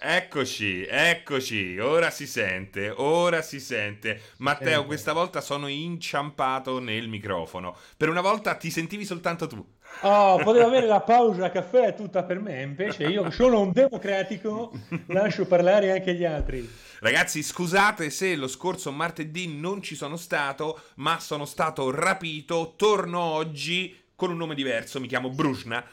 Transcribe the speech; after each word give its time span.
Eccoci, 0.00 0.86
eccoci, 0.88 1.76
ora 1.80 2.10
si 2.10 2.28
sente, 2.28 2.88
ora 2.88 3.42
si 3.42 3.58
sente. 3.58 4.20
Matteo, 4.36 4.86
questa 4.86 5.12
volta 5.12 5.40
sono 5.40 5.66
inciampato 5.66 6.78
nel 6.78 7.08
microfono. 7.08 7.76
Per 7.96 8.08
una 8.08 8.20
volta 8.20 8.54
ti 8.54 8.70
sentivi 8.70 9.04
soltanto 9.04 9.48
tu. 9.48 9.56
Oh, 10.02 10.36
potevo 10.36 10.66
avere 10.66 10.86
la 10.86 11.00
pausa 11.02 11.50
caffè 11.50 11.96
tutta 11.96 12.22
per 12.22 12.38
me, 12.38 12.62
invece 12.62 13.08
io 13.08 13.28
sono 13.32 13.60
un 13.60 13.72
democratico, 13.72 14.70
lascio 15.06 15.46
parlare 15.46 15.90
anche 15.90 16.14
gli 16.14 16.24
altri. 16.24 16.70
Ragazzi, 17.00 17.42
scusate 17.42 18.08
se 18.10 18.36
lo 18.36 18.46
scorso 18.46 18.92
martedì 18.92 19.52
non 19.58 19.82
ci 19.82 19.96
sono 19.96 20.16
stato, 20.16 20.80
ma 20.96 21.18
sono 21.18 21.44
stato 21.44 21.90
rapito, 21.90 22.74
torno 22.76 23.18
oggi 23.18 24.00
con 24.14 24.30
un 24.30 24.36
nome 24.36 24.54
diverso, 24.54 25.00
mi 25.00 25.08
chiamo 25.08 25.30
Brusna. 25.30 25.84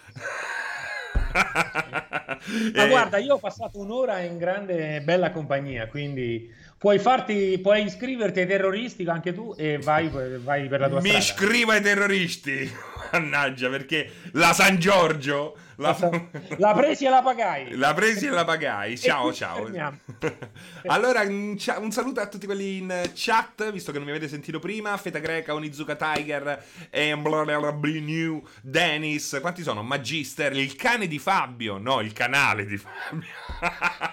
Ma 2.75 2.85
eh. 2.85 2.87
guarda, 2.87 3.17
io 3.17 3.35
ho 3.35 3.39
passato 3.39 3.79
un'ora 3.79 4.19
in 4.19 4.37
grande 4.37 5.01
bella 5.01 5.31
compagnia, 5.31 5.87
quindi 5.87 6.51
puoi 6.77 6.99
farti, 6.99 7.59
puoi 7.61 7.83
iscriverti 7.83 8.41
ai 8.41 8.47
terroristi 8.47 9.05
anche 9.05 9.33
tu 9.33 9.53
e 9.57 9.77
vai, 9.77 10.09
vai 10.09 10.67
per 10.67 10.79
la 10.79 10.89
tua 10.89 11.01
Mi 11.01 11.09
strada. 11.09 11.17
Mi 11.17 11.23
iscrivo 11.23 11.71
ai 11.71 11.81
terroristi, 11.81 12.71
mannaggia, 13.11 13.69
perché 13.69 14.09
la 14.33 14.53
San 14.53 14.77
Giorgio... 14.77 15.57
La, 15.77 15.97
la 16.57 16.73
presi 16.73 17.05
e 17.05 17.09
la 17.09 17.21
pagai. 17.21 17.75
La 17.75 17.93
presi 17.93 18.27
e 18.27 18.29
la 18.29 18.45
pagai. 18.45 18.97
Ciao, 19.05 19.33
ciao. 19.33 19.69
allora, 20.87 21.21
un, 21.21 21.57
un, 21.79 21.91
saluto 21.91 22.19
a 22.21 22.27
tutti 22.27 22.45
quelli 22.45 22.77
in 22.77 23.11
chat, 23.13 23.71
visto 23.71 23.91
che 23.91 23.97
non 23.97 24.07
mi 24.07 24.13
avete 24.13 24.27
sentito 24.27 24.59
prima. 24.59 24.95
Feta 24.97 25.19
Greca, 25.19 25.53
Onizuka 25.53 25.95
Tiger, 25.95 26.63
e 26.89 27.13
New, 27.15 28.43
Dennis. 28.61 29.37
Quanti 29.41 29.63
sono? 29.63 29.83
Magister, 29.83 30.55
il 30.55 30.75
cane 30.75 31.07
di 31.07 31.19
Fabio. 31.19 31.77
No, 31.77 32.01
il 32.01 32.13
canale 32.13 32.65
di 32.65 32.77
Fabio. 32.77 33.27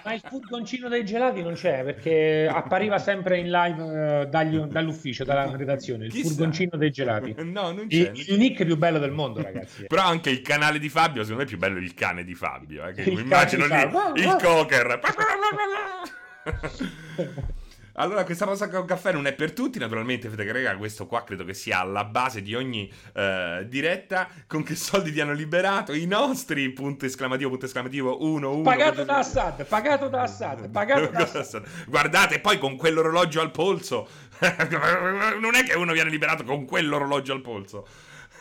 Ma 0.04 0.12
il 0.12 0.22
furgoncino 0.24 0.88
dei 0.88 1.04
gelati 1.04 1.42
non 1.42 1.54
c'è, 1.54 1.84
perché 1.84 2.48
appariva 2.52 2.98
sempre 2.98 3.38
in 3.38 3.50
live 3.50 3.82
uh, 3.82 4.28
dagli, 4.28 4.58
dall'ufficio, 4.58 5.24
dalla 5.24 5.54
redazione. 5.56 6.06
Il 6.06 6.12
Chissà. 6.12 6.28
furgoncino 6.28 6.76
dei 6.76 6.90
gelati. 6.90 7.34
No, 7.38 7.72
non 7.72 7.86
c'è. 7.88 8.10
Il, 8.14 8.24
il 8.28 8.38
nick 8.38 8.64
più 8.64 8.76
bello 8.76 8.98
del 8.98 9.12
mondo, 9.12 9.42
ragazzi. 9.42 9.86
Però 9.86 10.02
anche 10.02 10.30
il 10.30 10.42
canale 10.42 10.78
di 10.78 10.88
Fabio, 10.88 11.22
secondo 11.22 11.44
me 11.44 11.48
più 11.52 11.58
bello 11.58 11.78
il 11.78 11.92
cane 11.92 12.24
di 12.24 12.34
Fabio. 12.34 12.86
Eh, 12.86 12.94
che 12.94 13.02
immagino 13.02 13.66
lì 13.66 14.22
il 14.22 14.36
cocker. 14.40 15.00
Allora, 17.96 18.24
questa 18.24 18.46
pausa 18.46 18.70
con 18.70 18.86
caffè 18.86 19.12
non 19.12 19.26
è 19.26 19.34
per 19.34 19.52
tutti, 19.52 19.78
naturalmente, 19.78 20.30
Fede 20.30 20.76
questo 20.76 21.06
qua 21.06 21.24
credo 21.24 21.44
che 21.44 21.52
sia 21.52 21.80
alla 21.80 22.04
base 22.04 22.40
di 22.40 22.54
ogni 22.54 22.90
uh, 23.14 23.64
diretta. 23.64 24.28
Con 24.46 24.62
che 24.62 24.74
soldi 24.76 25.12
ti 25.12 25.20
hanno 25.20 25.34
liberato? 25.34 25.92
I 25.92 26.06
nostri, 26.06 26.70
punto 26.70 27.04
esclamativo, 27.04 27.50
punto 27.50 27.66
esclamativo, 27.66 28.24
1, 28.24 28.50
1. 28.50 28.62
Pagato 28.62 29.04
da 29.04 29.18
Assad, 29.18 29.64
pagato 29.68 30.08
da 30.08 30.22
Assad, 30.22 30.70
pagato 30.70 31.10
da 31.10 31.30
Assad. 31.34 31.64
Guardate, 31.86 32.40
poi 32.40 32.58
con 32.58 32.76
quell'orologio 32.76 33.42
al 33.42 33.50
polso, 33.50 34.08
non 34.40 35.54
è 35.54 35.62
che 35.62 35.76
uno 35.76 35.92
viene 35.92 36.08
liberato 36.08 36.44
con 36.44 36.64
quell'orologio 36.64 37.34
al 37.34 37.42
polso. 37.42 37.86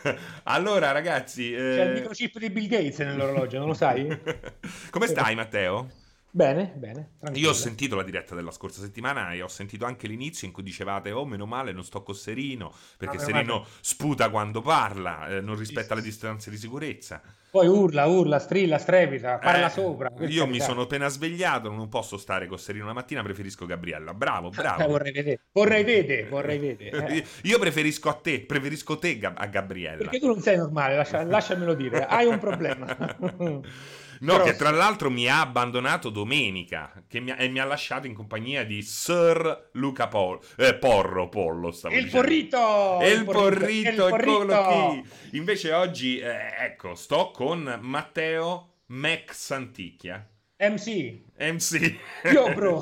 allora, 0.44 0.92
ragazzi. 0.92 1.52
Eh... 1.52 1.56
C'è 1.58 1.84
il 1.84 1.92
microchip 1.92 2.38
di 2.38 2.50
Bill 2.50 2.68
Gates 2.68 2.98
nell'orologio, 3.00 3.58
non 3.58 3.68
lo 3.68 3.74
sai? 3.74 4.06
Come 4.90 5.06
stai, 5.06 5.34
Matteo? 5.34 5.88
Bene, 6.34 6.72
bene. 6.76 7.10
Io 7.34 7.50
ho 7.50 7.52
sentito 7.52 7.94
la 7.94 8.02
diretta 8.02 8.34
della 8.34 8.52
scorsa 8.52 8.80
settimana 8.80 9.34
e 9.34 9.42
ho 9.42 9.48
sentito 9.48 9.84
anche 9.84 10.06
l'inizio 10.06 10.46
in 10.46 10.52
cui 10.54 10.62
dicevate: 10.62 11.12
Oh, 11.12 11.26
meno 11.26 11.44
male, 11.44 11.72
non 11.72 11.84
sto 11.84 12.02
con 12.02 12.14
Serino 12.14 12.72
perché 12.96 13.18
no, 13.18 13.22
Serino 13.22 13.58
male. 13.58 13.68
sputa 13.82 14.30
quando 14.30 14.62
parla, 14.62 15.28
eh, 15.28 15.40
non 15.42 15.56
rispetta 15.56 15.94
le 15.94 16.00
distanze 16.00 16.48
di 16.48 16.56
sicurezza. 16.56 17.20
Poi 17.50 17.66
urla, 17.66 18.06
urla, 18.06 18.38
strilla, 18.38 18.78
strepita, 18.78 19.36
parla 19.36 19.66
eh, 19.66 19.70
sopra. 19.70 20.10
Io 20.20 20.46
mi 20.46 20.58
sono 20.58 20.82
appena 20.82 21.08
svegliato, 21.08 21.70
non 21.70 21.90
posso 21.90 22.16
stare 22.16 22.46
con 22.46 22.58
Serino 22.58 22.86
la 22.86 22.94
mattina, 22.94 23.22
preferisco 23.22 23.66
Gabriella. 23.66 24.14
Bravo, 24.14 24.48
bravo. 24.56 24.86
vorrei 24.86 25.12
vedere, 25.12 25.40
vorrei 25.52 25.84
vedere, 25.84 26.28
vorrei 26.30 26.58
vedere. 26.58 27.08
Eh. 27.08 27.24
Io 27.44 27.58
preferisco 27.58 28.08
a 28.08 28.14
te, 28.14 28.40
preferisco 28.40 28.98
te 28.98 29.20
a 29.20 29.46
Gabriella. 29.48 29.98
Perché 29.98 30.18
tu 30.18 30.28
non 30.28 30.40
sei 30.40 30.56
normale, 30.56 30.96
lascia, 30.96 31.22
lasciamelo 31.24 31.74
dire, 31.74 32.06
hai 32.06 32.24
un 32.24 32.38
problema. 32.38 33.16
No, 34.22 34.34
Però... 34.34 34.44
che 34.44 34.56
tra 34.56 34.70
l'altro 34.70 35.10
mi 35.10 35.28
ha 35.28 35.40
abbandonato 35.40 36.08
domenica 36.08 37.02
che 37.08 37.18
mi 37.18 37.32
ha, 37.32 37.36
e 37.38 37.48
mi 37.48 37.58
ha 37.58 37.64
lasciato 37.64 38.06
in 38.06 38.14
compagnia 38.14 38.64
di 38.64 38.80
Sir 38.82 39.70
Luca 39.72 40.06
Pol, 40.06 40.38
eh, 40.56 40.74
Porro, 40.74 41.28
Pollo 41.28 41.72
stavo 41.72 41.96
il 41.96 42.08
porrito! 42.08 43.00
E 43.00 43.10
il 43.10 43.24
porrito, 43.24 44.06
il 44.06 44.10
porrito, 44.10 44.62
qui. 44.64 45.04
Invece 45.38 45.72
oggi, 45.72 46.18
eh, 46.18 46.54
ecco, 46.56 46.94
sto 46.94 47.32
con 47.32 47.78
Matteo 47.80 48.74
Mac 48.86 49.34
Santicchia. 49.34 50.24
MC. 50.56 51.20
MC. 51.38 51.96
Io, 52.32 52.54
bro. 52.54 52.80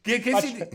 che, 0.00 0.20
che 0.20 0.40
si... 0.40 0.68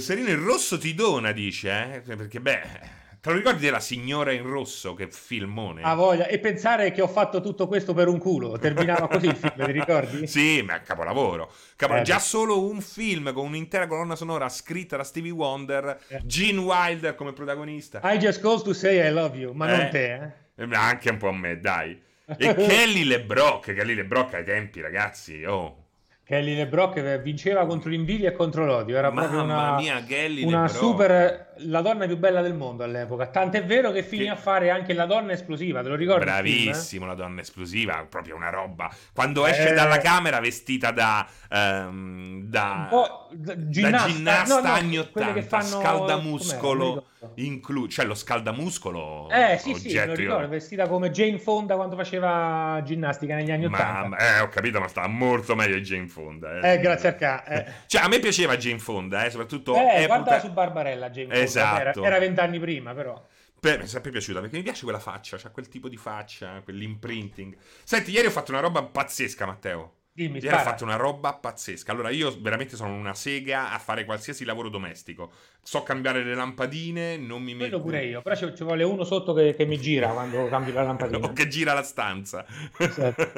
Serino 0.00 0.30
il 0.30 0.38
rosso 0.38 0.78
ti 0.78 0.94
dona, 0.94 1.30
dice, 1.30 1.94
eh? 1.94 2.00
Perché, 2.00 2.40
beh... 2.40 3.00
Te 3.22 3.30
lo 3.30 3.36
ricordi 3.36 3.60
della 3.60 3.78
signora 3.78 4.32
in 4.32 4.42
rosso? 4.42 4.94
Che 4.94 5.06
filmone. 5.08 5.82
Ha 5.84 5.94
voglia. 5.94 6.26
E 6.26 6.40
pensare 6.40 6.90
che 6.90 7.00
ho 7.02 7.06
fatto 7.06 7.40
tutto 7.40 7.68
questo 7.68 7.94
per 7.94 8.08
un 8.08 8.18
culo. 8.18 8.58
Terminava 8.58 9.06
così 9.06 9.26
il 9.26 9.36
film, 9.36 9.64
ti 9.64 9.70
ricordi? 9.70 10.26
sì, 10.26 10.60
ma 10.62 10.80
capolavoro. 10.80 11.48
Capo... 11.76 11.94
Eh, 11.94 12.02
già 12.02 12.18
solo 12.18 12.68
un 12.68 12.80
film 12.80 13.32
con 13.32 13.46
un'intera 13.46 13.86
colonna 13.86 14.16
sonora 14.16 14.48
scritta 14.48 14.96
da 14.96 15.04
Stevie 15.04 15.30
Wonder, 15.30 16.00
eh. 16.08 16.20
Gene 16.24 16.58
Wilder 16.58 17.14
come 17.14 17.32
protagonista. 17.32 18.00
I 18.02 18.18
just 18.18 18.40
called 18.40 18.64
to 18.64 18.72
say 18.72 19.08
I 19.08 19.12
love 19.12 19.38
you, 19.38 19.52
ma 19.52 19.72
eh. 19.72 19.76
non 19.76 19.90
te, 19.90 20.14
eh? 20.14 20.32
eh 20.56 20.68
anche 20.72 21.10
un 21.10 21.16
po' 21.18 21.28
a 21.28 21.32
me, 21.32 21.60
dai. 21.60 22.02
E 22.26 22.54
Kelly 22.58 23.04
LeBrock, 23.04 23.72
Kelly 23.72 23.94
LeBrock 23.94 24.34
ai 24.34 24.44
tempi, 24.44 24.80
ragazzi, 24.80 25.44
oh 25.44 25.82
Kelly 26.24 26.54
LeBrock 26.54 27.20
vinceva 27.20 27.66
contro 27.66 27.90
l'invidia 27.90 28.30
e 28.30 28.32
contro 28.32 28.64
l'odio. 28.64 28.96
Era 28.96 29.10
Mamma 29.10 29.28
proprio 29.28 29.42
una, 29.42 29.76
mia, 29.76 30.02
Kelly 30.02 30.44
una 30.44 30.66
super. 30.66 31.51
La 31.58 31.80
donna 31.80 32.06
più 32.06 32.16
bella 32.16 32.40
del 32.42 32.54
mondo 32.54 32.84
all'epoca. 32.84 33.26
Tant'è 33.26 33.64
vero 33.64 33.90
che 33.90 34.02
finì 34.02 34.24
che... 34.24 34.30
a 34.30 34.36
fare 34.36 34.70
anche 34.70 34.92
la 34.92 35.06
donna 35.06 35.32
esplosiva. 35.32 35.82
Te 35.82 35.88
lo 35.88 35.94
ricordi? 35.94 36.24
Bravissimo, 36.24 37.06
la 37.06 37.14
donna 37.14 37.40
esplosiva. 37.40 38.06
Proprio 38.08 38.36
una 38.36 38.50
roba. 38.50 38.90
Quando 39.12 39.46
esce 39.46 39.70
eh... 39.70 39.74
dalla 39.74 39.98
camera 39.98 40.40
vestita 40.40 40.90
da. 40.90 41.26
Um, 41.50 42.42
da, 42.44 42.88
da 43.30 43.68
ginnasta, 43.68 44.06
da 44.06 44.12
ginnasta 44.12 44.54
no, 44.54 44.60
no, 44.60 44.72
anni 44.72 44.98
80, 44.98 45.42
fanno... 45.42 45.80
scaldamuscolo. 45.80 47.06
Inclu- 47.36 47.88
cioè 47.88 48.04
lo 48.04 48.14
scaldamuscolo. 48.14 49.28
Eh 49.30 49.56
sì, 49.58 49.74
sì, 49.74 49.94
lo 49.94 50.14
ricordo. 50.14 50.48
Vestita 50.48 50.88
come 50.88 51.10
Jane 51.10 51.38
Fonda 51.38 51.76
quando 51.76 51.94
faceva 51.94 52.80
ginnastica 52.84 53.36
negli 53.36 53.50
anni 53.50 53.66
80. 53.66 54.08
Ma, 54.08 54.16
eh, 54.16 54.40
ho 54.40 54.48
capito, 54.48 54.80
ma 54.80 54.88
stava 54.88 55.06
molto 55.06 55.54
meglio 55.54 55.76
Jane 55.78 56.08
Fonda. 56.08 56.58
Eh, 56.58 56.72
eh 56.72 56.78
grazie 56.80 57.10
a 57.10 57.14
ca. 57.14 57.44
Eh. 57.44 57.64
Cioè, 57.86 58.02
a 58.02 58.08
me 58.08 58.18
piaceva 58.18 58.56
Jane 58.56 58.80
Fonda, 58.80 59.24
eh, 59.24 59.30
soprattutto. 59.30 59.74
Eh, 59.76 60.02
epoca... 60.02 60.06
guarda 60.06 60.40
su 60.40 60.52
Barbarella 60.52 61.10
Jane 61.10 61.28
Fonda. 61.28 61.41
Esatto. 61.42 62.04
Era 62.04 62.18
vent'anni 62.18 62.58
prima, 62.58 62.94
però. 62.94 63.20
Beh, 63.60 63.78
mi 63.78 63.84
è 63.84 63.86
sempre 63.86 64.10
piaciuta 64.10 64.40
perché 64.40 64.56
mi 64.56 64.62
piace 64.62 64.82
quella 64.82 64.98
faccia, 64.98 65.38
cioè 65.38 65.52
quel 65.52 65.68
tipo 65.68 65.88
di 65.88 65.96
faccia, 65.96 66.60
quell'imprinting. 66.62 67.56
Senti, 67.84 68.10
ieri 68.10 68.26
ho 68.26 68.30
fatto 68.30 68.50
una 68.50 68.60
roba 68.60 68.82
pazzesca, 68.82 69.46
Matteo. 69.46 70.00
Dimmi, 70.14 70.40
Ieri 70.40 70.54
ho 70.54 70.58
fatto 70.58 70.84
una 70.84 70.96
roba 70.96 71.32
pazzesca. 71.32 71.90
Allora, 71.90 72.10
io 72.10 72.36
veramente 72.38 72.76
sono 72.76 72.92
una 72.92 73.14
sega 73.14 73.72
a 73.72 73.78
fare 73.78 74.04
qualsiasi 74.04 74.44
lavoro 74.44 74.68
domestico. 74.68 75.32
So 75.62 75.82
cambiare 75.82 76.22
le 76.22 76.34
lampadine, 76.34 77.16
non 77.16 77.42
mi 77.42 77.54
metto. 77.54 77.80
Quello 77.80 77.82
pure 77.82 78.04
io, 78.04 78.20
però 78.20 78.34
ci, 78.34 78.62
vuole 78.62 78.82
uno 78.82 79.04
sotto 79.04 79.32
che, 79.32 79.54
che, 79.54 79.64
mi 79.64 79.78
gira 79.78 80.08
quando 80.08 80.48
cambi 80.48 80.70
la 80.70 80.82
lampadina. 80.84 81.24
o 81.24 81.32
che 81.32 81.48
gira 81.48 81.72
la 81.72 81.82
stanza. 81.82 82.44
Esatto. 82.76 83.32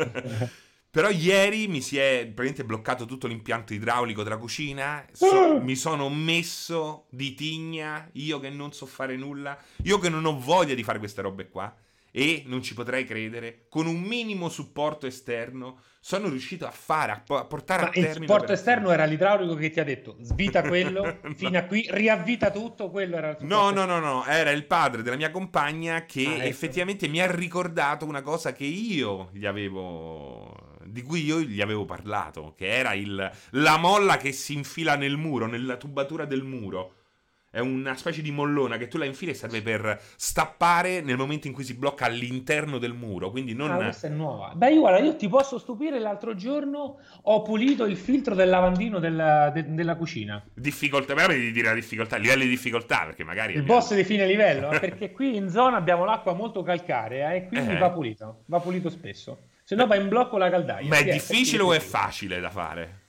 Però 0.94 1.10
ieri 1.10 1.66
mi 1.66 1.80
si 1.80 1.98
è 1.98 2.20
praticamente 2.20 2.62
bloccato 2.62 3.04
tutto 3.04 3.26
l'impianto 3.26 3.74
idraulico 3.74 4.22
della 4.22 4.36
cucina. 4.36 5.04
So, 5.10 5.58
mi 5.60 5.74
sono 5.74 6.08
messo 6.08 7.06
di 7.10 7.34
tigna, 7.34 8.08
io 8.12 8.38
che 8.38 8.48
non 8.48 8.72
so 8.72 8.86
fare 8.86 9.16
nulla, 9.16 9.58
io 9.82 9.98
che 9.98 10.08
non 10.08 10.24
ho 10.24 10.38
voglia 10.38 10.72
di 10.72 10.84
fare 10.84 11.00
queste 11.00 11.20
robe 11.22 11.48
qua. 11.48 11.74
E 12.12 12.44
non 12.46 12.62
ci 12.62 12.74
potrei 12.74 13.04
credere, 13.04 13.66
con 13.68 13.88
un 13.88 14.00
minimo 14.02 14.48
supporto 14.48 15.08
esterno 15.08 15.80
sono 15.98 16.28
riuscito 16.28 16.64
a 16.64 16.70
fare, 16.70 17.10
a, 17.26 17.44
portare 17.44 17.82
Ma 17.82 17.88
a 17.88 17.90
termine. 17.90 18.12
Il 18.12 18.20
supporto 18.20 18.52
esterno 18.52 18.92
era 18.92 19.04
l'idraulico 19.04 19.56
che 19.56 19.70
ti 19.70 19.80
ha 19.80 19.84
detto 19.84 20.14
svita 20.20 20.62
quello 20.68 21.18
fino 21.34 21.58
a 21.58 21.62
qui, 21.64 21.88
riavvita 21.90 22.52
tutto. 22.52 22.88
Quello 22.90 23.16
era 23.16 23.30
il 23.30 23.38
No, 23.40 23.70
no, 23.70 23.84
no, 23.84 23.98
no, 23.98 24.24
era 24.26 24.52
il 24.52 24.64
padre 24.64 25.02
della 25.02 25.16
mia 25.16 25.32
compagna 25.32 26.04
che 26.04 26.24
ah, 26.24 26.34
ecco. 26.34 26.42
effettivamente 26.42 27.08
mi 27.08 27.20
ha 27.20 27.28
ricordato 27.28 28.04
una 28.04 28.22
cosa 28.22 28.52
che 28.52 28.62
io 28.62 29.30
gli 29.32 29.44
avevo 29.44 30.63
di 30.94 31.02
cui 31.02 31.24
io 31.24 31.40
gli 31.40 31.60
avevo 31.60 31.84
parlato, 31.84 32.54
che 32.56 32.68
era 32.68 32.94
il, 32.94 33.28
la 33.50 33.76
molla 33.78 34.16
che 34.16 34.30
si 34.30 34.52
infila 34.54 34.94
nel 34.94 35.16
muro, 35.16 35.46
nella 35.46 35.76
tubatura 35.76 36.24
del 36.24 36.44
muro. 36.44 36.94
È 37.50 37.58
una 37.58 37.96
specie 37.96 38.22
di 38.22 38.30
mollona 38.30 38.76
che 38.76 38.86
tu 38.86 38.96
la 38.96 39.04
infili 39.04 39.32
e 39.32 39.34
serve 39.34 39.60
per 39.60 40.00
stappare 40.16 41.00
nel 41.00 41.16
momento 41.16 41.48
in 41.48 41.52
cui 41.52 41.64
si 41.64 41.74
blocca 41.74 42.04
all'interno 42.04 42.78
del 42.78 42.94
muro. 42.94 43.30
Quindi 43.30 43.54
non. 43.54 43.72
Ah, 43.72 43.76
questa 43.76 44.06
è 44.06 44.10
nuova. 44.10 44.52
Beh, 44.54 44.72
io, 44.72 44.80
guarda, 44.80 44.98
io 45.00 45.16
ti 45.16 45.28
posso 45.28 45.58
stupire. 45.58 45.98
L'altro 45.98 46.34
giorno 46.34 46.98
ho 47.22 47.42
pulito 47.42 47.84
il 47.84 47.96
filtro 47.96 48.34
del 48.34 48.48
lavandino 48.48 48.98
della, 48.98 49.50
de, 49.50 49.72
della 49.72 49.94
cucina. 49.96 50.44
Difficoltà, 50.52 51.14
magari 51.14 51.40
di 51.40 51.52
dire 51.52 51.68
la 51.68 51.74
difficoltà, 51.74 52.16
livelli 52.16 52.44
di 52.44 52.50
difficoltà, 52.50 53.04
perché 53.04 53.22
magari. 53.22 53.52
Il 53.52 53.60
abbiamo... 53.60 53.78
boss 53.78 53.94
di 53.94 54.04
fine 54.04 54.26
livello, 54.26 54.68
perché 54.78 55.12
qui 55.12 55.36
in 55.36 55.48
zona 55.48 55.76
abbiamo 55.76 56.04
l'acqua 56.04 56.34
molto 56.34 56.62
calcarea 56.62 57.34
e 57.34 57.46
quindi 57.46 57.74
eh. 57.74 57.78
va 57.78 57.90
pulito. 57.90 58.42
Va 58.46 58.58
pulito 58.58 58.90
spesso. 58.90 59.38
Se 59.64 59.74
no 59.74 59.86
va 59.86 59.96
in 59.96 60.08
blocco 60.08 60.36
la 60.36 60.50
caldaia. 60.50 60.86
Ma 60.88 60.98
è 60.98 61.04
difficile 61.04 61.62
o 61.62 61.72
è 61.72 61.80
facile 61.80 62.38
da 62.38 62.50
fare? 62.50 63.00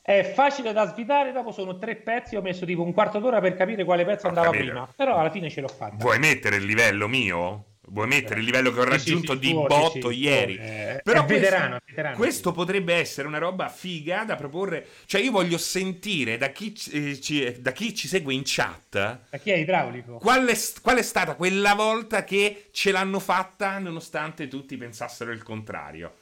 È 0.00 0.32
facile 0.34 0.72
da 0.72 0.86
svitare, 0.86 1.30
dopo 1.32 1.52
sono 1.52 1.78
tre 1.78 1.96
pezzi, 1.96 2.36
ho 2.36 2.42
messo 2.42 2.64
tipo 2.64 2.82
un 2.82 2.92
quarto 2.92 3.18
d'ora 3.18 3.40
per 3.40 3.54
capire 3.54 3.84
quale 3.84 4.04
pezzo 4.04 4.28
andava 4.28 4.50
prima, 4.50 4.88
però 4.96 5.16
alla 5.16 5.30
fine 5.30 5.50
ce 5.50 5.60
l'ho 5.60 5.68
fatta. 5.68 5.96
Vuoi 5.96 6.18
mettere 6.18 6.56
il 6.56 6.64
livello 6.64 7.06
mio? 7.06 7.64
Vuoi 7.88 8.06
mettere 8.06 8.40
il 8.40 8.46
livello 8.46 8.72
che 8.72 8.80
ho 8.80 8.84
raggiunto 8.84 9.32
sì, 9.34 9.38
sì, 9.38 9.46
di 9.46 9.50
tuo, 9.50 9.66
botto 9.66 10.10
sì, 10.10 10.18
ieri? 10.18 10.56
Eh, 10.56 11.00
Però 11.04 11.24
questo, 11.24 11.40
veterano, 11.40 11.78
veterano, 11.84 12.16
questo 12.16 12.52
potrebbe 12.52 12.94
essere 12.94 13.28
una 13.28 13.38
roba 13.38 13.68
figa 13.68 14.24
da 14.24 14.36
proporre. 14.36 14.86
Cioè, 15.04 15.20
io 15.20 15.30
voglio 15.30 15.58
sentire 15.58 16.38
da 16.38 16.48
chi, 16.48 16.74
eh, 16.92 17.20
ci, 17.20 17.60
da 17.60 17.72
chi 17.72 17.94
ci, 17.94 18.08
segue 18.08 18.32
in 18.32 18.42
chat. 18.44 19.20
Da 19.28 19.38
chi 19.38 19.50
è 19.50 19.56
idraulico? 19.56 20.16
Qual 20.16 20.46
è, 20.46 20.58
qual 20.80 20.96
è, 20.96 21.02
stata 21.02 21.34
quella 21.34 21.74
volta 21.74 22.24
che 22.24 22.68
ce 22.72 22.90
l'hanno 22.90 23.20
fatta 23.20 23.78
nonostante 23.78 24.48
tutti 24.48 24.76
pensassero 24.76 25.30
il 25.30 25.42
contrario? 25.42 26.14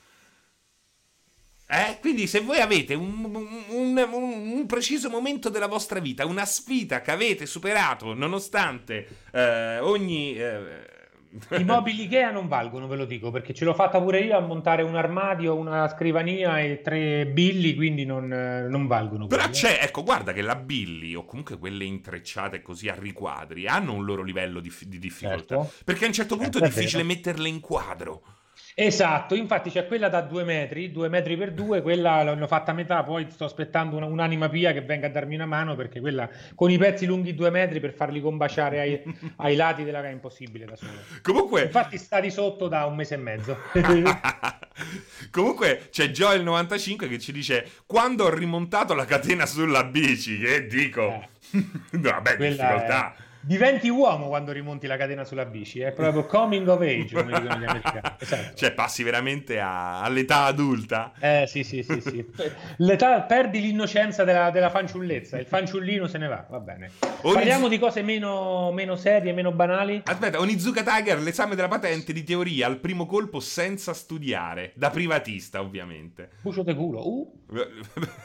Eh? 1.69 1.99
Quindi 2.01 2.27
se 2.27 2.41
voi 2.41 2.59
avete 2.59 2.95
un, 2.95 3.25
un, 3.25 3.97
un, 3.97 4.53
un, 4.57 4.67
preciso 4.67 5.09
momento 5.09 5.49
della 5.49 5.69
vostra 5.69 6.01
vita, 6.01 6.27
una 6.27 6.45
sfida 6.45 7.01
che 7.01 7.13
avete 7.13 7.47
superato 7.47 8.15
nonostante 8.15 9.07
eh, 9.33 9.79
ogni... 9.79 10.37
Eh, 11.49 11.57
i 11.61 11.65
mobili 11.65 12.05
Ikea 12.05 12.31
non 12.31 12.49
valgono, 12.49 12.87
ve 12.87 12.97
lo 12.97 13.05
dico, 13.05 13.31
perché 13.31 13.55
ce 13.55 13.65
l'ho 13.65 13.75
fatta 13.75 14.01
pure 14.01 14.21
io 14.21 14.37
a 14.37 14.41
montare 14.41 14.83
un 14.83 14.95
armadio, 14.97 15.55
una 15.55 15.89
scrivania 15.89 16.61
e 16.61 16.83
tre 16.83 17.27
billi, 17.27 17.75
quindi 17.75 18.05
non, 18.05 18.27
non 18.27 18.87
valgono. 18.87 19.27
Però 19.27 19.43
quelli, 19.43 19.57
c'è, 19.57 19.79
eh. 19.81 19.85
ecco, 19.87 20.03
guarda 20.03 20.33
che 20.33 20.43
la 20.43 20.57
billi 20.57 21.15
o 21.15 21.25
comunque 21.25 21.59
quelle 21.59 21.85
intrecciate 21.85 22.63
così 22.63 22.89
a 22.89 22.95
riquadri 22.95 23.67
hanno 23.67 23.93
un 23.95 24.05
loro 24.05 24.23
livello 24.23 24.61
di, 24.61 24.73
di 24.87 24.99
difficoltà. 24.99 25.63
Certo. 25.63 25.73
Perché 25.85 26.05
a 26.05 26.09
un 26.09 26.13
certo 26.13 26.37
punto 26.37 26.59
certo, 26.59 26.75
è 26.75 26.79
difficile 26.79 27.03
metterle 27.03 27.49
in 27.49 27.61
quadro. 27.61 28.23
Esatto, 28.75 29.35
infatti 29.35 29.71
c'è 29.71 29.87
quella 29.87 30.09
da 30.09 30.23
due 30.23 30.45
metri, 30.45 30.91
due 30.91 31.09
metri 31.09 31.37
per 31.37 31.53
due, 31.53 31.83
quella 31.83 32.23
l'hanno 32.23 32.47
fatta 32.47 32.71
a 32.71 32.75
metà, 32.75 33.03
poi 33.03 33.27
sto 33.31 33.45
aspettando 33.45 33.97
una, 33.97 34.07
un'anima 34.07 34.49
pia 34.49 34.73
che 34.73 34.81
venga 34.81 35.09
a 35.09 35.11
darmi 35.11 35.35
una 35.35 35.47
mano 35.47 35.75
perché 35.75 36.01
quella 36.01 36.29
con 36.55 36.71
i 36.71 36.79
pezzi 36.79 37.05
lunghi 37.05 37.35
due 37.35 37.51
metri 37.51 37.81
per 37.81 37.93
farli 37.93 38.21
combaciare 38.21 38.81
ai, 38.81 39.03
ai 39.37 39.57
lati 39.57 39.85
della 39.85 40.03
è 40.03 40.11
impossibile 40.11 40.65
da 40.65 40.77
solo. 40.77 40.99
Comunque... 41.23 41.65
Infatti 41.65 41.99
sta 41.99 42.19
di 42.21 42.31
sotto 42.31 42.69
da 42.69 42.87
un 42.87 42.97
mese 42.97 43.15
e 43.15 43.19
mezzo. 43.19 43.59
Comunque 45.31 45.89
c'è 45.91 46.07
Joel95 46.07 47.09
che 47.09 47.19
ci 47.19 47.33
dice 47.33 47.69
quando 47.87 48.25
ho 48.25 48.31
rimontato 48.35 48.95
la 48.95 49.05
catena 49.05 49.47
sulla 49.47 49.85
bici, 49.85 50.39
che 50.39 50.67
dico... 50.67 51.09
Eh. 51.11 51.29
vabbè, 51.99 52.37
difficoltà. 52.37 53.15
È 53.15 53.32
diventi 53.43 53.89
uomo 53.89 54.29
quando 54.29 54.53
rimonti 54.53 54.87
la 54.87 54.97
catena 54.97 55.25
sulla 55.25 55.45
bici, 55.45 55.81
è 55.81 55.93
proprio 55.93 56.25
coming 56.27 56.67
of 56.69 56.81
age, 56.81 57.15
come 57.15 57.39
dicono 57.39 57.59
gli 57.59 57.65
americani. 57.65 58.15
Esatto. 58.19 58.55
Cioè, 58.55 58.73
passi 58.73 59.03
veramente 59.03 59.61
a, 59.61 60.01
all'età 60.01 60.45
adulta. 60.45 61.13
Eh 61.19 61.45
sì, 61.47 61.65
sì, 61.65 61.83
sì, 61.83 62.01
sì. 62.01 62.25
L'età, 62.79 63.21
perdi 63.23 63.61
l'innocenza 63.61 64.25
della, 64.25 64.51
della, 64.51 64.71
fanciullezza, 64.71 65.39
il 65.39 65.47
fanciullino 65.47 66.07
se 66.07 66.19
ne 66.19 66.29
va, 66.29 66.47
va 66.49 66.61
bene. 66.61 66.91
Oniz... 67.23 67.35
Parliamo 67.35 67.69
di 67.69 67.79
cose 67.79 68.03
meno, 68.03 68.71
meno, 68.73 68.97
serie, 68.97 69.33
meno 69.33 69.53
banali. 69.53 70.03
Aspetta, 70.05 70.39
Onizuka 70.39 70.83
Tiger, 70.83 71.21
l'esame 71.21 71.55
della 71.55 71.69
patente 71.69 72.13
di 72.13 72.23
teoria 72.23 72.67
al 72.67 72.79
primo 72.79 73.07
colpo 73.07 73.41
senza 73.41 73.93
studiare, 73.93 74.73
da 74.77 74.91
privatista 74.91 75.61
ovviamente. 75.61 76.31
Bucio 76.41 76.63
de 76.63 76.75
culo, 76.75 77.09
uh. 77.09 77.41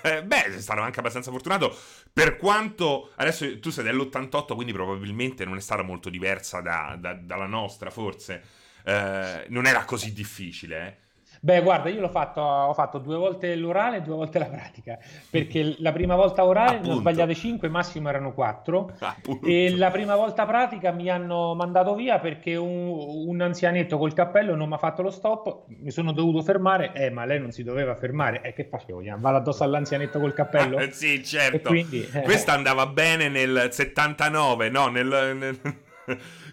Eh, 0.03 0.23
beh, 0.23 0.59
stato 0.59 0.81
anche 0.81 0.99
abbastanza 0.99 1.31
fortunato, 1.31 1.75
per 2.13 2.37
quanto... 2.37 3.11
Adesso 3.15 3.59
tu 3.59 3.71
sei 3.71 3.83
dell'88, 3.83 4.53
quindi 4.53 4.71
probabilmente 4.71 5.06
probabilmente 5.07 5.45
non 5.45 5.57
è 5.57 5.61
stata 5.61 5.81
molto 5.83 6.09
diversa 6.09 6.61
da, 6.61 6.97
da, 6.99 7.13
dalla 7.13 7.45
nostra, 7.45 7.89
forse. 7.89 8.41
Eh, 8.83 9.45
non 9.49 9.65
era 9.65 9.85
così 9.85 10.13
difficile, 10.13 10.87
eh. 10.87 11.05
Beh, 11.47 11.61
guarda, 11.61 11.87
io 11.87 12.01
l'ho 12.01 12.09
fatto, 12.09 12.41
ho 12.41 12.73
fatto 12.73 12.97
due 12.97 13.15
volte 13.15 13.55
l'orale 13.55 13.97
e 13.97 14.01
due 14.01 14.15
volte 14.15 14.37
la 14.37 14.47
pratica, 14.47 14.99
perché 15.29 15.77
la 15.77 15.93
prima 15.93 16.13
volta 16.13 16.43
orale 16.43 16.81
ne 16.81 16.91
ho 16.91 16.95
sbagliate 16.95 17.33
5, 17.33 17.69
massimo 17.69 18.09
erano 18.09 18.33
4, 18.33 18.97
e 19.45 19.73
la 19.77 19.89
prima 19.89 20.17
volta 20.17 20.45
pratica 20.45 20.91
mi 20.91 21.09
hanno 21.09 21.55
mandato 21.55 21.95
via 21.95 22.19
perché 22.19 22.57
un, 22.57 22.89
un 23.27 23.39
anzianetto 23.39 23.97
col 23.97 24.11
cappello 24.11 24.55
non 24.55 24.67
mi 24.67 24.73
ha 24.73 24.77
fatto 24.77 25.01
lo 25.01 25.09
stop, 25.09 25.67
mi 25.67 25.89
sono 25.89 26.11
dovuto 26.11 26.41
fermare, 26.41 26.91
eh, 26.91 27.11
ma 27.11 27.23
lei 27.23 27.39
non 27.39 27.53
si 27.53 27.63
doveva 27.63 27.95
fermare, 27.95 28.41
eh, 28.41 28.51
che 28.51 28.65
facevo? 28.65 29.01
Vado 29.17 29.37
addosso 29.37 29.63
all'anzianetto 29.63 30.19
col 30.19 30.33
cappello? 30.33 30.85
sì, 30.91 31.23
certo. 31.23 31.69
Quindi, 31.69 32.05
eh, 32.11 32.23
Questa 32.23 32.51
andava 32.51 32.87
bene 32.87 33.29
nel 33.29 33.69
79, 33.71 34.69
no, 34.69 34.87
nel... 34.87 35.33
nel 35.33 35.59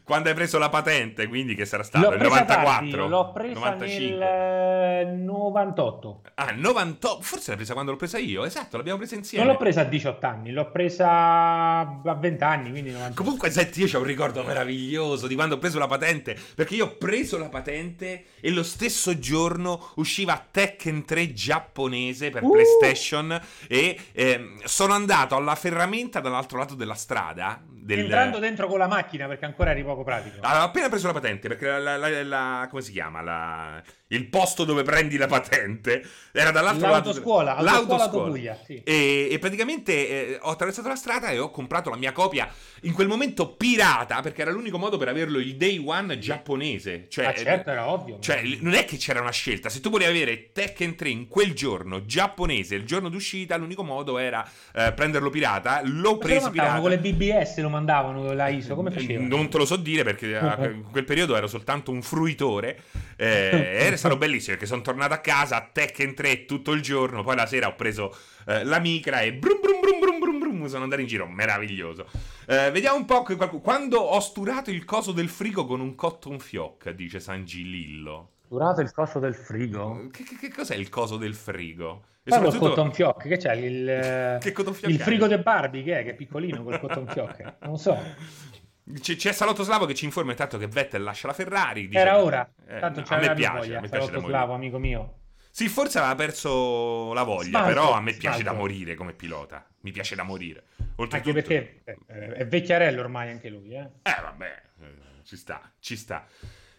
quando 0.04 0.28
hai 0.28 0.34
preso 0.34 0.58
la 0.58 0.68
patente, 0.68 1.26
quindi 1.28 1.54
che 1.54 1.64
sarà 1.64 1.82
stato? 1.82 2.10
L'ho 2.10 2.16
il 2.16 2.22
94? 2.22 2.64
Tardi, 2.64 2.90
l'ho 2.90 3.32
presa 3.32 3.58
95. 3.58 4.16
nel 4.18 5.08
98. 5.18 6.20
Ah, 6.34 6.52
98? 6.54 7.22
Forse 7.22 7.48
l'hai 7.48 7.56
presa 7.56 7.72
quando 7.72 7.90
l'ho 7.90 7.96
presa 7.96 8.18
io, 8.18 8.44
esatto, 8.44 8.76
l'abbiamo 8.76 8.98
presa 8.98 9.14
insieme. 9.14 9.44
Non 9.44 9.54
l'ho 9.54 9.58
presa 9.58 9.80
a 9.80 9.84
18 9.84 10.26
anni, 10.26 10.52
l'ho 10.52 10.70
presa 10.70 11.08
a 11.08 12.14
20 12.20 12.44
anni, 12.44 12.70
quindi 12.70 12.90
98. 12.90 13.22
Comunque, 13.22 13.50
senti, 13.50 13.80
io 13.82 13.96
ho 13.96 14.00
un 14.00 14.06
ricordo 14.06 14.42
meraviglioso 14.42 15.26
di 15.26 15.34
quando 15.34 15.54
ho 15.54 15.58
preso 15.58 15.78
la 15.78 15.86
patente, 15.86 16.36
perché 16.54 16.74
io 16.74 16.84
ho 16.84 16.96
preso 16.98 17.38
la 17.38 17.48
patente 17.48 18.24
e 18.40 18.50
lo 18.50 18.62
stesso 18.62 19.18
giorno 19.18 19.92
usciva 19.96 20.46
Tekken 20.50 21.06
3 21.06 21.32
giapponese 21.32 22.28
per 22.28 22.42
uh! 22.42 22.50
PlayStation 22.50 23.40
e 23.66 23.98
eh, 24.12 24.54
sono 24.64 24.92
andato 24.92 25.34
alla 25.34 25.54
ferramenta 25.54 26.20
dall'altro 26.20 26.58
lato 26.58 26.74
della 26.74 26.94
strada. 26.94 27.62
Del... 27.84 27.98
Entrando 27.98 28.38
dentro 28.38 28.66
con 28.66 28.78
la 28.78 28.86
macchina 28.86 29.26
perché 29.26 29.44
ancora 29.44 29.72
eri 29.72 29.84
poco 29.84 30.04
pratico. 30.04 30.38
Avevo 30.40 30.64
appena 30.64 30.88
preso 30.88 31.06
la 31.06 31.12
patente 31.12 31.48
perché 31.48 31.66
la, 31.66 31.98
la, 31.98 32.22
la, 32.22 32.66
come 32.70 32.80
si 32.80 32.92
chiama? 32.92 33.20
La, 33.20 33.82
il 34.14 34.26
posto 34.26 34.64
dove 34.64 34.82
prendi 34.82 35.16
la 35.16 35.26
patente 35.26 36.02
era 36.32 36.50
dall'altro 36.50 36.88
l'autoscuola, 36.88 37.60
lato. 37.60 37.86
L'autoscuola, 37.86 38.30
Puglia, 38.30 38.58
sì. 38.64 38.80
e, 38.82 39.28
e, 39.30 39.38
praticamente 39.38 39.92
eh, 40.08 40.38
ho 40.40 40.50
attraversato 40.50 40.88
la 40.88 40.96
strada 40.96 41.30
e 41.30 41.38
ho 41.38 41.50
comprato 41.50 41.90
la 41.90 41.96
mia 41.96 42.10
copia 42.10 42.48
in 42.82 42.92
quel 42.92 43.06
momento 43.06 43.50
pirata 43.50 44.20
perché 44.20 44.42
era 44.42 44.50
l'unico 44.50 44.76
modo 44.78 44.96
per 44.96 45.08
averlo 45.08 45.38
il 45.38 45.56
day 45.56 45.82
one 45.84 46.18
giapponese. 46.18 47.06
Cioè, 47.08 47.26
ah, 47.26 47.34
certo, 47.34 47.70
era 47.70 47.88
ovvio. 47.88 48.18
Cioè, 48.20 48.42
non 48.60 48.74
è 48.74 48.84
che 48.84 48.96
c'era 48.96 49.20
una 49.20 49.30
scelta. 49.30 49.68
Se 49.68 49.80
tu 49.80 49.90
volevi 49.90 50.10
avere 50.10 50.50
Tekken 50.52 50.96
3 50.96 51.08
in 51.08 51.28
quel 51.28 51.54
giorno 51.54 52.04
giapponese, 52.04 52.74
il 52.74 52.84
giorno 52.84 53.08
d'uscita, 53.08 53.56
l'unico 53.56 53.84
modo 53.84 54.18
era 54.18 54.44
eh, 54.74 54.92
prenderlo 54.92 55.30
pirata. 55.30 55.82
L'ho 55.84 56.18
preso 56.18 56.50
pirata. 56.50 56.80
con 56.80 56.90
le 56.90 56.98
BBS 56.98 57.58
lo 57.58 57.68
mandavano 57.68 58.32
la 58.32 58.48
ISO, 58.48 58.74
come 58.74 58.90
facevano? 58.90 59.28
Non 59.28 59.48
te 59.48 59.58
lo 59.58 59.64
so 59.64 59.76
dire 59.76 60.02
perché 60.02 60.26
in 60.26 60.84
quel 60.90 61.04
periodo 61.04 61.36
ero 61.36 61.46
soltanto 61.46 61.90
un 61.90 62.02
fruitore. 62.02 62.82
Eh, 63.16 63.92
stato 64.04 64.16
bellissimo 64.18 64.56
perché 64.56 64.66
sono 64.66 64.82
tornato 64.82 65.14
a 65.14 65.18
casa 65.18 65.56
a 65.56 65.68
Tekken 65.70 66.14
3 66.14 66.44
tutto 66.44 66.72
il 66.72 66.82
giorno. 66.82 67.22
Poi 67.22 67.36
la 67.36 67.46
sera 67.46 67.68
ho 67.68 67.74
preso 67.74 68.14
eh, 68.46 68.62
la 68.64 68.78
micra 68.78 69.20
e 69.20 69.32
brum 69.32 69.60
brum 69.60 69.80
brum 69.80 69.98
brum 69.98 70.18
brum 70.18 70.38
brum 70.38 70.66
sono 70.66 70.82
andato 70.82 71.00
in 71.00 71.06
giro. 71.06 71.26
Meraviglioso. 71.26 72.06
Eh, 72.46 72.70
vediamo 72.70 72.96
un 72.96 73.06
po' 73.06 73.22
che 73.22 73.36
qualcuno... 73.36 73.62
quando 73.62 73.98
ho 73.98 74.20
sturato 74.20 74.70
il 74.70 74.84
coso 74.84 75.12
del 75.12 75.28
frigo 75.28 75.64
con 75.64 75.80
un 75.80 75.94
cotton 75.94 76.38
fioc, 76.38 76.90
dice 76.90 77.18
San 77.18 77.44
Gilillo. 77.44 78.30
Sturato 78.44 78.82
il 78.82 78.92
coso 78.92 79.18
del 79.18 79.34
frigo? 79.34 80.08
Che, 80.12 80.22
che, 80.22 80.36
che 80.38 80.50
cos'è 80.50 80.74
il 80.74 80.90
coso 80.90 81.16
del 81.16 81.34
frigo? 81.34 82.02
E 82.24 82.30
Ma 82.30 82.36
soprattutto... 82.36 82.68
cotton 82.68 82.92
fioc, 82.92 83.26
che 83.26 83.36
c'è? 83.38 83.54
Il, 83.54 84.38
che 84.40 84.52
cotton 84.52 84.74
fioc 84.74 84.90
il 84.90 85.00
frigo 85.00 85.26
del 85.26 85.42
Barbie, 85.42 85.82
che 85.82 86.00
è? 86.00 86.04
Che 86.04 86.10
è 86.10 86.14
piccolino 86.14 86.62
col 86.62 86.78
cotton 86.78 87.06
fioc? 87.06 87.54
Non 87.60 87.78
so. 87.78 87.98
C- 89.00 89.16
c'è 89.16 89.32
Salotto 89.32 89.62
Slavo 89.62 89.86
che 89.86 89.94
ci 89.94 90.04
informa 90.04 90.32
intanto 90.32 90.58
che 90.58 90.66
Vettel 90.66 91.02
lascia 91.02 91.26
la 91.26 91.32
Ferrari. 91.32 91.88
Dice, 91.88 92.00
Era 92.00 92.22
ora, 92.22 92.48
eh, 92.66 92.78
tanto 92.78 93.00
no, 93.00 93.06
a 93.08 93.18
me 93.18 93.34
piace, 93.34 93.58
voglia, 93.58 93.78
a 93.78 93.80
me 93.80 93.88
piace 93.88 94.06
Salotto 94.06 94.26
Slavo, 94.26 94.52
amico 94.52 94.78
mio. 94.78 95.18
Sì, 95.50 95.68
forse 95.68 95.98
aveva 95.98 96.16
perso 96.16 97.12
la 97.12 97.22
voglia, 97.22 97.48
smalto, 97.48 97.68
però 97.68 97.92
a 97.92 98.00
me 98.00 98.12
piace 98.12 98.40
smalto. 98.40 98.52
da 98.52 98.52
morire 98.52 98.94
come 98.94 99.12
pilota. 99.12 99.64
Mi 99.80 99.92
piace 99.92 100.14
da 100.16 100.24
morire. 100.24 100.64
Oltretutto... 100.96 101.38
Anche 101.38 101.42
perché 101.42 101.82
eh, 102.08 102.32
è 102.34 102.46
vecchiarello 102.46 103.00
ormai 103.00 103.30
anche 103.30 103.48
lui, 103.48 103.74
eh? 103.74 103.88
Eh, 104.02 104.20
vabbè, 104.20 104.62
eh, 104.80 104.86
ci 105.24 105.36
sta, 105.36 105.70
ci 105.78 105.96
sta. 105.96 106.26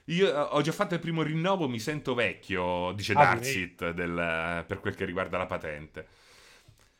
Io 0.05 0.27
eh, 0.27 0.47
ho 0.51 0.62
già 0.62 0.71
fatto 0.71 0.93
il 0.93 1.00
primo 1.00 1.21
rinnovo, 1.21 1.67
mi 1.67 1.79
sento 1.79 2.13
vecchio, 2.13 2.91
dice 2.93 3.13
ah, 3.13 3.24
Darsit, 3.24 3.91
del, 3.91 4.63
per 4.67 4.79
quel 4.79 4.93
che 4.93 5.05
riguarda 5.05 5.38
la 5.38 5.45
patente. 5.45 6.07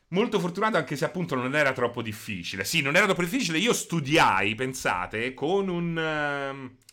Molto 0.08 0.38
fortunato 0.38 0.76
anche 0.76 0.94
se 0.96 1.04
appunto 1.04 1.34
non 1.34 1.54
era 1.56 1.72
troppo 1.72 2.00
difficile. 2.00 2.64
Sì, 2.64 2.80
non 2.80 2.94
era 2.94 3.06
troppo 3.06 3.22
difficile. 3.22 3.58
Io 3.58 3.72
studiai, 3.72 4.54
pensate, 4.54 5.34
con 5.34 5.68
un... 5.68 6.70
Uh, 6.72 6.84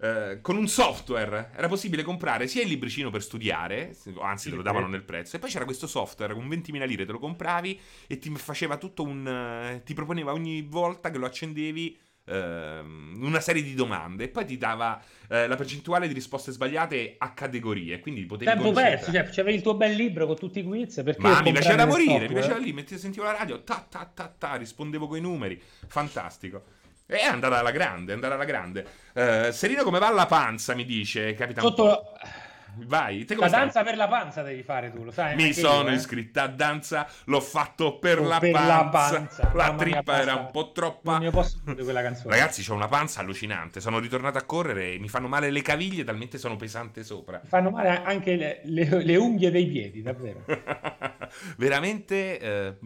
Uh, 0.00 0.40
con 0.40 0.56
un 0.56 0.66
software 0.66 1.50
era 1.54 1.68
possibile 1.68 2.02
comprare 2.02 2.48
sia 2.48 2.62
il 2.62 2.68
libricino 2.68 3.10
per 3.10 3.22
studiare, 3.22 3.94
anzi 4.22 4.48
te 4.48 4.56
lo 4.56 4.62
davano 4.62 4.86
nel 4.86 5.02
prezzo, 5.02 5.36
e 5.36 5.38
poi 5.38 5.50
c'era 5.50 5.66
questo 5.66 5.86
software 5.86 6.32
con 6.32 6.48
20.000 6.48 6.86
lire, 6.86 7.04
te 7.04 7.12
lo 7.12 7.18
compravi 7.18 7.78
e 8.06 8.18
ti 8.18 8.34
faceva 8.36 8.78
tutto 8.78 9.02
un... 9.02 9.26
Uh, 9.26 9.82
ti 9.84 9.92
proponeva 9.92 10.32
ogni 10.32 10.62
volta 10.62 11.10
che 11.10 11.18
lo 11.18 11.26
accendevi 11.26 11.98
Ehm, 12.30 13.18
una 13.22 13.40
serie 13.40 13.62
di 13.62 13.74
domande 13.74 14.24
e 14.24 14.28
poi 14.28 14.44
ti 14.46 14.56
dava 14.56 15.02
eh, 15.28 15.46
la 15.46 15.56
percentuale 15.56 16.06
di 16.06 16.14
risposte 16.14 16.52
sbagliate 16.52 17.16
a 17.18 17.32
categorie. 17.32 17.98
Quindi 18.00 18.24
potevi 18.24 18.50
Tempo 18.50 18.72
perso, 18.72 19.12
cioè 19.12 19.28
c'avevi 19.28 19.56
il 19.56 19.62
tuo 19.62 19.74
bel 19.74 19.94
libro 19.94 20.26
con 20.26 20.36
tutti 20.36 20.60
i 20.60 20.62
quiz. 20.62 21.02
Perché 21.04 21.20
Ma 21.20 21.42
mi 21.42 21.52
piaceva 21.52 21.76
da 21.76 21.86
morire, 21.86 22.28
mi 22.28 22.34
piaceva 22.34 22.58
lì, 22.58 22.72
metti, 22.72 22.96
sentivo 22.98 23.24
la 23.24 23.32
radio, 23.32 23.62
ta 23.62 23.84
ta 23.88 24.08
ta 24.12 24.32
ta, 24.36 24.54
rispondevo 24.54 25.06
con 25.08 25.18
i 25.18 25.20
numeri, 25.20 25.60
fantastico. 25.86 26.62
E 27.06 27.18
è 27.18 27.24
andata 27.24 27.58
alla 27.58 27.72
grande, 27.72 28.12
è 28.12 28.14
andata 28.14 28.34
alla 28.34 28.44
grande. 28.44 28.86
Uh, 29.12 29.50
Serino 29.50 29.82
come 29.82 29.98
va 29.98 30.06
alla 30.06 30.26
panza, 30.26 30.74
mi 30.74 30.84
dice 30.84 31.34
Capitan 31.34 31.64
Sotto... 31.64 32.12
Vai, 32.76 33.24
te 33.24 33.34
la 33.34 33.48
danza 33.48 33.82
per 33.82 33.96
la 33.96 34.08
panza 34.08 34.42
devi 34.42 34.62
fare 34.62 34.92
tu, 34.92 35.04
lo 35.04 35.10
sai? 35.10 35.36
Mi 35.36 35.52
sono 35.52 35.88
io, 35.88 35.94
eh? 35.94 35.94
iscritta 35.94 36.42
a 36.42 36.48
danza, 36.48 37.06
l'ho 37.24 37.40
fatto 37.40 37.98
per, 37.98 38.20
la, 38.20 38.38
per 38.38 38.52
panza. 38.52 38.66
la 38.66 38.88
panza. 38.88 39.52
La 39.54 39.74
trippa 39.74 40.20
era 40.20 40.34
un 40.34 40.50
po' 40.50 40.72
troppa. 40.72 41.12
Non 41.12 41.22
ne 41.22 41.30
posso 41.30 41.60
dire 41.64 41.82
quella 41.82 42.02
canzone. 42.02 42.34
Ragazzi, 42.34 42.68
ho 42.70 42.74
una 42.74 42.88
panza 42.88 43.20
allucinante. 43.20 43.80
Sono 43.80 43.98
ritornato 43.98 44.38
a 44.38 44.42
correre 44.42 44.92
e 44.92 44.98
mi 44.98 45.08
fanno 45.08 45.28
male 45.28 45.50
le 45.50 45.62
caviglie 45.62 46.04
talmente 46.04 46.38
sono 46.38 46.56
pesante 46.56 47.04
sopra. 47.04 47.40
Mi 47.42 47.48
fanno 47.48 47.70
male 47.70 48.02
anche 48.02 48.36
le, 48.36 48.60
le, 48.64 49.04
le 49.04 49.16
unghie 49.16 49.50
dei 49.50 49.66
piedi, 49.66 50.02
davvero. 50.02 50.44
Veramente 51.56 52.38
eh, 52.38 52.76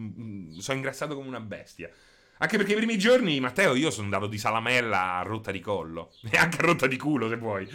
sono 0.58 0.76
ingrassato 0.76 1.14
come 1.14 1.28
una 1.28 1.40
bestia. 1.40 1.90
Anche 2.38 2.56
perché 2.56 2.72
i 2.72 2.76
primi 2.76 2.98
giorni, 2.98 3.38
Matteo, 3.38 3.74
io 3.74 3.90
sono 3.90 4.04
andato 4.04 4.26
di 4.26 4.38
salamella 4.38 5.18
a 5.18 5.22
rotta 5.22 5.50
di 5.50 5.60
collo. 5.60 6.10
E 6.30 6.36
anche 6.36 6.58
a 6.58 6.66
rotta 6.66 6.86
di 6.86 6.96
culo, 6.96 7.28
se 7.28 7.36
vuoi. 7.36 7.68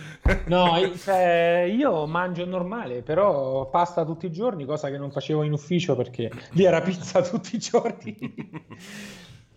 no, 0.46 0.94
cioè, 0.98 1.72
io 1.72 2.06
mangio 2.06 2.46
normale, 2.46 3.02
però 3.02 3.70
pasta 3.70 4.04
tutti 4.04 4.26
i 4.26 4.32
giorni, 4.32 4.66
cosa 4.66 4.90
che 4.90 4.98
non 4.98 5.12
facevo 5.12 5.44
in 5.44 5.54
ufficio 5.54 5.96
perché 5.96 6.30
lì 6.52 6.66
era 6.66 6.82
pizza 6.82 7.22
tutti 7.28 7.56
i 7.56 7.60
giorni. 7.60 8.18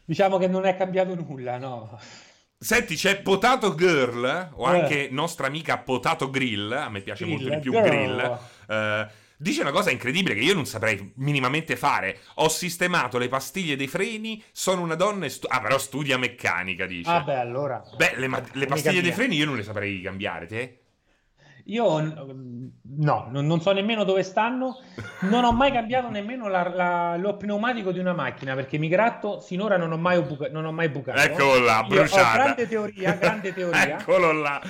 diciamo 0.05 0.39
che 0.39 0.47
non 0.47 0.65
è 0.67 0.77
cambiato 0.77 1.15
nulla, 1.15 1.59
no. 1.59 1.99
Senti, 2.57 2.95
c'è 2.95 3.21
Potato 3.23 3.75
Girl, 3.75 4.51
o 4.55 4.65
anche 4.65 5.09
eh. 5.09 5.11
nostra 5.11 5.49
amica 5.49 5.79
Potato 5.79 6.31
Grill, 6.31 6.71
a 6.71 6.89
me 6.89 7.01
piace 7.01 7.25
grill, 7.25 7.41
molto 7.41 7.55
di 7.55 7.61
più 7.61 7.73
girl. 7.73 7.89
Grill. 7.89 8.39
Eh, 8.69 9.07
Dice 9.43 9.61
una 9.63 9.73
cosa 9.73 9.91
incredibile 9.91 10.35
che 10.37 10.41
io 10.43 10.55
non 10.55 10.67
saprei 10.67 11.13
minimamente 11.17 11.75
fare. 11.75 12.21
Ho 12.37 12.49
sistemato 12.49 13.19
le 13.19 13.27
pastiglie 13.27 13.75
dei 13.75 13.89
freni, 13.89 14.41
sono 14.53 14.83
una 14.83 14.95
donna 14.95 15.25
e 15.27 15.31
stu- 15.31 15.49
Ah, 15.51 15.61
però 15.61 15.79
studia 15.79 16.17
meccanica, 16.17 16.87
dice. 16.87 17.11
Ah, 17.11 17.23
beh, 17.23 17.35
allora. 17.41 17.83
Beh, 17.97 18.13
le, 18.19 18.29
ma- 18.29 18.41
le 18.53 18.67
pastiglie 18.67 19.03
dei 19.03 19.11
freni 19.11 19.35
io 19.35 19.47
non 19.47 19.57
le 19.57 19.65
saprei 19.65 20.01
cambiare, 20.01 20.47
te? 20.47 20.77
Io 21.67 22.01
no, 22.83 23.29
non 23.31 23.61
so 23.61 23.73
nemmeno 23.73 24.05
dove 24.05 24.23
stanno. 24.23 24.79
Non 25.23 25.45
ho 25.45 25.53
mai 25.53 25.73
cambiato 25.73 26.09
nemmeno 26.09 26.49
la, 26.49 26.69
la, 26.69 27.17
lo 27.17 27.37
pneumatico 27.37 27.91
di 27.93 27.99
una 27.99 28.13
macchina 28.13 28.55
perché 28.55 28.79
mi 28.79 28.89
gratto 28.89 29.41
sinora 29.41 29.77
non 29.77 29.91
ho 29.93 29.97
mai, 29.97 30.21
buca- 30.23 30.51
non 30.51 30.65
ho 30.67 30.73
mai 30.73 30.89
bucato. 30.89 31.21
Eccolo 31.21 31.59
là, 31.61 31.83
bruciata. 31.83 32.31
Ho 32.31 32.35
grande 32.35 32.69
teoria, 32.69 33.13
grande 33.15 33.53
teoria. 33.55 33.99
Eccolo 33.99 34.33
là. 34.33 34.61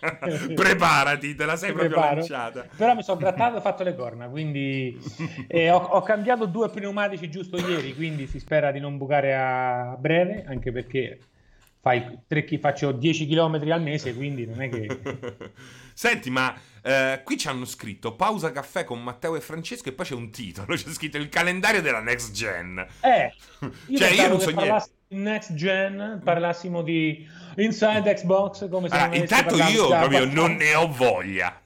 Preparati, 0.54 1.34
te 1.34 1.44
la 1.44 1.56
sei 1.56 1.72
proprio 1.72 1.92
Preparo. 1.92 2.16
lanciata. 2.16 2.66
Però 2.76 2.94
mi 2.94 3.02
sono 3.02 3.18
grattato 3.18 3.58
e 3.58 3.60
fatto 3.60 3.82
le 3.82 3.94
corna, 3.94 4.28
quindi 4.28 4.98
eh, 5.46 5.70
ho, 5.70 5.78
ho, 5.78 6.02
cambiato 6.02 6.46
due 6.46 6.70
pneumatici 6.70 7.30
giusto 7.30 7.56
ieri, 7.58 7.94
quindi 7.94 8.26
si 8.26 8.38
spera 8.38 8.70
di 8.70 8.80
non 8.80 8.96
bucare 8.96 9.36
a 9.36 9.96
breve, 9.98 10.44
anche 10.46 10.72
perché 10.72 11.18
fai, 11.80 12.20
tre, 12.26 12.46
faccio 12.58 12.92
10 12.92 13.26
km 13.26 13.70
al 13.70 13.82
mese, 13.82 14.14
quindi 14.14 14.46
non 14.46 14.62
è 14.62 14.68
che... 14.68 15.00
Senti, 15.94 16.30
ma 16.30 16.54
eh, 16.82 17.20
qui 17.24 17.36
ci 17.36 17.48
hanno 17.48 17.66
scritto 17.66 18.14
pausa 18.14 18.52
caffè 18.52 18.84
con 18.84 19.02
Matteo 19.02 19.36
e 19.36 19.40
Francesco 19.40 19.88
e 19.88 19.92
poi 19.92 20.06
c'è 20.06 20.14
un 20.14 20.30
titolo, 20.30 20.74
c'è 20.74 20.90
scritto 20.90 21.18
il 21.18 21.28
calendario 21.28 21.82
della 21.82 22.00
next 22.00 22.32
gen. 22.32 22.86
Eh, 23.00 23.32
io 23.86 23.98
cioè 23.98 24.10
io 24.10 24.28
non 24.28 24.40
so 24.40 24.50
niente. 24.50 24.98
Next 25.12 25.54
gen, 25.54 26.20
parlassimo 26.22 26.82
di 26.82 27.28
Inside 27.56 28.14
Xbox 28.14 28.68
come 28.68 28.88
se 28.88 28.94
allora, 28.96 29.16
intanto 29.16 29.56
io 29.56 29.88
proprio 29.88 30.24
non 30.24 30.54
ne 30.54 30.72
ho 30.76 30.86
voglia. 30.86 31.60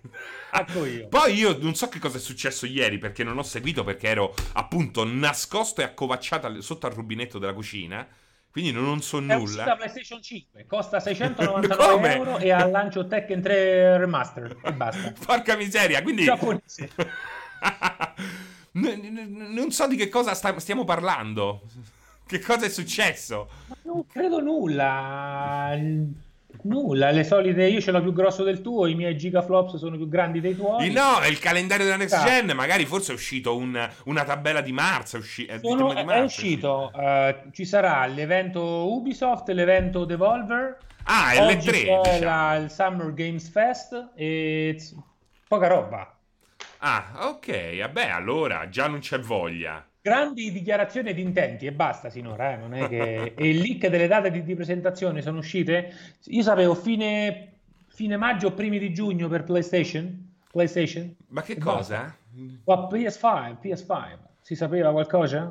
Io. 0.73 1.09
Poi 1.09 1.35
io 1.35 1.59
non 1.61 1.75
so 1.75 1.91
che 1.91 1.99
cosa 1.99 2.17
è 2.17 2.21
successo 2.21 2.65
ieri 2.65 2.97
perché 2.97 3.23
non 3.23 3.37
ho 3.37 3.43
seguito 3.43 3.85
perché 3.85 4.09
ero 4.09 4.35
appunto 4.55 5.05
nascosto 5.05 5.83
e 5.83 5.85
accovacciato 5.85 6.63
sotto 6.63 6.87
al 6.87 6.95
rubinetto 6.95 7.39
della 7.39 7.53
cucina. 7.53 8.07
Quindi 8.51 8.73
non 8.73 9.03
so 9.03 9.21
nulla. 9.21 9.75
È 9.75 9.77
PlayStation 9.77 10.23
5, 10.23 10.65
costa 10.67 10.99
699 11.01 12.15
euro 12.15 12.39
e 12.39 12.51
al 12.51 12.71
lancio 12.71 13.07
Tekken 13.07 13.43
3 13.43 13.99
Remaster 13.99 14.57
e 14.63 14.73
basta. 14.73 15.13
Porca 15.23 15.55
miseria, 15.57 16.03
quindi... 16.03 16.25
non 18.73 19.71
so 19.71 19.87
di 19.87 19.97
che 19.97 20.09
cosa 20.09 20.33
stiamo 20.33 20.85
parlando. 20.85 21.67
Che 22.26 22.40
cosa 22.40 22.66
è 22.66 22.69
successo? 22.69 23.49
non 23.95 24.07
credo 24.07 24.40
nulla. 24.40 25.76
Nulla, 26.62 27.11
le 27.11 27.25
solite. 27.25 27.66
Io 27.66 27.81
ce 27.81 27.90
l'ho 27.90 28.00
più 28.00 28.12
grosso 28.12 28.43
del 28.43 28.61
tuo, 28.61 28.87
i 28.87 28.95
miei 28.95 29.16
gigaflops 29.16 29.76
sono 29.76 29.97
più 29.97 30.09
grandi 30.09 30.40
dei 30.40 30.57
tuoi. 30.57 30.90
No, 30.90 31.19
è 31.19 31.26
il 31.26 31.38
calendario 31.38 31.85
della 31.85 31.97
next 31.97 32.25
gen. 32.25 32.52
Magari 32.54 32.87
forse 32.87 33.12
è 33.12 33.14
uscito 33.14 33.57
un, 33.57 33.88
una 34.04 34.25
tabella 34.25 34.61
di 34.61 34.73
marzo. 34.73 35.16
È, 35.16 35.21
usci- 35.21 35.45
è, 35.45 35.59
sono, 35.61 35.93
di 35.93 36.04
marzo, 36.04 36.12
è 36.12 36.21
uscito. 36.21 36.90
Uh, 36.95 37.50
ci 37.52 37.64
sarà 37.64 38.07
l'evento 38.07 38.93
Ubisoft, 38.93 39.49
l'evento 39.50 40.04
Devolver. 40.04 40.78
Ah, 41.04 41.33
è 41.33 41.57
tre. 41.59 41.73
C'è 41.73 42.00
diciamo. 42.00 42.25
la, 42.25 42.54
il 42.57 42.71
Summer 42.71 43.12
Games 43.12 43.49
Fest 43.50 44.11
e 44.14 44.81
poca 45.47 45.66
roba. 45.66 46.16
Ah, 46.78 47.28
ok. 47.28 47.78
Vabbè, 47.78 48.09
allora 48.09 48.69
già 48.69 48.87
non 48.87 49.00
c'è 49.00 49.19
voglia 49.19 49.85
grandi 50.04 50.52
dichiarazioni 50.52 51.14
di 51.14 51.23
intenti 51.23 51.64
e 51.64 51.73
basta 51.73 52.11
sinora, 52.11 52.52
eh? 52.52 52.56
non 52.58 52.75
è 52.75 52.88
che... 52.88 53.32
e 53.38 53.49
il 53.49 53.61
leak 53.61 53.87
delle 53.87 54.06
date 54.06 54.30
di, 54.30 54.44
di, 54.44 54.54
presentazione 54.54 55.23
sono 55.23 55.38
uscite? 55.38 55.94
Io 56.25 56.42
sapevo 56.42 56.75
fine, 56.75 57.52
fine 57.87 58.18
maggio 58.18 58.49
o 58.49 58.52
primi 58.52 58.78
di 58.78 58.92
giugno 58.92 59.28
per 59.28 59.44
PlayStation. 59.44 60.32
PlayStation. 60.50 61.14
Ma 61.28 61.40
che 61.40 61.56
cosa? 61.56 62.14
Ma 62.64 62.75
PS5, 62.87 63.56
PS5. 63.62 64.18
Si 64.42 64.54
sapeva 64.54 64.92
qualcosa? 64.92 65.50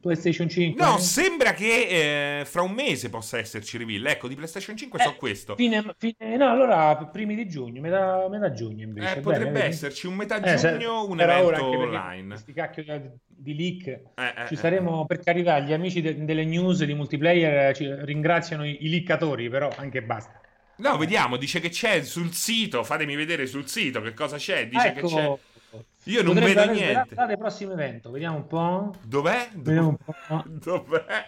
PlayStation 0.00 0.48
5? 0.48 0.84
No, 0.84 0.98
sembra 0.98 1.54
che 1.54 2.40
eh, 2.40 2.44
fra 2.44 2.60
un 2.60 2.72
mese 2.72 3.08
possa 3.08 3.38
esserci 3.38 3.78
reveal. 3.78 4.04
Ecco, 4.04 4.28
di 4.28 4.34
PlayStation 4.34 4.76
5 4.76 4.98
eh, 4.98 5.02
so 5.02 5.14
questo. 5.16 5.54
Fine, 5.56 5.94
fine, 5.96 6.36
no, 6.36 6.50
allora 6.50 6.94
primi 7.10 7.34
di 7.34 7.48
giugno, 7.48 7.80
metà, 7.80 8.28
metà 8.28 8.52
giugno 8.52 8.82
invece. 8.82 9.18
Eh, 9.18 9.20
potrebbe 9.20 9.50
Bene, 9.50 9.64
esserci 9.66 10.06
un 10.06 10.14
metà 10.14 10.42
eh, 10.42 10.56
giugno, 10.56 11.06
un 11.08 11.20
evento 11.20 11.64
online. 11.64 12.28
Questi 12.28 12.52
cacchio 12.52 12.84
di 13.26 13.56
leak. 13.56 13.86
Eh, 13.86 14.02
eh, 14.14 14.46
ci 14.48 14.56
saremo, 14.56 15.06
per 15.06 15.20
carità, 15.20 15.58
gli 15.60 15.72
amici 15.72 16.02
de- 16.02 16.22
delle 16.22 16.44
news 16.44 16.84
di 16.84 16.92
multiplayer 16.92 17.74
ci 17.74 17.88
ringraziano 17.90 18.66
i, 18.66 18.84
i 18.84 18.90
leakatori, 18.90 19.48
però 19.48 19.70
anche 19.74 20.02
basta. 20.02 20.38
No, 20.78 20.96
vediamo, 20.96 21.36
dice 21.36 21.58
che 21.58 21.70
c'è 21.70 22.04
sul 22.04 22.32
sito, 22.32 22.84
fatemi 22.84 23.16
vedere 23.16 23.46
sul 23.46 23.66
sito 23.66 24.00
che 24.00 24.14
cosa 24.14 24.36
c'è, 24.36 24.68
dice 24.68 24.88
ecco, 24.88 25.08
che 25.08 25.14
c'è 25.14 25.38
io 26.08 26.22
non 26.22 26.34
vedo 26.34 26.64
niente. 26.70 27.14
Date 27.14 27.36
prossimo 27.36 27.72
evento, 27.72 28.10
vediamo 28.10 28.36
un 28.36 28.46
po'. 28.46 28.94
Dov'è? 29.02 29.50
Vediamo 29.54 29.88
un 29.88 29.96
po'. 29.96 30.44
Dov'è? 30.48 31.26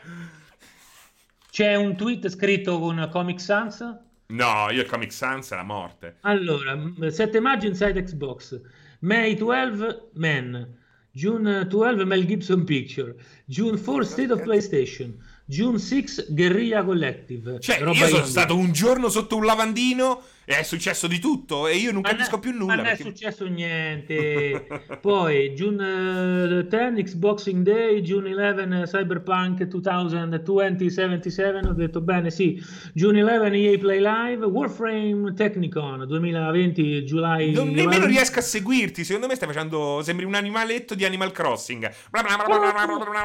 C'è 1.50 1.74
un 1.74 1.96
tweet 1.96 2.28
scritto 2.28 2.78
con 2.78 3.08
Comic 3.10 3.40
Sans. 3.40 3.98
No, 4.28 4.70
io 4.70 4.84
Comic 4.86 5.12
Sans 5.12 5.50
è 5.50 5.56
la 5.56 5.64
morte. 5.64 6.16
Allora, 6.20 6.78
7 7.08 7.40
maggio 7.40 7.66
Inside 7.66 8.02
Xbox, 8.02 8.60
May 9.00 9.34
12 9.34 10.10
Men, 10.14 10.78
June 11.10 11.66
12 11.66 12.04
Mel 12.04 12.24
Gibson 12.24 12.64
Picture, 12.64 13.14
June 13.44 13.78
4 13.78 14.04
State 14.04 14.32
of 14.32 14.42
PlayStation, 14.42 15.14
June 15.44 15.78
6 15.78 16.26
Guerrilla 16.28 16.84
Collective. 16.84 17.58
Cioè, 17.58 17.82
io 17.82 18.06
sono 18.06 18.24
stato 18.24 18.56
un 18.56 18.72
giorno 18.72 19.08
sotto 19.08 19.36
un 19.36 19.44
lavandino 19.44 20.22
è 20.58 20.62
successo 20.62 21.06
di 21.06 21.18
tutto 21.18 21.68
e 21.68 21.76
io 21.76 21.92
non 21.92 22.02
ma 22.02 22.10
capisco 22.10 22.38
più 22.38 22.52
nulla. 22.52 22.76
Non 22.76 22.84
perché... 22.84 23.02
è 23.02 23.06
successo 23.06 23.46
niente. 23.46 24.66
Poi 25.00 25.52
June 25.52 26.66
10 26.66 27.02
Xboxing 27.02 27.62
Day, 27.62 28.00
June 28.00 28.32
11 28.32 28.90
Cyberpunk 28.90 29.64
2077, 29.64 31.66
ho 31.66 31.72
detto 31.72 32.00
bene 32.00 32.30
sì. 32.30 32.62
June 32.94 33.22
11 33.22 33.66
EA 33.66 33.78
Play 33.78 34.00
Live, 34.00 34.44
Warframe 34.44 35.34
Technicon 35.34 36.06
2020, 36.06 37.04
July 37.04 37.52
Non 37.52 37.70
nemmeno 37.70 38.06
riesco 38.06 38.38
a 38.38 38.42
seguirti, 38.42 39.04
secondo 39.04 39.26
me 39.26 39.34
stai 39.34 39.48
facendo 39.48 40.00
sembri 40.02 40.24
un 40.24 40.34
animaletto 40.34 40.94
di 40.94 41.04
Animal 41.04 41.32
Crossing. 41.32 41.90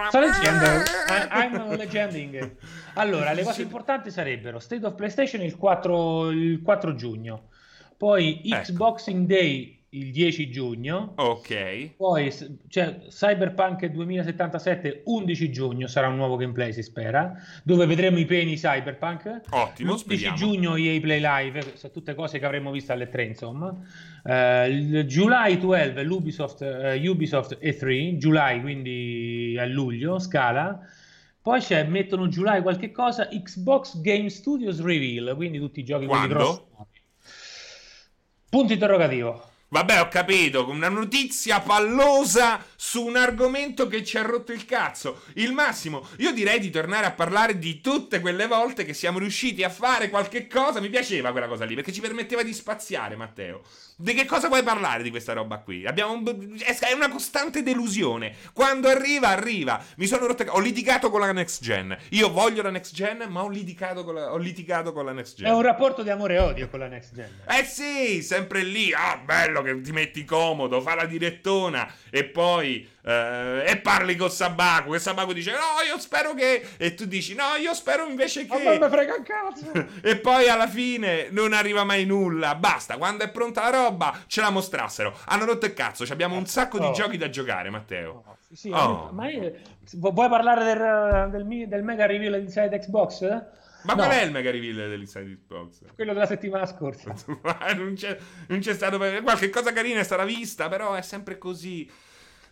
Sto 0.09 0.19
leggendo. 0.19 0.65
I'm 1.31 1.75
legending. 1.75 2.55
Allora, 2.95 3.33
le 3.33 3.43
cose 3.43 3.61
importanti 3.61 4.09
sarebbero 4.09 4.59
State 4.59 4.85
of 4.85 4.95
PlayStation 4.95 5.41
il 5.41 5.57
4, 5.57 6.31
il 6.31 6.61
4 6.61 6.95
giugno, 6.95 7.14
poi 7.97 8.41
ecco. 8.43 8.61
Xboxing 8.61 9.25
Day 9.25 9.75
il 9.95 10.11
10 10.11 10.49
giugno. 10.49 11.13
Ok. 11.15 11.95
Poi 11.95 12.31
cioè, 12.67 12.99
Cyberpunk 13.07 13.85
2077 13.85 15.03
11 15.05 15.51
giugno 15.51 15.87
sarà 15.87 16.07
un 16.07 16.17
nuovo 16.17 16.35
gameplay, 16.35 16.73
si 16.73 16.83
spera, 16.83 17.33
dove 17.63 17.85
vedremo 17.85 18.19
i 18.19 18.25
peni 18.25 18.55
Cyberpunk. 18.55 19.41
Ottimo, 19.49 19.93
11 19.93 20.33
giugno 20.35 20.75
EA 20.75 20.99
Play 20.99 21.19
Live, 21.21 21.73
sono 21.75 21.93
tutte 21.93 22.13
cose 22.13 22.39
che 22.39 22.45
avremmo 22.45 22.71
visto 22.71 22.91
alle 22.91 23.07
3, 23.07 23.23
insomma. 23.23 23.67
Uh, 24.23 25.03
July 25.03 25.57
12 25.57 26.03
l'Ubisoft 26.03 26.61
uh, 26.61 27.09
Ubisoft 27.09 27.57
E3, 27.61 28.15
July 28.17 28.61
quindi 28.61 29.55
a 29.57 29.65
luglio, 29.65 30.19
scala. 30.19 30.79
Poi 31.41 31.59
c'è, 31.59 31.83
mettono 31.83 32.27
giù 32.27 32.41
là 32.41 32.59
qualche 32.61 32.91
cosa, 32.91 33.27
Xbox 33.27 34.01
Game 34.01 34.29
Studios 34.29 34.81
Reveal, 34.81 35.35
quindi 35.35 35.59
tutti 35.59 35.79
i 35.79 35.83
giochi 35.83 36.07
quelli 36.07 36.27
grossi. 36.27 36.59
Punto 38.55 38.71
interrogativo. 38.71 39.49
Vabbè, 39.67 39.99
ho 39.99 40.07
capito, 40.07 40.69
una 40.69 40.87
notizia 40.87 41.59
pallosa 41.59 42.63
su 42.85 43.03
un 43.03 43.15
argomento 43.15 43.87
che 43.87 44.03
ci 44.03 44.15
ha 44.19 44.21
rotto 44.21 44.51
il 44.51 44.63
cazzo. 44.63 45.23
Il 45.33 45.53
massimo, 45.53 46.07
io 46.19 46.31
direi 46.31 46.59
di 46.59 46.69
tornare 46.69 47.07
a 47.07 47.11
parlare 47.11 47.57
di 47.57 47.81
tutte 47.81 48.19
quelle 48.19 48.45
volte 48.45 48.85
che 48.85 48.93
siamo 48.93 49.17
riusciti 49.17 49.63
a 49.63 49.69
fare 49.69 50.09
qualche 50.11 50.45
cosa. 50.45 50.79
Mi 50.79 50.89
piaceva 50.89 51.31
quella 51.31 51.47
cosa 51.47 51.65
lì 51.65 51.73
perché 51.73 51.91
ci 51.91 51.99
permetteva 51.99 52.43
di 52.43 52.53
spaziare, 52.53 53.15
Matteo. 53.15 53.63
Di 53.97 54.13
che 54.13 54.25
cosa 54.25 54.49
vuoi 54.49 54.61
parlare 54.61 55.03
di 55.03 55.09
questa 55.09 55.33
roba 55.33 55.59
qui? 55.59 55.85
Abbiamo 55.85 56.13
un... 56.13 56.57
È 56.59 56.93
una 56.93 57.09
costante 57.09 57.63
delusione. 57.63 58.35
Quando 58.53 58.87
arriva, 58.87 59.29
arriva. 59.29 59.83
Mi 59.95 60.05
sono 60.05 60.27
rotto. 60.27 60.43
Ho 60.49 60.59
litigato 60.59 61.09
con 61.09 61.21
la 61.21 61.31
next 61.31 61.63
gen. 61.63 61.97
Io 62.09 62.29
voglio 62.29 62.61
la 62.61 62.69
next 62.69 62.93
gen, 62.93 63.25
ma 63.29 63.41
ho 63.41 63.49
litigato 63.49 64.03
con 64.03 64.15
la, 64.15 64.31
ho 64.31 64.37
litigato 64.37 64.93
con 64.93 65.05
la 65.05 65.11
next 65.13 65.37
gen. 65.37 65.47
È 65.47 65.53
un 65.53 65.61
rapporto 65.61 66.03
di 66.03 66.09
amore 66.09 66.35
e 66.35 66.39
odio 66.39 66.69
con 66.69 66.79
la 66.79 66.87
next 66.87 67.15
gen. 67.15 67.29
Eh 67.47 67.63
sì, 67.63 68.21
sempre 68.21 68.63
lì. 68.63 68.93
Ah, 68.93 69.17
bello 69.17 69.61
che 69.61 69.81
ti 69.81 69.91
metti 69.91 70.23
comodo, 70.23 70.81
fa 70.81 70.95
la 70.95 71.05
direttona 71.05 71.91
e 72.09 72.25
poi 72.25 72.74
Uh, 73.01 73.61
e 73.63 73.79
parli 73.83 74.15
con 74.15 74.31
Sabaku 74.31 74.95
e 74.95 74.99
Sabaku 74.99 75.31
dice 75.31 75.51
no 75.51 75.83
io 75.87 75.99
spero 75.99 76.33
che 76.33 76.69
e 76.77 76.95
tu 76.95 77.05
dici 77.05 77.35
no 77.35 77.55
io 77.61 77.73
spero 77.75 78.07
invece 78.07 78.47
che 78.47 78.63
ma 78.63 78.79
me 78.79 78.89
frega 78.89 79.15
un 79.15 79.23
cazzo 79.23 79.71
e 80.01 80.17
poi 80.17 80.49
alla 80.49 80.67
fine 80.67 81.27
non 81.29 81.53
arriva 81.53 81.83
mai 81.83 82.05
nulla 82.05 82.55
basta 82.55 82.97
quando 82.97 83.23
è 83.23 83.29
pronta 83.29 83.69
la 83.69 83.69
roba 83.69 84.23
ce 84.25 84.41
la 84.41 84.49
mostrassero 84.49 85.15
hanno 85.25 85.45
rotto 85.45 85.67
il 85.67 85.73
cazzo 85.73 86.03
abbiamo 86.09 86.35
un 86.35 86.47
sacco 86.47 86.77
oh. 86.77 86.87
di 86.87 86.93
giochi 86.93 87.17
da 87.17 87.29
giocare 87.29 87.69
Matteo 87.69 88.23
oh, 88.25 88.37
sì, 88.51 88.71
oh. 88.71 89.11
ma 89.11 89.29
io, 89.29 89.53
vuoi 89.93 90.29
parlare 90.29 90.63
del, 90.63 91.29
del, 91.29 91.67
del 91.67 91.83
mega 91.83 92.07
reveal 92.07 92.41
inside 92.41 92.79
Xbox? 92.79 93.43
Ma 93.85 93.93
no. 93.93 94.03
qual 94.03 94.11
è 94.17 94.23
il 94.23 94.31
mega 94.31 94.49
reveal 94.49 94.89
dell'Inside 94.89 95.37
Xbox? 95.37 95.81
Quello 95.93 96.13
della 96.13 96.25
settimana 96.25 96.65
scorsa. 96.65 97.13
non, 97.77 97.93
c'è, 97.95 98.17
non 98.47 98.59
c'è 98.59 98.73
stato. 98.73 98.97
Qualche 98.97 99.49
cosa 99.49 99.71
carina 99.71 99.99
è 99.99 100.03
stata 100.03 100.25
vista, 100.25 100.67
però 100.67 100.93
è 100.93 101.01
sempre 101.01 101.37
così. 101.37 101.89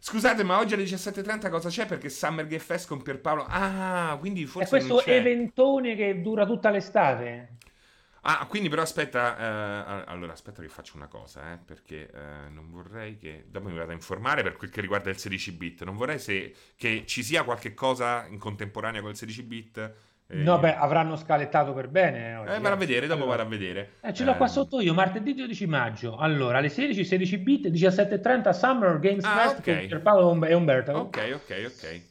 Scusate, 0.05 0.43
ma 0.43 0.59
oggi 0.59 0.73
alle 0.73 0.83
17.30 0.83 1.49
cosa 1.49 1.69
c'è? 1.69 1.85
Perché 1.85 2.09
Summer 2.09 2.45
Game 2.45 2.59
Fest 2.59 2.89
con 2.89 3.01
Pierpaolo. 3.01 3.45
Ah, 3.47 4.17
quindi 4.19 4.45
forse. 4.45 4.67
È 4.67 4.69
questo 4.69 5.01
eventone 5.05 5.95
che 5.95 6.21
dura 6.21 6.45
tutta 6.45 6.69
l'estate. 6.71 7.55
Ah, 8.23 8.45
quindi 8.47 8.67
però 8.67 8.81
aspetta, 8.81 9.37
eh, 9.37 10.03
allora 10.07 10.33
aspetta 10.33 10.61
che 10.61 10.67
faccio 10.67 10.97
una 10.97 11.07
cosa, 11.07 11.53
eh, 11.53 11.57
perché 11.57 12.11
eh, 12.11 12.49
non 12.49 12.69
vorrei 12.69 13.15
che, 13.15 13.45
dopo 13.47 13.69
mi 13.69 13.77
vado 13.77 13.91
a 13.91 13.93
informare 13.93 14.43
per 14.43 14.57
quel 14.57 14.71
che 14.71 14.81
riguarda 14.81 15.09
il 15.09 15.17
16 15.17 15.51
bit, 15.53 15.83
non 15.85 15.95
vorrei 15.95 16.19
se, 16.19 16.53
che 16.75 17.03
ci 17.05 17.23
sia 17.23 17.45
qualche 17.45 17.73
cosa 17.73 18.25
in 18.27 18.39
contemporanea 18.39 18.99
con 18.99 19.11
il 19.11 19.15
16 19.15 19.43
bit 19.43 19.93
No, 20.41 20.59
beh, 20.59 20.75
avranno 20.75 21.15
scalettato 21.15 21.73
per 21.73 21.89
bene. 21.89 22.35
Oggi, 22.35 22.53
eh, 22.53 22.59
vado 22.59 22.75
a 22.75 22.77
vedere, 22.77 23.07
dopo 23.07 23.23
allora. 23.23 23.43
a 23.43 23.45
vedere. 23.45 23.93
Eh, 24.01 24.13
ce 24.13 24.23
l'ho 24.23 24.35
qua 24.35 24.47
ehm. 24.47 24.51
sotto 24.51 24.79
io, 24.79 24.93
martedì 24.93 25.33
12 25.33 25.67
maggio. 25.67 26.17
Allora, 26.17 26.57
alle 26.57 26.69
16, 26.69 27.03
16 27.03 27.37
bit, 27.37 27.67
17.30 27.67 28.49
Summer 28.51 28.99
Games 28.99 29.23
ah, 29.23 29.37
Fest 29.37 29.59
okay. 29.59 29.87
per 29.87 30.01
Paolo 30.01 30.45
e 30.45 30.53
Umberto. 30.53 30.91
Ok, 30.93 31.31
ok, 31.33 31.65
ok. 31.65 32.01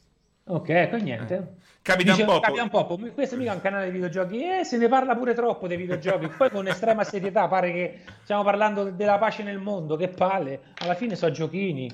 Ok, 0.45 0.69
ecco 0.69 0.97
niente. 0.97 1.35
Eh. 1.35 1.61
Capitan 1.83 2.15
Dice, 2.15 2.25
Popo. 2.25 2.39
Capitan 2.39 2.69
Popo, 2.69 2.97
questo 3.13 3.35
mica 3.35 3.51
è 3.51 3.55
un 3.55 3.61
canale 3.61 3.85
di 3.87 3.91
videogiochi, 3.91 4.59
eh, 4.59 4.63
se 4.63 4.77
ne 4.77 4.87
parla 4.87 5.17
pure 5.17 5.33
troppo 5.33 5.67
dei 5.67 5.75
videogiochi, 5.75 6.29
poi 6.29 6.49
con 6.49 6.65
estrema 6.65 7.03
serietà 7.03 7.49
pare 7.49 7.73
che 7.73 7.99
stiamo 8.23 8.41
parlando 8.41 8.89
della 8.89 9.17
pace 9.17 9.43
nel 9.43 9.57
mondo, 9.57 9.97
che 9.97 10.07
palle, 10.07 10.61
alla 10.77 10.93
fine 10.93 11.17
sono 11.17 11.33
giochini, 11.33 11.91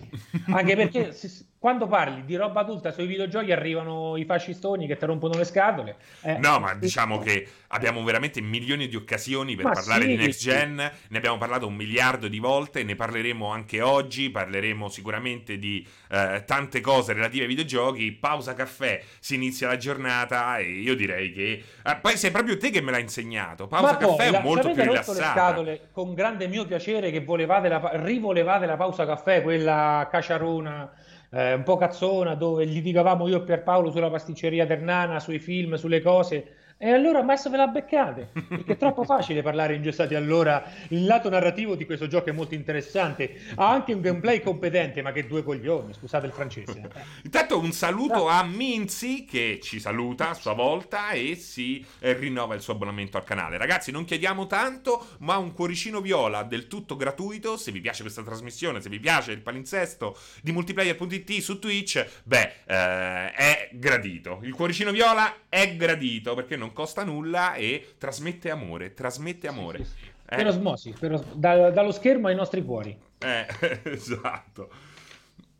anche 0.53 0.75
perché 0.75 1.11
se, 1.11 1.45
quando 1.59 1.87
parli 1.87 2.23
di 2.23 2.37
roba 2.37 2.61
adulta 2.61 2.89
sui 2.89 3.05
videogiochi 3.05 3.51
arrivano 3.51 4.15
i 4.15 4.23
fascistoni 4.23 4.87
che 4.87 4.95
ti 4.95 5.05
rompono 5.05 5.37
le 5.37 5.43
scatole. 5.43 5.97
Eh, 6.21 6.37
no, 6.37 6.57
ma 6.59 6.73
diciamo 6.73 7.19
che 7.19 7.45
abbiamo 7.67 8.01
veramente 8.01 8.39
milioni 8.39 8.87
di 8.87 8.95
occasioni 8.95 9.57
per 9.57 9.65
parlare 9.65 10.03
sì, 10.03 10.07
di 10.07 10.15
next 10.15 10.41
gen, 10.41 10.77
sì. 10.77 11.07
ne 11.09 11.17
abbiamo 11.17 11.37
parlato 11.37 11.67
un 11.67 11.75
miliardo 11.75 12.29
di 12.29 12.39
volte, 12.39 12.83
ne 12.83 12.95
parleremo 12.95 13.45
anche 13.45 13.81
oggi, 13.81 14.29
parleremo 14.29 14.87
sicuramente 14.87 15.59
di 15.59 15.85
eh, 16.09 16.43
tante 16.45 16.79
cose 16.79 17.11
relative 17.11 17.41
ai 17.41 17.49
videogiochi. 17.49 18.09
Pausa 18.13 18.53
caffè, 18.53 19.03
si 19.19 19.35
inizia 19.35 19.67
la 19.67 19.75
giornata 19.75 20.57
e 20.59 20.63
io 20.63 20.95
direi 20.95 21.33
che... 21.33 21.61
Eh, 21.83 21.95
poi 21.97 22.15
sei 22.15 22.31
proprio 22.31 22.57
te 22.57 22.69
che 22.69 22.79
me 22.79 22.91
l'hai 22.91 23.01
insegnato, 23.01 23.67
pausa 23.67 23.91
ma 23.91 23.97
caffè 23.97 24.31
è 24.31 24.41
molto 24.41 24.71
più 24.71 24.81
rilassata. 24.81 25.19
le 25.19 25.25
scatole 25.25 25.81
con 25.91 26.13
grande 26.13 26.47
mio 26.47 26.65
piacere 26.65 27.11
che 27.11 27.19
volevate 27.19 27.67
la, 27.67 27.89
rivolevate 27.95 28.65
la 28.65 28.77
pausa 28.77 29.05
caffè, 29.05 29.41
quella 29.41 30.07
caciarona 30.09 30.89
eh, 31.31 31.53
un 31.53 31.63
po' 31.63 31.77
cazzona 31.77 32.35
dove 32.35 32.65
litigavamo 32.65 33.27
io 33.27 33.37
e 33.37 33.43
Pierpaolo 33.43 33.91
sulla 33.91 34.09
pasticceria 34.09 34.65
ternana, 34.65 35.19
sui 35.19 35.39
film, 35.39 35.75
sulle 35.75 36.01
cose 36.01 36.55
e 36.81 36.93
allora 36.93 37.19
adesso 37.19 37.49
ve 37.49 37.57
la 37.57 37.67
beccate, 37.67 38.29
perché 38.47 38.71
è 38.71 38.77
troppo 38.77 39.03
facile 39.03 39.41
parlare 39.41 39.75
ingessati. 39.75 40.15
Allora, 40.15 40.63
il 40.87 41.03
lato 41.03 41.29
narrativo 41.29 41.75
di 41.75 41.85
questo 41.85 42.07
gioco 42.07 42.29
è 42.29 42.31
molto 42.31 42.53
interessante. 42.53 43.37
Ha 43.55 43.69
anche 43.69 43.91
un 43.91 43.99
gameplay 43.99 44.41
competente, 44.41 45.01
ma 45.01 45.11
che 45.11 45.27
due 45.27 45.43
coglioni, 45.43 45.93
scusate 45.93 46.25
il 46.25 46.31
francese. 46.31 46.89
Intanto 47.23 47.59
un 47.59 47.73
saluto 47.73 48.29
a 48.29 48.43
Minzi 48.43 49.25
che 49.25 49.59
ci 49.61 49.81
saluta 49.81 50.29
a 50.29 50.33
sua 50.33 50.53
volta 50.53 51.09
e 51.09 51.35
si 51.35 51.85
eh, 51.99 52.13
rinnova 52.13 52.55
il 52.55 52.61
suo 52.61 52.71
abbonamento 52.71 53.17
al 53.17 53.25
canale. 53.25 53.57
Ragazzi, 53.57 53.91
non 53.91 54.05
chiediamo 54.05 54.47
tanto, 54.47 55.05
ma 55.19 55.35
un 55.35 55.51
cuoricino 55.51 55.99
viola 55.99 56.43
del 56.43 56.67
tutto 56.67 56.95
gratuito. 56.95 57.57
Se 57.57 57.73
vi 57.73 57.81
piace 57.81 58.03
questa 58.03 58.23
trasmissione, 58.23 58.79
se 58.79 58.87
vi 58.87 59.01
piace 59.01 59.33
il 59.33 59.41
palinsesto 59.41 60.17
di 60.41 60.53
multiplayer.it 60.53 61.41
su 61.41 61.59
Twitch, 61.59 62.21
beh, 62.23 62.51
eh, 62.65 63.33
è 63.33 63.69
gradito. 63.73 64.39
Il 64.43 64.53
cuoricino 64.53 64.91
viola 64.91 65.39
è 65.49 65.75
gradito 65.75 66.35
perché 66.35 66.55
non 66.55 66.67
non 66.69 66.73
costa 66.73 67.03
nulla 67.03 67.55
e 67.55 67.95
trasmette 67.97 68.49
amore, 68.51 68.93
trasmette 68.93 69.47
amore. 69.47 69.79
Sì, 69.79 69.83
sì, 69.83 69.97
sì. 69.97 70.07
Eh. 70.31 70.35
Per 70.35 70.47
osmosi, 70.47 70.95
per 70.97 71.19
da, 71.33 71.71
dallo 71.71 71.91
schermo 71.91 72.27
ai 72.27 72.35
nostri 72.35 72.63
cuori. 72.63 72.95
Eh, 73.17 73.47
esatto. 73.83 74.69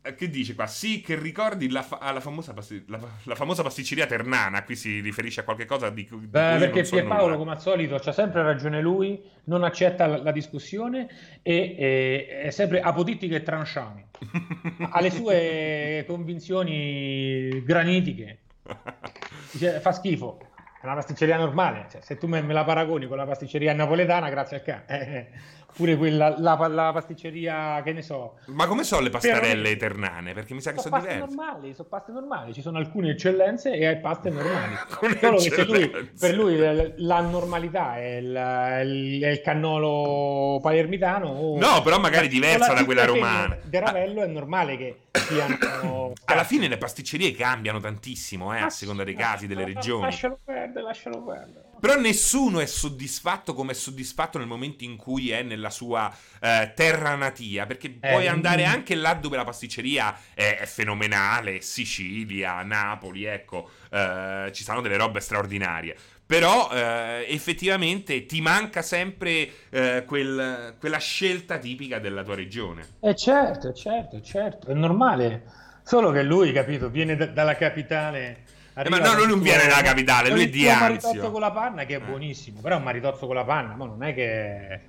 Eh, 0.02 0.14
che 0.14 0.30
dice 0.30 0.54
qua? 0.54 0.66
Sì, 0.66 1.02
che 1.02 1.18
ricordi 1.18 1.68
la, 1.68 1.82
fa- 1.82 1.98
la, 2.12 2.20
famosa, 2.20 2.54
passi- 2.54 2.84
la, 2.86 2.98
la 3.24 3.34
famosa, 3.34 3.62
pasticceria 3.62 4.06
ternana. 4.06 4.62
Qui 4.62 4.76
si 4.76 5.00
riferisce 5.00 5.40
a 5.40 5.42
qualcosa 5.42 5.90
di, 5.90 6.06
cui. 6.06 6.20
Beh, 6.20 6.56
perché 6.58 6.84
so 6.84 6.94
Pierpaolo, 6.94 7.24
nulla. 7.24 7.36
come 7.36 7.50
al 7.50 7.60
solito, 7.60 7.98
c'ha 7.98 8.12
sempre 8.12 8.42
ragione 8.42 8.80
lui, 8.80 9.20
non 9.44 9.64
accetta 9.64 10.06
la, 10.06 10.30
discussione 10.30 11.08
e, 11.42 11.74
e, 11.76 12.42
è 12.42 12.50
sempre 12.50 12.80
apodittico 12.80 13.34
e 13.34 13.42
tranchant. 13.42 14.18
ha 14.88 15.00
le 15.00 15.10
sue 15.10 16.04
convinzioni 16.06 17.62
granitiche. 17.64 18.38
Dice, 19.50 19.80
fa 19.80 19.92
schifo. 19.92 20.38
È 20.80 20.86
una 20.86 20.94
pasticceria 20.94 21.36
normale, 21.36 21.88
cioè, 21.90 22.00
se 22.00 22.16
tu 22.16 22.26
me, 22.26 22.40
me, 22.40 22.54
la 22.54 22.64
paragoni 22.64 23.06
con 23.06 23.18
la 23.18 23.26
pasticceria 23.26 23.74
napoletana, 23.74 24.30
grazie 24.30 24.56
a 24.56 24.60
ca. 24.60 24.84
Eh, 25.70 25.72
eh, 25.72 25.76
pure 25.76 25.96
quella, 25.96 26.34
la, 26.38 26.56
la, 26.68 26.90
pasticceria, 26.92 27.80
che 27.82 27.92
ne 27.92 28.02
so. 28.02 28.36
Ma 28.46 28.66
come 28.66 28.84
sono 28.84 29.02
le 29.02 29.10
pastarelle 29.10 29.76
ternane? 29.76 30.34
Perché 30.34 30.54
mi 30.54 30.60
sa 30.60 30.72
che 30.72 30.80
sono, 30.80 30.96
sono 30.96 31.08
diverse. 31.08 31.34
normali, 31.34 31.74
sono 31.74 31.88
paste 31.88 32.12
normali, 32.12 32.52
ci 32.52 32.60
sono 32.60 32.78
alcune 32.78 33.10
eccellenze 33.10 33.72
e 33.72 33.86
hai 33.86 33.98
paste 34.00 34.30
normali. 34.30 34.74
Solo 35.20 35.36
che 35.36 35.64
lui, 35.64 35.88
per 36.18 36.34
lui 36.34 36.58
la 36.96 37.20
normalità 37.20 37.96
è 37.96 38.16
il, 38.16 38.34
è 38.34 39.28
il 39.28 39.40
cannolo 39.42 40.60
palermitano. 40.60 41.28
O, 41.28 41.58
no, 41.58 41.82
però 41.82 41.98
magari 41.98 42.28
diversa 42.28 42.72
da 42.72 42.84
quella 42.84 43.04
romana. 43.04 43.56
De 43.62 43.80
Ravello 43.80 44.22
è 44.22 44.26
normale 44.26 44.76
che 44.76 45.00
siano... 45.12 46.12
Alla 46.24 46.44
fine 46.44 46.68
le 46.68 46.78
pasticcerie 46.78 47.32
cambiano 47.32 47.80
tantissimo, 47.80 48.54
eh, 48.54 48.60
a 48.60 48.70
seconda 48.70 49.04
dei 49.04 49.14
casi, 49.14 49.46
delle 49.46 49.64
regioni. 49.64 50.02
Lascialo 50.02 50.38
perdere, 50.44 50.84
lascialo 50.84 51.22
perdere. 51.22 51.69
Però 51.80 51.98
nessuno 51.98 52.60
è 52.60 52.66
soddisfatto 52.66 53.54
come 53.54 53.72
è 53.72 53.74
soddisfatto 53.74 54.36
nel 54.36 54.46
momento 54.46 54.84
in 54.84 54.96
cui 54.96 55.30
è 55.30 55.42
nella 55.42 55.70
sua 55.70 56.14
eh, 56.40 56.72
terra 56.74 57.14
natia, 57.14 57.64
perché 57.64 57.98
eh, 58.00 58.10
puoi 58.10 58.28
andare 58.28 58.64
anche 58.64 58.94
là 58.94 59.14
dove 59.14 59.36
la 59.36 59.44
pasticceria 59.44 60.14
è, 60.34 60.58
è 60.60 60.66
fenomenale, 60.66 61.62
Sicilia, 61.62 62.62
Napoli, 62.62 63.24
ecco, 63.24 63.70
eh, 63.90 64.50
ci 64.52 64.62
sono 64.62 64.82
delle 64.82 64.98
robe 64.98 65.20
straordinarie. 65.20 65.96
Però 66.26 66.70
eh, 66.70 67.24
effettivamente 67.28 68.24
ti 68.26 68.40
manca 68.40 68.82
sempre 68.82 69.50
eh, 69.70 70.04
quel, 70.06 70.76
quella 70.78 70.98
scelta 70.98 71.58
tipica 71.58 71.98
della 71.98 72.22
tua 72.22 72.36
regione. 72.36 72.98
Eh 73.00 73.16
certo, 73.16 73.72
certo, 73.72 74.20
certo, 74.20 74.68
è 74.68 74.74
normale. 74.74 75.42
Solo 75.82 76.12
che 76.12 76.22
lui, 76.22 76.52
capito, 76.52 76.88
viene 76.88 77.16
d- 77.16 77.32
dalla 77.32 77.56
capitale 77.56 78.44
ma 78.88 78.98
no, 78.98 79.14
lui 79.14 79.26
non 79.26 79.40
viene 79.40 79.66
dalla 79.66 79.82
capitale, 79.82 80.30
lui 80.30 80.44
è 80.44 80.48
di 80.48 80.68
Anzio. 80.68 81.08
Maritozzo 81.10 81.30
con 81.30 81.40
la 81.40 81.50
panna 81.50 81.84
che 81.84 81.96
è 81.96 81.98
eh. 81.98 82.04
buonissimo, 82.04 82.60
però 82.60 82.76
un 82.76 82.82
maritozzo 82.82 83.26
con 83.26 83.34
la 83.34 83.44
panna, 83.44 83.74
ma 83.74 83.84
non 83.84 84.02
è 84.02 84.14
che... 84.14 84.80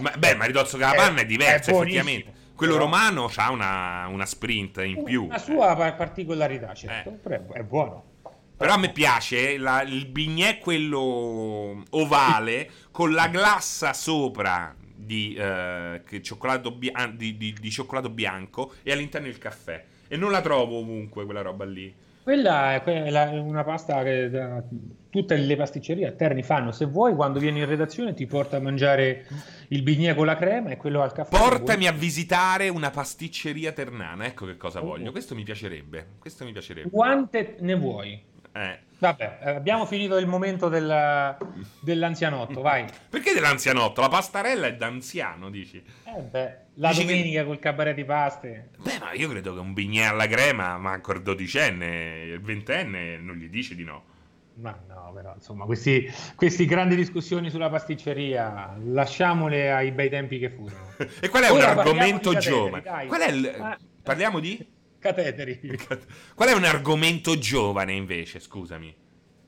Ma, 0.00 0.12
beh, 0.16 0.30
il 0.30 0.36
maritozzo 0.36 0.76
con 0.76 0.86
la 0.86 0.94
panna 0.94 1.20
è, 1.20 1.22
è 1.22 1.26
diverso, 1.26 1.70
è 1.70 1.74
effettivamente. 1.74 2.38
Quello 2.54 2.74
però... 2.74 2.84
romano 2.84 3.30
ha 3.34 3.50
una, 3.50 4.06
una, 4.08 4.26
sprint 4.26 4.82
in 4.84 5.02
più. 5.02 5.26
La 5.28 5.38
sua 5.38 5.72
eh. 5.72 5.92
particolarità, 5.94 6.74
certo, 6.74 7.08
eh. 7.08 7.12
però 7.12 7.52
è 7.52 7.62
buono. 7.62 8.04
Però 8.60 8.74
a 8.74 8.76
me 8.76 8.92
piace 8.92 9.56
la, 9.56 9.80
il 9.80 10.04
bignè 10.04 10.58
quello 10.58 11.82
ovale 11.90 12.70
con 12.92 13.12
la 13.12 13.28
glassa 13.28 13.94
sopra 13.94 14.76
di, 14.78 15.34
eh, 15.34 16.02
cioccolato, 16.20 16.70
bia- 16.72 17.10
di, 17.14 17.38
di, 17.38 17.56
di 17.58 17.70
cioccolato 17.70 18.10
bianco 18.10 18.74
e 18.82 18.92
all'interno 18.92 19.28
il 19.28 19.38
caffè. 19.38 19.82
E 20.06 20.16
non 20.18 20.30
la 20.30 20.42
trovo 20.42 20.80
ovunque 20.80 21.24
quella 21.24 21.40
roba 21.40 21.64
lì. 21.64 21.94
Quella 22.22 22.82
è 22.82 23.38
una 23.38 23.64
pasta 23.64 24.02
che 24.02 24.30
tutte 25.10 25.36
le 25.36 25.56
pasticcerie 25.56 26.06
a 26.06 26.12
Terni 26.12 26.42
fanno. 26.42 26.70
Se 26.70 26.84
vuoi, 26.84 27.14
quando 27.14 27.38
vieni 27.38 27.60
in 27.60 27.66
redazione, 27.66 28.14
ti 28.14 28.26
porta 28.26 28.58
a 28.58 28.60
mangiare 28.60 29.26
il 29.68 29.82
bignè 29.82 30.14
con 30.14 30.26
la 30.26 30.36
crema 30.36 30.70
e 30.70 30.76
quello 30.76 31.02
al 31.02 31.12
caffè. 31.12 31.36
Portami 31.36 31.86
a 31.86 31.92
visitare 31.92 32.68
una 32.68 32.90
pasticceria 32.90 33.72
ternana. 33.72 34.26
Ecco 34.26 34.46
che 34.46 34.56
cosa 34.56 34.80
oh. 34.80 34.86
voglio. 34.86 35.10
Questo 35.10 35.34
mi 35.34 35.42
piacerebbe. 35.42 36.06
Questo 36.18 36.44
mi 36.44 36.52
piacerebbe. 36.52 36.90
Quante 36.90 37.56
ne 37.60 37.74
vuoi? 37.74 38.22
Eh. 38.52 38.78
Vabbè, 39.00 39.38
eh, 39.42 39.50
abbiamo 39.52 39.86
finito 39.86 40.18
il 40.18 40.26
momento 40.26 40.68
del, 40.68 41.36
dell'anzianotto, 41.80 42.60
vai. 42.60 42.84
Perché 43.08 43.32
dell'anzianotto? 43.32 44.02
La 44.02 44.08
pastarella 44.08 44.66
è 44.66 44.76
d'anziano, 44.76 45.48
dici? 45.48 45.82
Eh 46.04 46.20
beh, 46.20 46.56
la 46.74 46.90
dici 46.90 47.06
domenica 47.06 47.40
che... 47.40 47.46
col 47.46 47.58
cabaret 47.58 47.94
di 47.94 48.04
paste. 48.04 48.68
Beh, 48.76 48.98
ma 48.98 49.12
io 49.12 49.30
credo 49.30 49.54
che 49.54 49.60
un 49.60 49.72
bignè 49.72 50.04
alla 50.04 50.26
crema, 50.26 50.76
ma 50.76 50.92
ancora 50.92 51.16
il 51.16 51.24
dodicenne, 51.24 52.24
il 52.24 52.40
ventenne, 52.42 53.16
non 53.16 53.36
gli 53.36 53.48
dice 53.48 53.74
di 53.74 53.84
no. 53.84 54.04
Ma 54.56 54.78
no, 54.86 55.12
però 55.14 55.32
insomma, 55.34 55.64
questi, 55.64 56.06
queste 56.34 56.66
grandi 56.66 56.94
discussioni 56.94 57.48
sulla 57.48 57.70
pasticceria, 57.70 58.76
lasciamole 58.84 59.72
ai 59.72 59.92
bei 59.92 60.10
tempi 60.10 60.38
che 60.38 60.50
furono. 60.50 60.92
e 61.20 61.28
qual 61.30 61.44
è 61.44 61.50
Ora 61.50 61.70
un 61.70 61.78
argomento 61.78 62.36
giovane? 62.36 62.82
Qual 63.06 63.20
è 63.20 63.30
il... 63.30 63.56
Ah, 63.58 63.78
parliamo 64.02 64.40
di 64.40 64.78
cateteri. 65.00 65.58
Qual 66.36 66.48
è 66.48 66.52
un 66.52 66.64
argomento 66.64 67.36
giovane 67.36 67.92
invece, 67.92 68.38
scusami? 68.38 68.94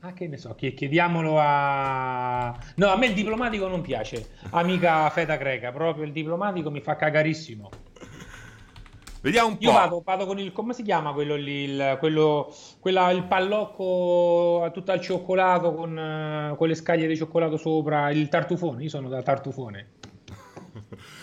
Ah, 0.01 0.11
che 0.11 0.27
ne 0.27 0.35
so, 0.35 0.53
chiediamolo 0.53 1.35
a... 1.39 2.53
No, 2.75 2.87
a 2.87 2.97
me 2.97 3.05
il 3.05 3.13
diplomatico 3.13 3.67
non 3.69 3.79
piace, 3.79 4.31
amica 4.49 5.09
feta 5.11 5.37
greca, 5.37 5.71
proprio 5.71 6.03
il 6.03 6.11
diplomatico 6.11 6.69
mi 6.69 6.81
fa 6.81 6.97
cagarissimo. 6.97 7.69
Vediamo 9.23 9.47
un 9.47 9.57
po'. 9.57 9.63
Io 9.63 9.71
vado, 9.71 10.01
vado, 10.03 10.25
con 10.25 10.37
il. 10.37 10.51
come 10.51 10.73
si 10.73 10.83
chiama 10.83 11.13
quello 11.13 11.35
lì? 11.35 11.63
Il, 11.63 11.95
quello, 11.99 12.53
quella, 12.81 13.09
il 13.11 13.23
pallocco 13.23 14.69
tutto 14.73 14.91
al 14.91 14.99
cioccolato 14.99 15.73
con, 15.73 15.95
uh, 15.95 16.57
con, 16.57 16.67
le 16.67 16.75
scaglie 16.75 17.07
di 17.07 17.15
cioccolato 17.15 17.55
sopra. 17.55 18.09
Il 18.09 18.27
tartufone. 18.27 18.83
Io 18.83 18.89
sono 18.89 19.07
da 19.07 19.21
tartufone. 19.21 19.91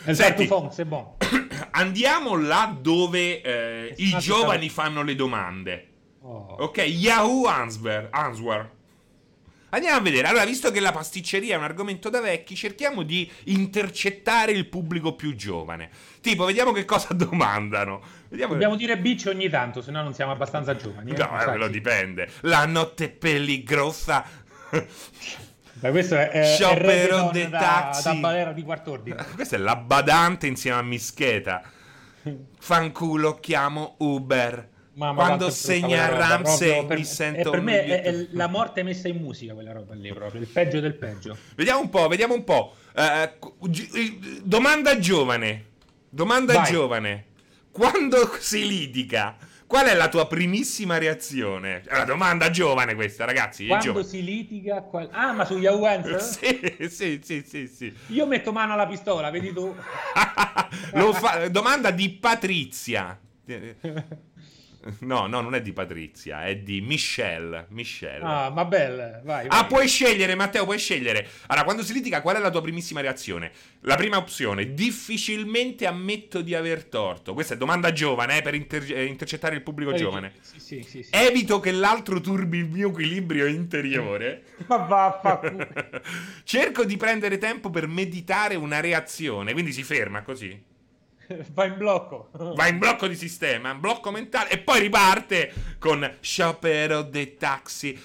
Il 0.07 0.15
Senti, 0.15 0.49
c'est 0.71 0.85
bon. 0.85 1.17
andiamo 1.73 2.37
là 2.37 2.77
dove 2.79 3.41
eh, 3.41 3.95
i 3.97 4.17
giovani 4.19 4.69
fanno 4.69 5.03
le 5.03 5.15
domande. 5.15 5.89
Oh. 6.23 6.57
Ok, 6.61 6.79
Yahoo 6.79 7.47
Answer. 7.47 8.09
Answer. 8.11 8.79
Andiamo 9.71 9.99
a 9.99 10.01
vedere. 10.01 10.27
Allora, 10.27 10.45
visto 10.45 10.71
che 10.71 10.81
la 10.81 10.91
pasticceria 10.91 11.55
è 11.55 11.59
un 11.59 11.65
argomento 11.65 12.11
da 12.11 12.21
vecchi, 12.21 12.57
cerchiamo 12.57 13.03
di 13.03 13.31
intercettare 13.45 14.53
il 14.53 14.67
pubblico 14.67 15.15
più 15.15 15.35
giovane. 15.35 15.91
Tipo, 16.21 16.45
vediamo 16.45 16.73
che 16.73 16.85
cosa 16.85 17.15
domandano. 17.15 18.03
Vediamo 18.29 18.53
Dobbiamo 18.53 18.75
che... 18.75 18.81
dire 18.81 18.99
bitch 18.99 19.27
ogni 19.27 19.49
tanto, 19.49 19.81
se 19.81 19.91
no 19.91 20.03
non 20.03 20.13
siamo 20.13 20.33
abbastanza 20.33 20.75
giovani. 20.75 21.13
Eh? 21.13 21.17
No, 21.17 21.41
eh, 21.41 21.45
quello 21.45 21.69
dipende. 21.69 22.29
La 22.41 22.67
notte 22.67 23.11
pelligrosa. 23.11 24.25
Ma 25.81 25.91
questo 25.91 26.15
è, 26.15 26.29
è 26.29 26.45
Sciopero 26.45 27.31
dei 27.33 27.49
taxi. 27.49 28.03
Da, 28.05 28.13
da 28.13 28.19
balera 28.21 28.53
di 28.53 28.63
quarto 28.63 28.93
ordine. 28.93 29.25
Questa 29.35 29.57
è 29.57 29.59
la 29.59 29.77
badante 29.77 30.47
insieme 30.47 30.79
a 30.79 30.83
Mischeta. 30.83 31.63
Fanculo, 32.59 33.41
chiamo 33.41 33.95
Uber. 33.99 34.69
Mamma, 34.93 35.25
Quando 35.25 35.51
segna 35.51 36.09
Ramsey 36.09 36.85
mi 36.85 37.05
sento 37.05 37.51
per 37.51 37.61
me 37.61 37.85
è, 37.85 38.03
è, 38.03 38.27
la 38.33 38.49
morte 38.49 38.83
messa 38.83 39.07
in 39.07 39.19
musica 39.19 39.55
quella 39.55 39.73
roba 39.73 39.95
lì 39.95 40.13
proprio 40.13 40.41
il 40.41 40.49
peggio 40.49 40.81
del 40.81 40.95
peggio 40.95 41.39
vediamo 41.55 41.81
un 41.81 41.89
po' 41.89 42.09
vediamo 42.09 42.35
un 42.35 42.43
po' 42.43 42.75
uh, 42.97 43.69
domanda 44.43 44.99
giovane 44.99 45.67
domanda 46.09 46.55
Vai. 46.55 46.73
giovane 46.73 47.25
quando 47.71 48.37
si 48.41 48.67
litiga 48.67 49.37
Qual 49.71 49.87
è 49.87 49.95
la 49.95 50.09
tua 50.09 50.27
primissima 50.27 50.99
reazione? 50.99 51.83
È 51.83 51.95
una 51.95 52.03
domanda 52.03 52.51
giovane 52.51 52.97
questa, 52.97 53.25
ragazzi. 53.25 53.69
Quando 53.69 54.03
si 54.03 54.25
litiga... 54.25 54.83
Qual... 54.83 55.09
Ah, 55.13 55.31
ma 55.31 55.45
su 55.45 55.59
Yahoo 55.59 55.85
Answer? 55.85 56.19
sì, 56.27 56.89
sì, 56.89 57.21
sì, 57.23 57.45
sì, 57.47 57.69
sì. 57.69 57.97
Io 58.09 58.27
metto 58.27 58.51
mano 58.51 58.73
alla 58.73 58.89
pistola, 58.89 59.31
vedi 59.31 59.53
tu? 59.53 59.73
fa... 61.15 61.47
Domanda 61.51 61.93
di 61.93 62.11
Patrizia. 62.11 63.17
No, 65.01 65.27
no, 65.27 65.41
non 65.43 65.55
è 65.55 65.61
di 65.61 65.73
Patrizia, 65.73 66.45
è 66.45 66.57
di 66.57 66.81
Michelle. 66.81 67.67
Michelle. 67.69 68.25
Ah, 68.25 68.49
ma 68.49 68.65
bella, 68.65 69.21
vai, 69.23 69.47
vai. 69.47 69.49
Ah, 69.49 69.67
puoi 69.67 69.87
scegliere, 69.87 70.35
Matteo, 70.35 70.65
puoi 70.65 70.79
scegliere. 70.79 71.27
Allora, 71.49 71.65
quando 71.65 71.83
si 71.83 71.93
litiga, 71.93 72.23
qual 72.23 72.37
è 72.37 72.41
la 72.41 72.51
tua 72.51 72.63
primissima 72.63 73.01
reazione? 73.03 73.53
La 73.81 73.97
prima 73.97 74.17
opzione, 74.17 74.73
difficilmente 74.73 75.87
ammetto 75.87 76.41
di 76.41 76.55
aver 76.55 76.85
torto. 76.85 77.35
Questa 77.35 77.55
è 77.55 77.57
domanda 77.59 77.93
giovane, 77.93 78.39
eh, 78.39 78.43
per 78.43 78.55
inter- 78.55 78.91
eh, 78.91 79.05
intercettare 79.05 79.55
il 79.55 79.63
pubblico 79.63 79.93
giovane. 79.93 80.33
Sì, 80.41 80.61
sì, 80.61 80.83
sì, 80.83 81.03
sì, 81.03 81.11
Evito 81.13 81.61
che 81.61 81.73
l'altro 81.73 82.21
turbi 82.21 82.59
il 82.59 82.69
mio 82.69 82.89
equilibrio 82.89 83.47
interiore. 83.47 84.45
ma 84.67 84.77
vaffanculo. 84.77 85.69
Cerco 86.45 86.85
di 86.85 86.97
prendere 86.97 87.37
tempo 87.37 87.69
per 87.69 87.87
meditare 87.87 88.55
una 88.55 88.81
reazione, 88.81 89.53
quindi 89.53 89.73
si 89.73 89.83
ferma 89.83 90.23
così. 90.23 90.69
Va 91.53 91.65
in 91.65 91.77
blocco. 91.77 92.31
Va 92.33 92.67
in 92.67 92.79
blocco 92.79 93.07
di 93.07 93.15
sistema, 93.15 93.75
blocco 93.75 94.11
mentale 94.11 94.51
e 94.51 94.59
poi 94.59 94.81
riparte 94.81 95.53
con 95.79 96.17
sciopero 96.21 97.03
dei 97.03 97.37
taxi. 97.37 97.99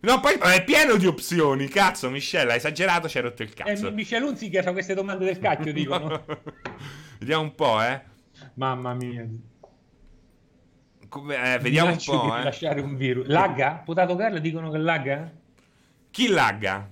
No, 0.00 0.20
poi 0.20 0.34
è 0.34 0.62
pieno 0.62 0.96
di 0.96 1.06
opzioni. 1.06 1.66
Cazzo, 1.66 2.08
Michelle, 2.08 2.52
hai 2.52 2.58
esagerato, 2.58 3.08
ci 3.08 3.16
hai 3.16 3.24
rotto 3.24 3.42
il 3.42 3.52
cazzo. 3.52 3.88
Eh, 3.88 3.90
Michelle 3.90 4.26
Unzi 4.26 4.48
che 4.48 4.62
fa 4.62 4.72
queste 4.72 4.94
domande 4.94 5.24
del 5.24 5.38
cacchio, 5.38 5.72
dicono. 5.72 6.24
Vediamo 7.18 7.42
un 7.42 7.54
po', 7.54 7.82
eh. 7.82 8.00
Mamma 8.54 8.94
mia. 8.94 9.26
Come, 11.08 11.54
eh, 11.54 11.58
vediamo 11.58 11.90
un 11.90 11.98
po', 12.04 12.36
eh. 12.36 12.42
lasciare 12.44 12.80
un 12.80 12.94
virus. 12.94 13.26
Lagga? 13.26 13.82
Potato 13.84 14.14
Girl 14.14 14.38
dicono 14.40 14.70
che 14.70 14.78
lagga? 14.78 15.32
Chi 16.10 16.28
lagga? 16.28 16.88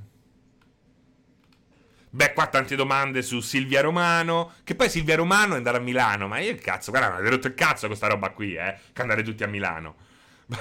Beh, 2.16 2.32
qua 2.32 2.46
tante 2.46 2.76
domande 2.76 3.20
su 3.20 3.40
Silvia 3.40 3.82
Romano. 3.82 4.52
Che 4.64 4.74
poi 4.74 4.88
Silvia 4.88 5.16
Romano 5.16 5.52
è 5.52 5.58
andata 5.58 5.76
a 5.76 5.80
Milano. 5.80 6.26
Ma 6.26 6.38
io 6.38 6.50
il 6.50 6.60
cazzo, 6.62 6.90
guarda, 6.90 7.10
mi 7.10 7.16
avete 7.16 7.28
rotto 7.28 7.46
il 7.48 7.54
cazzo 7.54 7.88
questa 7.88 8.06
roba 8.06 8.30
qui, 8.30 8.54
eh. 8.54 8.74
Che 8.90 9.02
andare 9.02 9.22
tutti 9.22 9.42
a 9.42 9.46
Milano. 9.46 9.96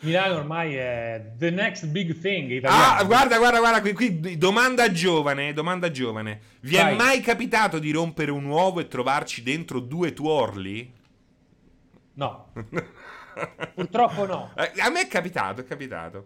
Milano 0.00 0.36
ormai 0.36 0.74
è 0.74 1.32
the 1.36 1.50
next 1.50 1.84
big 1.88 2.18
thing 2.18 2.50
italiano. 2.50 2.98
Ah, 2.98 3.04
guarda, 3.04 3.36
guarda, 3.36 3.58
guarda, 3.58 3.80
qui, 3.82 3.92
qui 3.92 4.38
domanda 4.38 4.90
giovane, 4.90 5.52
domanda 5.52 5.90
giovane. 5.90 6.40
Vi 6.60 6.76
Vai. 6.76 6.94
è 6.94 6.96
mai 6.96 7.20
capitato 7.20 7.78
di 7.78 7.90
rompere 7.90 8.30
un 8.30 8.46
uovo 8.46 8.80
e 8.80 8.88
trovarci 8.88 9.42
dentro 9.42 9.80
due 9.80 10.14
tuorli? 10.14 10.94
No. 12.14 12.52
Purtroppo 13.74 14.24
no. 14.24 14.52
Eh, 14.56 14.80
a 14.80 14.88
me 14.88 15.02
è 15.02 15.08
capitato, 15.08 15.60
è 15.60 15.64
capitato. 15.66 16.24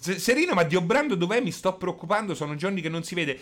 Serino, 0.00 0.54
ma 0.54 0.62
Dio 0.62 0.80
Brando 0.80 1.14
dov'è? 1.14 1.40
Mi 1.40 1.52
sto 1.52 1.76
preoccupando, 1.76 2.34
sono 2.34 2.54
giorni 2.54 2.80
che 2.80 2.88
non 2.88 3.02
si 3.02 3.14
vede. 3.14 3.38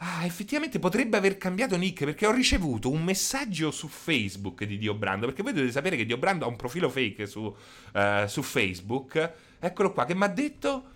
Ah, 0.00 0.24
effettivamente 0.24 0.78
potrebbe 0.78 1.16
aver 1.16 1.38
cambiato 1.38 1.76
nick 1.76 2.04
perché 2.04 2.26
ho 2.26 2.30
ricevuto 2.30 2.88
un 2.88 3.02
messaggio 3.02 3.72
su 3.72 3.88
Facebook 3.88 4.62
di 4.64 4.78
Dio 4.78 4.94
Brando. 4.94 5.26
Perché 5.26 5.42
voi 5.42 5.52
dovete 5.52 5.72
sapere 5.72 5.96
che 5.96 6.04
Dio 6.04 6.18
Brando 6.18 6.44
ha 6.44 6.48
un 6.48 6.56
profilo 6.56 6.88
fake 6.88 7.26
su, 7.26 7.40
uh, 7.42 8.26
su 8.26 8.42
Facebook. 8.42 9.32
Eccolo 9.58 9.92
qua, 9.92 10.04
che 10.04 10.14
mi 10.14 10.24
ha 10.24 10.28
detto: 10.28 10.90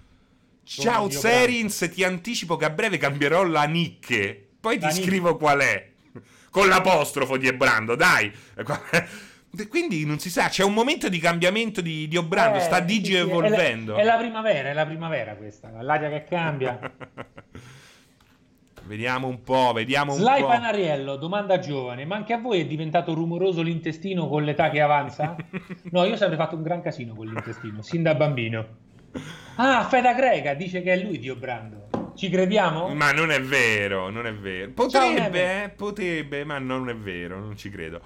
Ciao 0.65 1.11
Serins, 1.11 1.91
ti 1.93 2.05
anticipo 2.05 2.57
che 2.57 2.67
a 2.67 2.71
breve 2.71 2.99
cambierò 2.99 3.45
la 3.45 3.65
nick. 3.65 4.51
Poi 4.61 4.79
la 4.79 4.89
ti 4.89 4.95
nick. 4.95 5.07
scrivo 5.07 5.37
qual 5.37 5.61
è. 5.61 5.91
Con 6.51 6.69
l'apostrofo 6.69 7.39
di 7.39 7.51
Brando, 7.55 7.97
dai. 7.97 8.31
Quindi 9.69 10.07
non 10.07 10.19
si 10.19 10.31
sa, 10.31 10.49
c'è 10.49 10.65
un 10.65 10.73
momento 10.73 11.11
di 11.11 11.19
cambiamento 11.19 11.83
di, 11.83 12.09
di 12.09 12.17
Obrando, 12.17 12.57
eh, 12.57 12.63
sta 12.63 12.81
digi 12.81 13.13
sì, 13.13 13.19
evolvendo. 13.19 13.97
È 13.97 13.97
la, 13.97 14.01
è 14.01 14.05
la, 14.05 14.17
primavera, 14.17 14.71
è 14.71 14.73
la 14.73 14.87
primavera 14.87 15.35
questa, 15.35 15.71
l'aria 15.83 16.09
che 16.09 16.25
cambia. 16.25 16.79
vediamo 18.85 19.27
un 19.27 19.43
po', 19.43 19.73
vediamo 19.75 20.13
un 20.13 20.21
Sly 20.21 20.41
po'. 20.41 20.47
Panariello, 20.47 21.17
domanda 21.17 21.59
giovane, 21.59 22.07
ma 22.07 22.17
anche 22.17 22.33
a 22.33 22.39
voi 22.39 22.61
è 22.61 22.67
diventato 22.67 23.13
rumoroso 23.13 23.61
l'intestino 23.61 24.27
con 24.27 24.43
l'età 24.43 24.71
che 24.71 24.81
avanza? 24.81 25.37
no, 25.91 26.05
io 26.05 26.17
sempre 26.17 26.37
fatto 26.37 26.57
un 26.57 26.63
gran 26.63 26.81
casino 26.81 27.15
con 27.15 27.27
l'intestino, 27.27 27.83
sin 27.83 28.03
da 28.03 28.15
bambino. 28.15 28.67
Ah, 29.57 29.85
Feda 29.85 30.15
Greca 30.15 30.55
dice 30.55 30.81
che 30.81 30.95
è 30.95 30.97
lui 30.97 31.19
Dio 31.19 31.37
Brando. 31.37 32.13
Ci 32.15 32.29
crediamo? 32.29 32.89
Ma 32.95 33.13
non 33.13 33.31
è 33.31 33.41
vero, 33.41 34.09
non 34.09 34.27
è 34.27 34.33
vero. 34.33 34.71
Potrebbe, 34.73 35.39
Ciao, 35.39 35.65
eh, 35.65 35.69
potrebbe, 35.75 36.45
ma 36.45 36.59
non 36.59 36.89
è 36.89 36.97
vero, 36.97 37.39
non 37.39 37.57
ci 37.57 37.71
credo. 37.71 38.01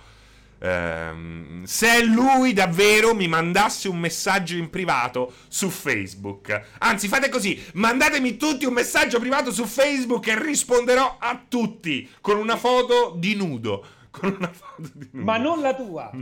Um, 0.59 1.65
se 1.65 2.03
lui 2.03 2.55
davvero 2.55 3.15
mi 3.15 3.29
mandasse 3.29 3.89
un 3.89 3.99
messaggio 3.99 4.57
in 4.57 4.71
privato 4.71 5.35
su 5.49 5.69
Facebook, 5.69 6.77
anzi 6.79 7.09
fate 7.09 7.29
così, 7.29 7.63
mandatemi 7.75 8.39
tutti 8.39 8.65
un 8.65 8.73
messaggio 8.73 9.19
privato 9.19 9.53
su 9.53 9.67
Facebook 9.67 10.29
e 10.29 10.43
risponderò 10.43 11.19
a 11.21 11.39
tutti 11.47 12.09
con 12.23 12.39
una 12.39 12.57
foto 12.57 13.15
di 13.17 13.35
nudo. 13.35 13.85
Con 14.17 14.35
una 14.39 14.51
foto 14.51 14.89
di 14.95 15.09
nudo. 15.13 15.31
Ma 15.31 15.37
non 15.37 15.61
la 15.61 15.75
tua. 15.75 16.11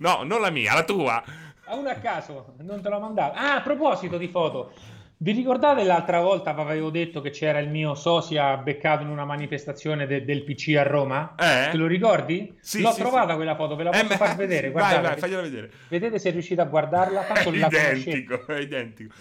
no, 0.00 0.22
non 0.24 0.40
la 0.40 0.50
mia, 0.50 0.74
la 0.74 0.82
tua. 0.82 1.22
A 1.66 1.76
uno 1.76 1.88
a 1.88 1.94
caso, 1.94 2.54
non 2.62 2.82
te 2.82 2.88
l'ho 2.88 2.98
mandato. 2.98 3.38
Ah, 3.38 3.54
a 3.54 3.60
proposito 3.60 4.18
di 4.18 4.26
foto, 4.26 4.72
Vi 5.20 5.32
ricordate 5.32 5.82
l'altra 5.82 6.20
volta 6.20 6.54
avevo 6.54 6.90
detto 6.90 7.20
che 7.20 7.30
c'era 7.30 7.58
il 7.58 7.68
mio 7.68 7.96
sosia 7.96 8.56
beccato 8.56 9.02
in 9.02 9.08
una 9.08 9.24
manifestazione 9.24 10.06
de- 10.06 10.24
del 10.24 10.44
PC 10.44 10.76
a 10.76 10.84
Roma? 10.84 11.34
Eh? 11.36 11.70
Te 11.72 11.76
lo 11.76 11.88
ricordi? 11.88 12.54
Sì, 12.60 12.80
L'ho 12.80 12.92
sì, 12.92 13.00
trovata 13.00 13.30
sì. 13.30 13.34
quella 13.34 13.56
foto, 13.56 13.74
ve 13.74 13.82
la 13.82 13.90
posso 13.90 14.12
eh, 14.12 14.16
far 14.16 14.36
vedere. 14.36 14.70
Guardate, 14.72 15.00
vai, 15.00 15.10
vai, 15.10 15.18
fagliela 15.18 15.42
vedere. 15.42 15.70
Vedete 15.88 16.20
se 16.20 16.30
riuscite 16.30 16.60
a 16.60 16.66
guardarla? 16.66 17.22
Tanto 17.22 17.50
è 17.50 17.66
identico, 17.66 18.46
è 18.46 18.60
identico. 18.60 19.12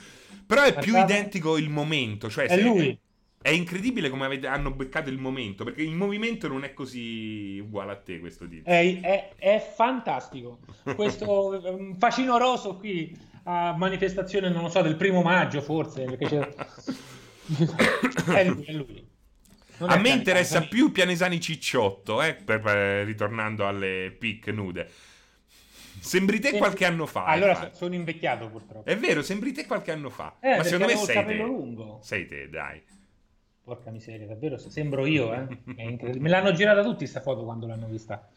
Però 0.45 0.61
è 0.61 0.71
Guardate. 0.71 0.85
più 0.85 0.97
identico 0.99 1.57
il 1.57 1.69
momento. 1.69 2.29
Cioè 2.29 2.45
è 2.45 2.61
lui. 2.61 2.89
È, 3.41 3.49
è 3.49 3.51
incredibile 3.51 4.09
come 4.09 4.25
avete, 4.25 4.45
hanno 4.45 4.69
beccato 4.69 5.09
il 5.09 5.17
momento, 5.17 5.63
perché 5.63 5.81
il 5.81 5.95
movimento 5.95 6.47
non 6.47 6.63
è 6.63 6.73
così 6.73 7.57
uguale 7.59 7.93
a 7.93 7.95
te, 7.95 8.19
questo 8.19 8.47
tizio. 8.47 8.65
È, 8.65 9.29
è, 9.35 9.71
fantastico. 9.73 10.59
Questo 10.95 11.59
um, 11.73 11.95
facinoroso 11.95 12.75
qui 12.75 13.17
a 13.49 13.73
manifestazione, 13.77 14.49
non 14.49 14.63
lo 14.63 14.69
so, 14.69 14.81
del 14.81 14.97
primo 14.97 15.21
maggio 15.21 15.61
forse, 15.61 16.03
è 16.03 16.07
lui, 18.45 18.65
è 18.65 18.73
lui. 18.73 19.07
Non 19.77 19.89
a 19.89 19.97
me 19.97 20.09
interessa 20.09 20.61
più 20.63 20.91
Pianesani 20.91 21.39
Cicciotto, 21.39 22.21
eh, 22.21 22.33
per, 22.35 22.59
per, 22.59 23.05
ritornando 23.05 23.65
alle 23.65 24.13
pic 24.17 24.47
nude. 24.47 24.89
Sembri 25.99 26.39
te 26.39 26.57
qualche 26.57 26.85
anno 26.85 27.05
fa. 27.05 27.23
Allora 27.25 27.51
infatti. 27.51 27.77
sono 27.77 27.95
invecchiato 27.95 28.49
purtroppo. 28.49 28.89
È 28.89 28.97
vero, 28.97 29.21
sembri 29.21 29.53
te 29.53 29.65
qualche 29.65 29.91
anno 29.91 30.09
fa. 30.09 30.35
Eh, 30.41 30.57
Ma 30.57 30.63
secondo 30.63 30.87
me 30.87 30.95
sei 30.97 31.25
te. 31.25 31.33
lungo. 31.35 31.99
Sei 32.03 32.27
te, 32.27 32.49
dai. 32.49 32.81
Porca 33.63 33.91
miseria, 33.91 34.27
davvero 34.27 34.57
sembro 34.57 35.05
io, 35.05 35.33
eh? 35.33 35.47
Me 36.19 36.29
l'hanno 36.29 36.51
girata 36.51 36.81
tutti 36.81 36.97
questa 36.97 37.21
foto 37.21 37.45
quando 37.45 37.65
l'hanno 37.65 37.87
vista. 37.87 38.29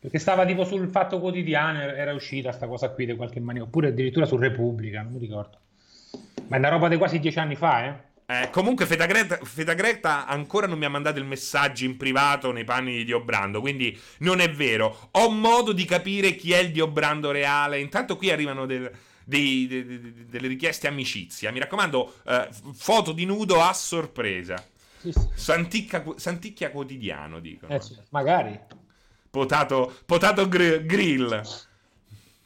Perché 0.00 0.18
stava 0.18 0.46
tipo 0.46 0.64
sul 0.64 0.88
Fatto 0.88 1.20
Quotidiano, 1.20 1.78
era 1.80 2.14
uscita 2.14 2.52
sta 2.52 2.66
cosa 2.66 2.88
qui 2.88 3.04
di 3.04 3.14
qualche 3.14 3.38
maniera, 3.38 3.66
oppure 3.66 3.88
addirittura 3.88 4.24
su 4.24 4.38
Repubblica, 4.38 5.02
non 5.02 5.12
mi 5.12 5.18
ricordo. 5.18 5.58
Ma 6.48 6.56
è 6.56 6.58
una 6.58 6.70
roba 6.70 6.88
di 6.88 6.96
quasi 6.96 7.18
dieci 7.18 7.38
anni 7.38 7.54
fa, 7.54 7.84
eh? 7.84 8.08
Eh, 8.30 8.48
comunque 8.50 8.86
Greta, 8.86 10.26
ancora 10.26 10.68
non 10.68 10.78
mi 10.78 10.84
ha 10.84 10.88
mandato 10.88 11.18
il 11.18 11.24
messaggio 11.24 11.84
in 11.84 11.96
privato 11.96 12.52
nei 12.52 12.62
panni 12.62 12.92
di 12.92 13.04
Dio 13.04 13.20
Brando, 13.22 13.60
quindi 13.60 13.98
non 14.18 14.38
è 14.38 14.48
vero. 14.48 15.08
Ho 15.12 15.30
modo 15.30 15.72
di 15.72 15.84
capire 15.84 16.36
chi 16.36 16.52
è 16.52 16.58
il 16.58 16.70
Dio 16.70 16.86
Brando 16.86 17.32
reale. 17.32 17.80
Intanto 17.80 18.16
qui 18.16 18.30
arrivano 18.30 18.66
del, 18.66 18.88
dei, 19.24 19.66
de, 19.66 19.84
de, 19.84 20.12
delle 20.28 20.46
richieste 20.46 20.86
amicizia. 20.86 21.50
Mi 21.50 21.58
raccomando, 21.58 22.14
eh, 22.24 22.48
foto 22.72 23.10
di 23.10 23.24
nudo 23.24 23.60
a 23.60 23.72
sorpresa. 23.72 24.64
Sì, 24.98 25.10
sì. 25.10 25.28
Santicchia, 25.34 26.04
Santicchia 26.14 26.70
quotidiano, 26.70 27.40
dicono. 27.40 27.74
Eh, 27.74 27.80
magari. 28.10 28.60
Potato, 29.30 29.94
potato 30.06 30.48
gr- 30.48 30.84
grill. 30.84 31.40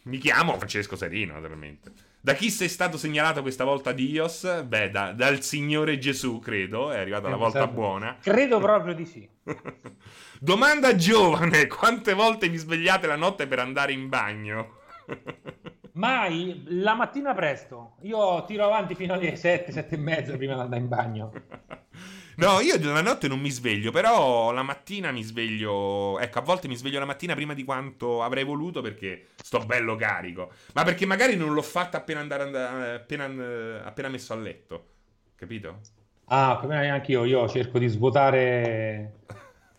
Mi 0.02 0.18
chiamo 0.18 0.56
Francesco 0.56 0.96
Serino, 0.96 1.32
naturalmente. 1.32 1.92
Da 2.20 2.34
chi 2.34 2.50
sei 2.50 2.68
stato 2.68 2.96
segnalato 2.96 3.42
questa 3.42 3.64
volta 3.64 3.92
Dios? 3.92 4.62
Beh, 4.64 4.90
da, 4.90 5.12
dal 5.12 5.42
Signore 5.42 5.98
Gesù, 5.98 6.40
credo. 6.40 6.90
È 6.90 6.98
arrivata 6.98 7.28
la 7.28 7.36
volta 7.36 7.58
esatto. 7.58 7.72
buona. 7.72 8.16
Credo 8.20 8.58
proprio 8.60 8.94
di 8.94 9.04
sì. 9.04 9.28
Domanda 10.40 10.94
giovane: 10.94 11.66
quante 11.66 12.12
volte 12.14 12.48
vi 12.48 12.56
svegliate 12.56 13.06
la 13.06 13.16
notte 13.16 13.46
per 13.46 13.58
andare 13.58 13.92
in 13.92 14.08
bagno? 14.08 14.76
Mai, 15.92 16.64
la 16.66 16.94
mattina 16.94 17.34
presto. 17.34 17.96
Io 18.02 18.44
tiro 18.44 18.64
avanti 18.64 18.94
fino 18.94 19.14
alle 19.14 19.36
7, 19.36 19.70
7 19.70 19.94
e 19.94 19.98
mezza 19.98 20.36
prima 20.36 20.54
di 20.54 20.60
andare 20.60 20.80
in 20.80 20.88
bagno. 20.88 21.32
No, 22.36 22.60
io 22.60 22.78
la 22.80 23.00
notte 23.00 23.28
non 23.28 23.40
mi 23.40 23.50
sveglio, 23.50 23.90
però 23.90 24.52
la 24.52 24.62
mattina 24.62 25.12
mi 25.12 25.22
sveglio. 25.22 26.18
Ecco, 26.18 26.38
a 26.38 26.42
volte 26.42 26.68
mi 26.68 26.76
sveglio 26.76 26.98
la 26.98 27.04
mattina 27.04 27.34
prima 27.34 27.54
di 27.54 27.64
quanto 27.64 28.22
avrei 28.22 28.44
voluto 28.44 28.80
perché 28.80 29.28
sto 29.36 29.60
bello 29.60 29.94
carico. 29.96 30.52
Ma 30.74 30.82
perché 30.82 31.06
magari 31.06 31.36
non 31.36 31.52
l'ho 31.52 31.62
fatta 31.62 31.98
appena, 31.98 32.20
andare, 32.20 32.96
appena, 32.96 33.84
appena 33.84 34.08
messo 34.08 34.32
a 34.32 34.36
letto. 34.36 34.86
Capito? 35.36 35.80
Ah, 36.26 36.58
come 36.60 36.88
anche 36.88 37.12
io, 37.12 37.24
io 37.24 37.48
cerco 37.48 37.78
di 37.78 37.86
svuotare 37.86 39.12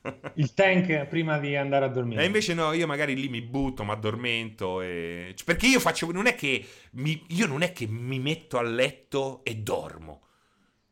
il 0.35 0.53
tank 0.53 1.05
prima 1.05 1.39
di 1.39 1.55
andare 1.55 1.85
a 1.85 1.87
dormire. 1.89 2.21
E 2.21 2.25
invece 2.25 2.53
no, 2.53 2.71
io 2.73 2.87
magari 2.87 3.15
lì 3.15 3.29
mi 3.29 3.41
butto, 3.41 3.83
mi 3.83 3.91
addormento. 3.91 4.81
E... 4.81 5.35
Perché 5.43 5.67
io 5.67 5.79
faccio. 5.79 6.11
Non 6.11 6.27
è 6.27 6.35
che 6.35 6.65
mi, 6.91 7.23
io 7.29 7.47
non 7.47 7.61
è 7.61 7.71
che 7.73 7.87
mi 7.87 8.19
metto 8.19 8.57
a 8.57 8.61
letto 8.61 9.41
e 9.43 9.55
dormo. 9.55 10.21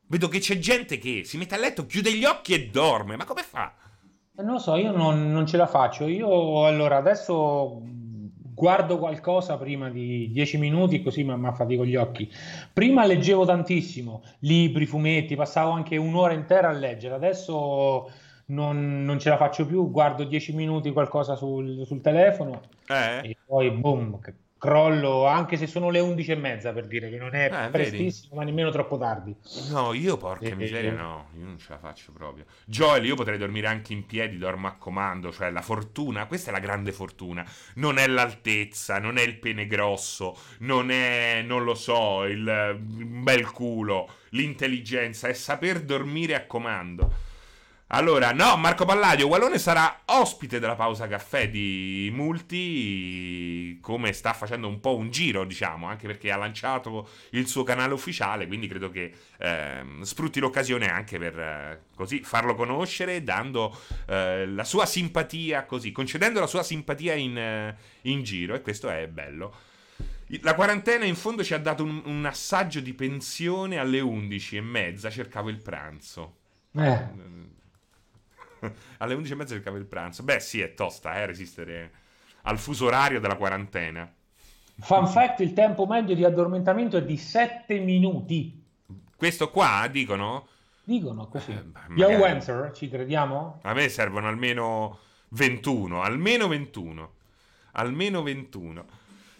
Vedo 0.08 0.28
che 0.28 0.40
c'è 0.40 0.60
gente 0.60 0.98
che 0.98 1.24
si 1.24 1.38
mette 1.38 1.56
a 1.56 1.60
letto, 1.60 1.86
chiude 1.86 2.14
gli 2.14 2.26
occhi 2.26 2.54
e 2.54 2.70
dorme. 2.70 3.16
Ma 3.16 3.26
come 3.26 3.42
fa? 3.42 3.74
Non 4.36 4.54
lo 4.54 4.60
so, 4.60 4.76
io 4.76 4.92
non, 4.92 5.32
non 5.32 5.46
ce 5.46 5.58
la 5.58 5.68
faccio. 5.68 6.08
Io 6.08 6.66
allora 6.66 6.98
adesso 6.98 7.82
guardo 8.54 9.00
qualcosa 9.00 9.58
prima 9.58 9.90
di 9.90 10.30
dieci 10.32 10.58
minuti 10.58 11.02
così 11.02 11.24
mi 11.24 11.48
affatico 11.48 11.86
gli 11.86 11.96
occhi. 11.96 12.32
Prima 12.72 13.06
leggevo 13.06 13.46
tantissimo, 13.46 14.24
libri, 14.40 14.86
fumetti, 14.86 15.36
passavo 15.36 15.72
anche 15.72 15.98
un'ora 15.98 16.34
intera 16.34 16.70
a 16.70 16.74
leggere. 16.74 17.16
Adesso 17.16 18.12
non, 18.46 19.04
non 19.04 19.20
ce 19.20 19.30
la 19.30 19.38
faccio 19.38 19.66
più, 19.66 19.90
guardo 19.90 20.24
dieci 20.24 20.54
minuti 20.54 20.92
qualcosa 20.92 21.36
sul, 21.36 21.86
sul 21.86 22.02
telefono 22.02 22.62
eh? 22.88 23.30
e 23.30 23.38
poi 23.46 23.72
boom, 23.72 24.20
crollo 24.64 25.26
anche 25.26 25.58
se 25.58 25.68
sono 25.68 25.90
le 25.90 26.00
11 26.00 26.32
e 26.32 26.36
mezza 26.36 26.72
per 26.72 26.88
dire 26.88 27.10
che 27.10 27.18
non 27.18 27.36
è 27.36 27.52
eh, 27.52 27.70
prestissimo 27.70 28.30
vedi? 28.30 28.36
ma 28.36 28.44
nemmeno 28.44 28.72
troppo 28.72 28.98
tardi. 28.98 29.36
No 29.70 29.92
io 29.92 30.16
porca 30.16 30.46
e, 30.46 30.56
miseria 30.56 30.94
no 30.94 31.28
io 31.38 31.44
non 31.44 31.58
ce 31.58 31.72
la 31.72 31.78
faccio 31.78 32.14
proprio. 32.14 32.46
Joel 32.64 33.04
io 33.04 33.16
potrei 33.16 33.38
dormire 33.38 33.68
anche 33.68 33.92
in 33.92 34.06
piedi 34.06 34.38
dormo 34.38 34.68
a 34.68 34.76
comando 34.76 35.34
cioè 35.34 35.52
la 35.52 35.62
fortuna 35.62 36.28
questa 36.28 36.50
è 36.50 36.54
la 36.54 36.60
grande 36.60 36.94
fortuna. 36.94 37.46
Non 37.76 37.98
è 37.98 38.08
l'altezza 38.08 39.00
non 39.00 39.18
è 39.18 39.22
il 39.22 39.38
pene 39.38 39.68
grosso 39.68 40.38
non 40.60 40.92
è 40.92 41.42
non 41.46 41.66
lo 41.66 41.76
so 41.76 42.24
il 42.24 42.78
bel 42.80 43.52
culo. 43.52 44.10
L'intelligenza 44.30 45.28
è 45.28 45.34
saper 45.34 45.82
dormire 45.82 46.36
a 46.36 46.46
comando 46.46 47.32
allora, 47.96 48.32
no, 48.32 48.58
Marco 48.58 48.86
Palladio, 48.86 49.28
Wallone 49.28 49.60
sarà 49.60 50.02
ospite 50.06 50.60
della 50.60 50.74
pausa 50.74 51.08
caffè 51.08 51.48
di 51.48 52.10
Multi, 52.12 53.78
come 53.82 54.14
sta 54.14 54.34
facendo 54.34 54.68
un 54.68 54.80
po' 54.80 54.96
un 54.96 55.12
giro, 55.12 55.46
diciamo, 55.46 55.86
anche 55.86 56.08
perché 56.08 56.32
ha 56.32 56.38
lanciato 56.38 57.08
il 57.32 57.48
suo 57.48 57.62
canale 57.62 57.94
ufficiale, 57.94 58.48
quindi 58.48 58.66
credo 58.66 58.90
che 58.90 59.14
eh, 59.38 59.86
sfrutti 60.02 60.40
l'occasione 60.40 60.90
anche 60.90 61.20
per 61.20 61.38
eh, 61.40 61.82
così 61.96 62.24
farlo 62.24 62.56
conoscere, 62.56 63.22
dando 63.22 63.80
eh, 64.08 64.48
la 64.48 64.64
sua 64.64 64.88
simpatia, 64.88 65.66
così, 65.66 65.92
concedendo 65.92 66.40
la 66.40 66.48
sua 66.48 66.64
simpatia 66.64 67.14
in, 67.14 67.38
eh, 67.38 67.78
in, 68.10 68.24
giro, 68.24 68.56
e 68.56 68.62
questo 68.62 68.90
è 68.90 69.08
bello. 69.08 69.54
La 70.42 70.56
quarantena 70.56 71.06
in 71.06 71.16
fondo 71.16 71.44
ci 71.44 71.54
ha 71.54 71.60
dato 71.60 71.84
un, 71.84 72.02
un 72.06 72.26
assaggio 72.26 72.80
di 72.80 72.94
pensione 72.96 73.78
alle 73.78 74.00
11 74.00 74.58
e 74.58 74.62
mezza, 74.62 75.12
cercavo 75.12 75.50
il 75.50 75.62
pranzo. 75.62 76.38
Eh 76.76 77.33
alle 79.00 79.14
11 79.14 79.32
e 79.32 79.36
mezza 79.36 79.54
cercavo 79.54 79.78
il 79.78 79.86
pranzo. 79.86 80.24
Beh, 80.24 80.40
sì, 80.40 80.62
è 80.62 80.74
tosta, 80.74 81.16
eh, 81.16 81.26
resistere 81.26 81.92
al 82.44 82.58
fuso 82.58 82.86
orario 82.86 83.20
della 83.20 83.36
quarantena. 83.36 84.12
Fun 84.80 85.08
fact, 85.08 85.40
il 85.42 85.54
tempo 85.54 85.86
medio 85.86 86.16
di 86.16 86.24
addormentamento 86.24 86.98
è 86.98 87.04
di 87.04 87.18
7 87.18 87.80
minuti. 87.80 88.62
Questo 89.16 89.50
qua, 89.50 89.88
dicono? 89.90 90.48
Dicono 90.84 91.28
così. 91.28 91.52
Eh, 91.52 91.94
Yo 91.96 92.26
answer, 92.26 92.72
ci 92.74 92.90
crediamo? 92.90 93.60
A 93.62 93.74
me 93.74 93.88
servono 93.88 94.28
almeno 94.28 95.00
21, 95.30 96.02
almeno 96.02 96.48
21. 96.48 97.12
Almeno 97.74 98.22
21. 98.22 98.86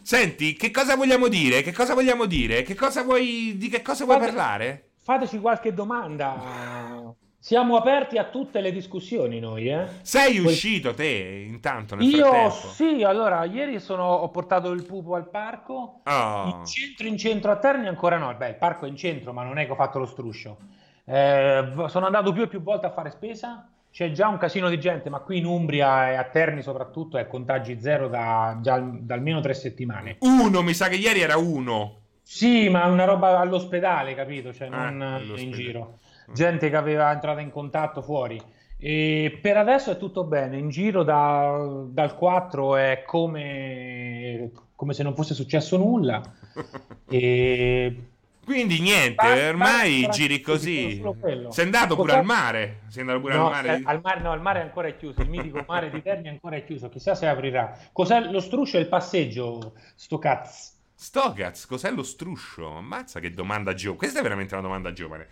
Senti, 0.02 0.54
che 0.54 0.72
cosa 0.72 0.96
vogliamo 0.96 1.28
dire? 1.28 1.62
Che 1.62 1.72
cosa 1.74 1.94
vogliamo 1.94 2.26
dire? 2.26 2.62
Che 2.62 2.76
cosa 2.76 3.04
vuoi, 3.04 3.56
di 3.58 3.70
che 3.70 3.82
cosa 3.82 4.06
vuoi 4.06 4.20
Fate, 4.20 4.32
parlare? 4.32 4.90
Fateci 5.02 5.40
qualche 5.40 5.74
domanda. 5.74 7.14
Siamo 7.44 7.76
aperti 7.76 8.18
a 8.18 8.24
tutte 8.24 8.62
le 8.62 8.72
discussioni 8.72 9.42
noi, 9.42 9.68
eh? 9.68 9.86
Sei 10.02 10.38
Poi... 10.38 10.54
uscito 10.54 10.94
te 10.94 11.44
intanto 11.46 11.94
nel 11.94 12.08
Io 12.08 12.26
frattempo. 12.26 12.68
sì, 12.70 13.04
allora 13.04 13.44
ieri 13.44 13.82
sono, 13.82 14.06
ho 14.06 14.30
portato 14.30 14.72
il 14.72 14.86
pupo 14.86 15.16
al 15.16 15.30
parco. 15.30 16.04
Oh. 16.06 16.46
In 16.46 16.66
centro, 16.66 17.06
in 17.06 17.18
centro 17.18 17.52
a 17.52 17.58
Terni 17.58 17.88
ancora 17.88 18.18
no. 18.18 18.34
Beh, 18.34 18.48
il 18.48 18.56
parco 18.56 18.86
è 18.86 18.88
in 18.88 18.96
centro, 18.96 19.34
ma 19.34 19.44
non 19.44 19.58
è 19.58 19.66
che 19.66 19.74
ho 19.74 19.76
fatto 19.76 20.00
lo 20.00 20.06
struscio. 20.06 20.58
Eh, 21.04 21.74
sono 21.88 22.06
andato 22.06 22.32
più 22.32 22.44
e 22.44 22.48
più 22.48 22.62
volte 22.62 22.86
a 22.86 22.92
fare 22.92 23.12
spesa. 23.12 23.68
C'è 23.92 24.14
già 24.14 24.30
un 24.30 24.38
casino 24.38 24.70
di 24.70 24.80
gente, 24.80 25.10
ma 25.10 25.20
qui 25.20 25.40
in 25.40 25.46
Umbria 25.46 26.12
e 26.12 26.16
a 26.16 26.24
Terni 26.24 26.62
soprattutto 26.62 27.18
è 27.18 27.28
contagi 27.28 27.78
zero 27.78 28.08
da, 28.08 28.58
già, 28.62 28.80
da 28.80 29.16
almeno 29.16 29.42
tre 29.42 29.54
settimane. 29.54 30.16
Uno, 30.20 30.62
mi 30.62 30.74
sa 30.74 30.88
che 30.88 30.96
ieri 30.96 31.20
era 31.20 31.36
uno. 31.36 32.04
Sì, 32.22 32.70
ma 32.70 32.86
una 32.86 33.04
roba 33.04 33.38
all'ospedale, 33.38 34.16
capito? 34.16 34.54
Cioè 34.54 34.70
non 34.70 35.22
eh, 35.36 35.42
in 35.42 35.52
giro 35.52 36.00
gente 36.32 36.70
che 36.70 36.76
aveva 36.76 37.12
entrato 37.12 37.40
in 37.40 37.52
contatto 37.52 38.02
fuori. 38.02 38.40
E 38.78 39.40
per 39.42 39.56
adesso 39.56 39.92
è 39.92 39.98
tutto 39.98 40.26
bene, 40.26 40.58
in 40.58 40.70
giro 40.70 41.04
da, 41.04 41.84
dal 41.88 42.16
4 42.16 42.76
è 42.76 43.04
come, 43.06 44.52
come, 44.76 44.94
se 44.94 45.04
non 45.04 45.16
fosse 45.16 45.34
successo 45.34 45.78
nulla. 45.78 46.22
E... 47.06 48.08
Quindi 48.44 48.80
niente, 48.82 49.16
basta, 49.16 49.48
ormai 49.48 50.02
basta, 50.02 50.18
giri 50.18 50.42
così. 50.42 51.02
Sei 51.50 51.64
andato 51.64 51.96
pure 51.96 52.14
al 52.14 52.26
mare? 52.26 52.82
Sei 52.88 53.02
andato 53.02 53.22
pure 53.22 53.36
no, 53.36 53.46
al 53.46 53.52
mare? 53.52 53.82
Al 53.84 54.02
mare? 54.02 54.22
No, 54.22 54.32
al 54.32 54.42
mare 54.42 54.60
è 54.60 54.64
ancora 54.64 54.90
chiuso, 54.92 55.22
il 55.22 55.30
mitico 55.30 55.64
mare 55.68 55.90
di 55.90 56.02
Terni 56.02 56.28
è 56.28 56.30
ancora 56.30 56.58
chiuso, 56.60 56.90
chissà 56.90 57.16
se 57.16 57.28
aprirà. 57.28 57.78
Cos'è 57.92 58.20
lo 58.20 58.40
struscio 58.40 58.78
e 58.78 58.82
il 58.82 58.88
passeggio, 58.88 59.74
sto 59.96 60.18
cazzo? 60.18 60.72
Stogaz, 60.96 61.66
cos'è 61.66 61.92
lo 61.92 62.04
struscio? 62.04 62.78
Ammazza 62.78 63.20
che 63.20 63.34
domanda 63.34 63.74
giovane. 63.74 63.98
Questa 63.98 64.20
è 64.20 64.24
veramente 64.24 64.54
una 64.54 64.64
domanda 64.64 64.94
giovane. 64.94 65.28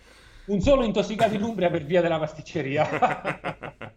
Un 0.45 0.59
solo 0.61 0.83
intossicato 0.83 1.33
in 1.33 1.43
Umbria 1.43 1.69
per 1.69 1.83
via 1.83 2.01
della 2.01 2.19
pasticceria. 2.19 2.87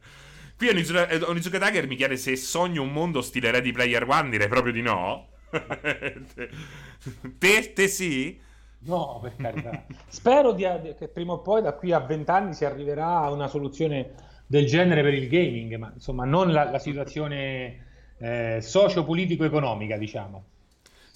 Qui 0.56 0.68
Onizuka 0.68 1.58
Tiger 1.58 1.86
mi 1.86 1.96
chiede 1.96 2.16
se 2.16 2.36
sogno 2.36 2.82
un 2.82 2.92
mondo 2.92 3.22
stile 3.22 3.50
Ready 3.50 3.72
Player 3.72 4.08
One, 4.08 4.30
direi 4.30 4.48
proprio 4.48 4.72
di 4.72 4.82
no. 4.82 5.28
te, 7.38 7.72
te 7.72 7.88
sì? 7.88 8.40
No, 8.80 9.18
per 9.20 9.34
carità. 9.36 9.84
Spero 10.06 10.52
di, 10.52 10.64
che 10.96 11.08
prima 11.08 11.32
o 11.32 11.40
poi, 11.40 11.62
da 11.62 11.72
qui 11.72 11.92
a 11.92 12.00
vent'anni, 12.00 12.54
si 12.54 12.64
arriverà 12.64 13.18
a 13.18 13.30
una 13.30 13.48
soluzione 13.48 14.12
del 14.46 14.66
genere 14.66 15.02
per 15.02 15.14
il 15.14 15.28
gaming, 15.28 15.74
ma 15.76 15.90
insomma 15.94 16.24
non 16.24 16.52
la, 16.52 16.70
la 16.70 16.78
situazione 16.78 17.86
eh, 18.18 18.58
socio-politico-economica, 18.60 19.96
diciamo. 19.96 20.44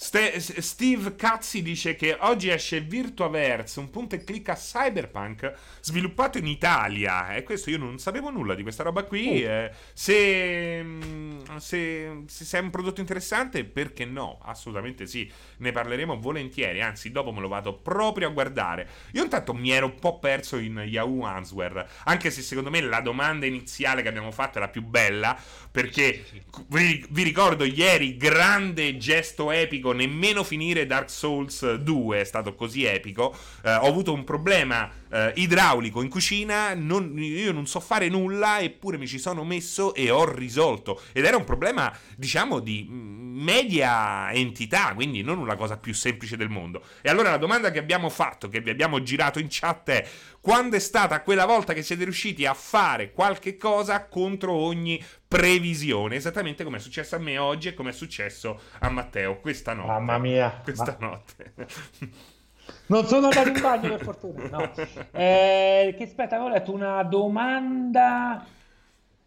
Ste- 0.01 0.39
Steve 0.39 1.17
Cazzi 1.17 1.61
dice 1.61 1.97
che 1.97 2.17
oggi 2.21 2.51
esce 2.51 2.83
Virtuaverse, 2.83 3.81
un 3.81 3.91
punto 3.91 4.15
e 4.15 4.23
clicca 4.23 4.55
cyberpunk 4.55 5.53
sviluppato 5.81 6.39
in 6.39 6.47
Italia. 6.47 7.35
E 7.35 7.43
questo 7.43 7.69
io 7.69 7.79
non 7.79 7.99
sapevo 7.99 8.31
nulla 8.31 8.55
di 8.55 8.63
questa 8.63 8.85
roba 8.85 9.03
qui. 9.03 9.45
Oh. 9.45 9.49
Eh, 9.49 9.73
se, 9.93 10.83
mm, 10.85 11.57
se, 11.57 12.23
se, 12.27 12.59
è 12.59 12.61
un 12.61 12.71
prodotto 12.71 13.01
interessante, 13.01 13.65
perché 13.65 14.05
no? 14.05 14.39
Assolutamente 14.41 15.05
sì. 15.05 15.29
Ne 15.57 15.73
parleremo 15.73 16.21
volentieri. 16.21 16.81
Anzi, 16.81 17.11
dopo 17.11 17.33
me 17.33 17.41
lo 17.41 17.49
vado 17.49 17.75
proprio 17.75 18.29
a 18.29 18.31
guardare. 18.31 18.89
Io 19.15 19.25
intanto 19.25 19.53
mi 19.53 19.73
ero 19.73 19.87
un 19.87 19.99
po' 19.99 20.21
perso 20.21 20.59
in 20.59 20.81
Yahoo 20.87 21.25
Answer. 21.25 21.89
Anche 22.05 22.31
se 22.31 22.43
secondo 22.43 22.71
me 22.71 22.81
la 22.83 23.01
domanda 23.01 23.47
iniziale 23.47 24.03
che 24.03 24.09
abbiamo 24.09 24.31
fatto 24.31 24.59
è 24.59 24.61
la 24.61 24.69
più 24.69 24.83
bella. 24.85 25.37
Perché. 25.73 26.25
Vi, 26.69 27.05
vi 27.11 27.23
ricordo 27.25 27.65
ieri, 27.65 28.17
grande 28.17 28.97
gesto 28.97 29.51
epico 29.51 29.87
epico, 29.89 29.93
nemmeno 29.93 30.45
finire 30.45 30.87
Dark 30.87 31.11
Souls 31.11 31.75
2 31.75 32.21
è 32.21 32.25
stato 32.25 32.55
così 32.55 32.85
epico. 32.85 33.35
Eh, 33.63 33.73
ho 33.73 33.87
avuto 33.87 34.13
un 34.13 34.25
problema 34.25 34.91
eh, 35.11 35.33
idraulico 35.37 36.03
in 36.03 36.09
cucina, 36.09 36.75
non, 36.75 37.13
io 37.17 37.53
non 37.53 37.67
so 37.67 37.81
fare 37.81 38.09
nulla, 38.09 38.61
eppure 38.61 38.99
mi 38.99 39.07
ci 39.07 39.19
sono 39.19 39.45
messo 39.45 39.95
e 39.95 40.11
ho 40.11 40.31
risolto. 40.31 41.01
Ed 41.13 41.25
era 41.25 41.37
un 41.37 41.45
problema, 41.45 41.97
diciamo, 42.17 42.61
di 42.61 42.87
media 42.89 44.31
entità, 44.33 44.93
quindi 44.95 45.23
non 45.23 45.39
una 45.39 45.57
cosa 45.57 45.77
più 45.77 45.95
semplice 45.95 46.37
del 46.37 46.49
mondo. 46.49 46.83
E 47.01 47.09
allora 47.09 47.31
la 47.31 47.39
domanda 47.39 47.71
che 47.71 47.79
abbiamo 47.79 48.09
fatto, 48.09 48.49
che 48.49 48.61
vi 48.61 48.71
abbiamo 48.71 49.03
girato 49.03 49.39
in 49.39 49.47
chat 49.49 49.91
è 49.91 50.09
quando 50.41 50.77
è 50.77 50.79
stata 50.79 51.21
quella 51.23 51.47
volta 51.47 51.73
che 51.73 51.83
siete 51.83 52.05
riusciti 52.05 52.47
a 52.47 52.55
fare 52.55 53.13
qualche 53.13 53.57
cosa 53.57 54.07
contro 54.07 54.53
ogni 54.53 55.03
previsione, 55.29 56.17
esattamente 56.17 56.65
come 56.65 56.79
è 56.79 56.81
successo 56.81 57.15
a 57.15 57.19
me 57.19 57.37
oggi 57.37 57.69
e 57.69 57.75
come 57.75 57.91
è 57.91 57.93
successo 57.93 58.61
a 58.81 58.89
Matteo 58.89 59.39
questa 59.41 59.75
notte. 59.75 59.89
Mamma 59.89 60.19
mia, 60.19 60.61
questa 60.63 60.97
ma... 60.99 61.07
notte. 61.07 61.53
Non 62.87 63.07
sono 63.07 63.29
andato 63.29 63.49
in 63.49 63.61
bagno 63.61 63.89
per 63.97 64.03
fortuna. 64.03 64.49
No. 64.49 64.71
Eh, 65.13 65.95
che 65.97 66.05
aspetta, 66.05 66.43
ho 66.43 66.49
letto 66.49 66.73
una 66.73 67.03
domanda 67.03 68.45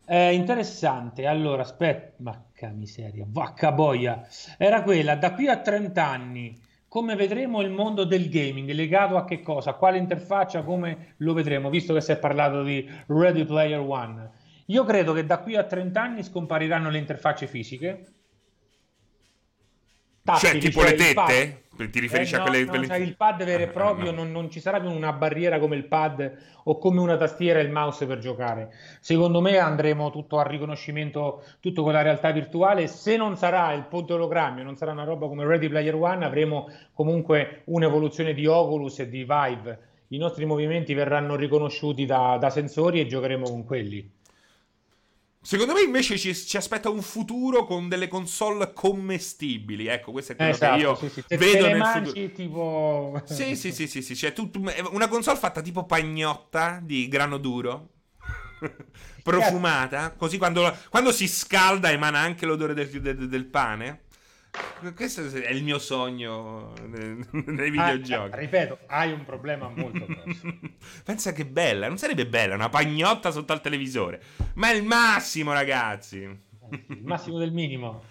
eh, 0.06 0.34
interessante. 0.34 1.26
Allora, 1.26 1.64
aspetta, 1.64 2.14
macca 2.18 2.70
miseria, 2.70 3.26
vacca 3.28 3.72
boia. 3.72 4.28
Era 4.58 4.84
quella, 4.84 5.16
da 5.16 5.34
qui 5.34 5.48
a 5.48 5.58
30 5.58 6.06
anni, 6.06 6.60
come 6.88 7.16
vedremo 7.16 7.62
il 7.62 7.72
mondo 7.72 8.04
del 8.04 8.30
gaming? 8.30 8.70
Legato 8.72 9.16
a 9.16 9.26
che 9.26 9.42
cosa? 9.42 9.74
Quale 9.74 9.98
interfaccia? 9.98 10.64
Come 10.64 11.14
lo 11.18 11.34
vedremo? 11.34 11.70
Visto 11.70 11.94
che 11.94 12.02
si 12.02 12.12
è 12.12 12.18
parlato 12.18 12.64
di 12.64 12.88
Ready 13.08 13.46
Player 13.46 13.80
One. 13.80 14.30
Io 14.68 14.84
credo 14.84 15.14
che 15.14 15.26
da 15.26 15.40
qui 15.40 15.56
a 15.56 15.64
30 15.64 16.02
anni 16.02 16.24
scompariranno 16.24 16.90
le 16.90 16.98
interfacce 16.98 17.48
fisiche. 17.48 18.06
Tattili, 20.24 20.52
cioè, 20.52 20.62
tipo 20.62 20.82
cioè 20.82 20.90
le 20.92 20.96
tette? 20.96 21.62
Ti 21.90 22.00
riferisci 22.00 22.36
eh, 22.36 22.38
no, 22.38 22.44
a 22.44 22.48
quelle... 22.48 22.64
No, 22.64 22.70
quelle... 22.70 22.88
Cioè 22.88 22.98
il 22.98 23.16
pad 23.16 23.44
vero 23.44 23.64
e 23.64 23.68
proprio, 23.68 24.10
ah, 24.10 24.14
no. 24.14 24.24
non, 24.24 24.32
non, 24.32 24.52
ci 24.52 24.60
sarà 24.60 24.80
più 24.80 24.92
una 24.92 25.14
barriera 25.14 25.58
come 25.58 25.76
il 25.76 25.86
pad 25.86 26.32
o 26.66 26.78
come 26.78 27.00
una 27.00 27.18
tastiera 27.18 27.60
e 27.60 27.64
il 27.64 27.72
mouse 27.72 28.06
per 28.06 28.20
giocare. 28.20 28.72
Secondo 29.00 29.42
me 29.42 29.58
andremo 29.58 30.12
tutto 30.12 30.38
a 30.38 30.44
riconoscimento, 30.44 31.44
tutto 31.60 31.82
con 31.82 31.94
la 31.94 32.02
realtà 32.02 32.32
virtuale. 32.32 32.88
Se 32.88 33.18
non 33.18 33.36
sarà 33.36 33.74
il 33.74 33.86
ponte 33.86 34.14
ologrammi, 34.14 34.64
non 34.64 34.76
sarà 34.76 34.92
una 34.92 35.06
roba 35.06 35.28
come 35.28 35.46
Ready 35.46 35.70
Player 35.70 35.96
One, 35.96 36.24
avremo 36.24 36.70
comunque 36.94 37.62
un'evoluzione 37.66 38.34
di 38.34 38.46
Oculus 38.46 39.00
e 39.00 39.10
di 39.10 39.26
Vive. 39.28 39.80
I 40.10 40.18
nostri 40.18 40.46
movimenti 40.46 40.94
verranno 40.94 41.36
riconosciuti 41.36 42.06
da, 42.06 42.38
da 42.40 42.50
sensori 42.50 43.00
e 43.00 43.08
giocheremo 43.08 43.46
con 43.46 43.64
quelli. 43.64 44.20
Secondo 45.44 45.74
me 45.74 45.82
invece 45.82 46.20
ci, 46.20 46.36
ci, 46.36 46.56
aspetta 46.56 46.90
un 46.90 47.02
futuro 47.02 47.66
con 47.66 47.90
delle 47.90 48.08
console 48.08 48.74
commestibili. 48.74 49.88
Ecco, 49.88 50.12
questo 50.12 50.34
è 50.34 50.36
quello 50.36 50.52
esatto, 50.52 50.76
che 50.76 50.82
io 50.82 50.96
sì, 50.96 51.10
sì. 51.10 51.36
vedo 51.36 51.68
nel 51.68 51.84
futuro. 51.84 52.32
tipo... 52.32 53.22
Sì, 53.26 53.56
sì, 53.58 53.72
sì, 53.72 53.88
sì, 53.88 54.04
sì. 54.04 54.16
Cioè, 54.16 54.34
tu, 54.34 54.52
una 54.92 55.08
console 55.08 55.40
fatta 55.40 55.62
tipo 55.62 55.86
pagnotta 55.86 56.80
di 56.84 57.08
grano 57.08 57.38
duro. 57.38 57.90
profumata, 59.24 60.14
così 60.16 60.38
quando, 60.38 60.76
quando, 60.90 61.12
si 61.12 61.28
scalda 61.28 61.90
emana 61.90 62.20
anche 62.20 62.46
l'odore 62.46 62.76
del, 62.76 63.02
del, 63.02 63.28
del 63.28 63.46
pane. 63.46 64.02
Questo 64.96 65.26
è 65.28 65.50
il 65.50 65.64
mio 65.64 65.80
sogno 65.80 66.74
nei 66.88 67.24
ah, 67.78 67.92
videogiochi. 67.92 68.34
Ah, 68.34 68.38
ripeto, 68.38 68.80
hai 68.88 69.12
un 69.12 69.24
problema 69.24 69.70
molto 69.70 70.06
grosso. 70.06 70.58
Pensa 71.06 71.32
che 71.32 71.46
bella, 71.46 71.88
non 71.88 71.98
sarebbe 71.98 72.28
bella 72.28 72.56
una 72.56 72.70
pagnotta 72.70 73.32
sotto 73.32 73.54
al 73.54 73.62
televisore, 73.62 74.22
ma 74.56 74.72
è 74.72 74.76
il 74.76 74.84
massimo, 74.84 75.54
ragazzi. 75.54 76.18
Il 76.18 77.04
massimo 77.04 77.38
del 77.38 77.52
minimo. 77.52 78.04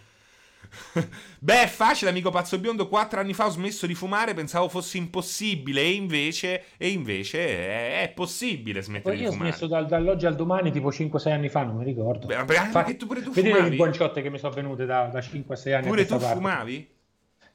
Beh, 1.38 1.62
è 1.62 1.66
facile, 1.66 2.10
amico 2.10 2.30
pazzo 2.30 2.58
biondo. 2.58 2.88
Quattro 2.88 3.20
anni 3.20 3.34
fa 3.34 3.46
ho 3.46 3.50
smesso 3.50 3.86
di 3.86 3.94
fumare, 3.94 4.34
pensavo 4.34 4.68
fosse 4.68 4.98
impossibile. 4.98 5.82
E 5.82 5.92
invece, 5.92 6.64
e 6.76 6.88
invece 6.88 7.46
è, 7.46 8.02
è, 8.02 8.08
possibile 8.10 8.82
smettere 8.82 9.16
Poi 9.16 9.24
di 9.24 9.30
fumare. 9.30 9.48
Io 9.48 9.54
ho 9.54 9.56
smesso 9.56 9.66
dal, 9.66 9.86
dall'oggi 9.86 10.26
al 10.26 10.36
domani, 10.36 10.70
tipo 10.70 10.90
5-6 10.90 11.30
anni 11.30 11.48
fa, 11.48 11.64
non 11.64 11.76
mi 11.76 11.84
ricordo. 11.84 12.26
Beh, 12.26 12.36
anche 12.36 12.70
Fa, 12.70 12.84
tu 12.84 13.06
pure 13.06 13.22
tu 13.22 13.30
vedete 13.30 13.54
fumavi? 13.54 13.70
le 13.70 13.76
buonciotte 13.76 14.22
che 14.22 14.30
mi 14.30 14.38
sono 14.38 14.54
venute 14.54 14.86
da, 14.86 15.06
da 15.06 15.18
5-6 15.18 15.74
anni. 15.74 15.86
Pure 15.86 16.06
tu 16.06 16.16
parte. 16.16 16.34
fumavi? 16.34 16.88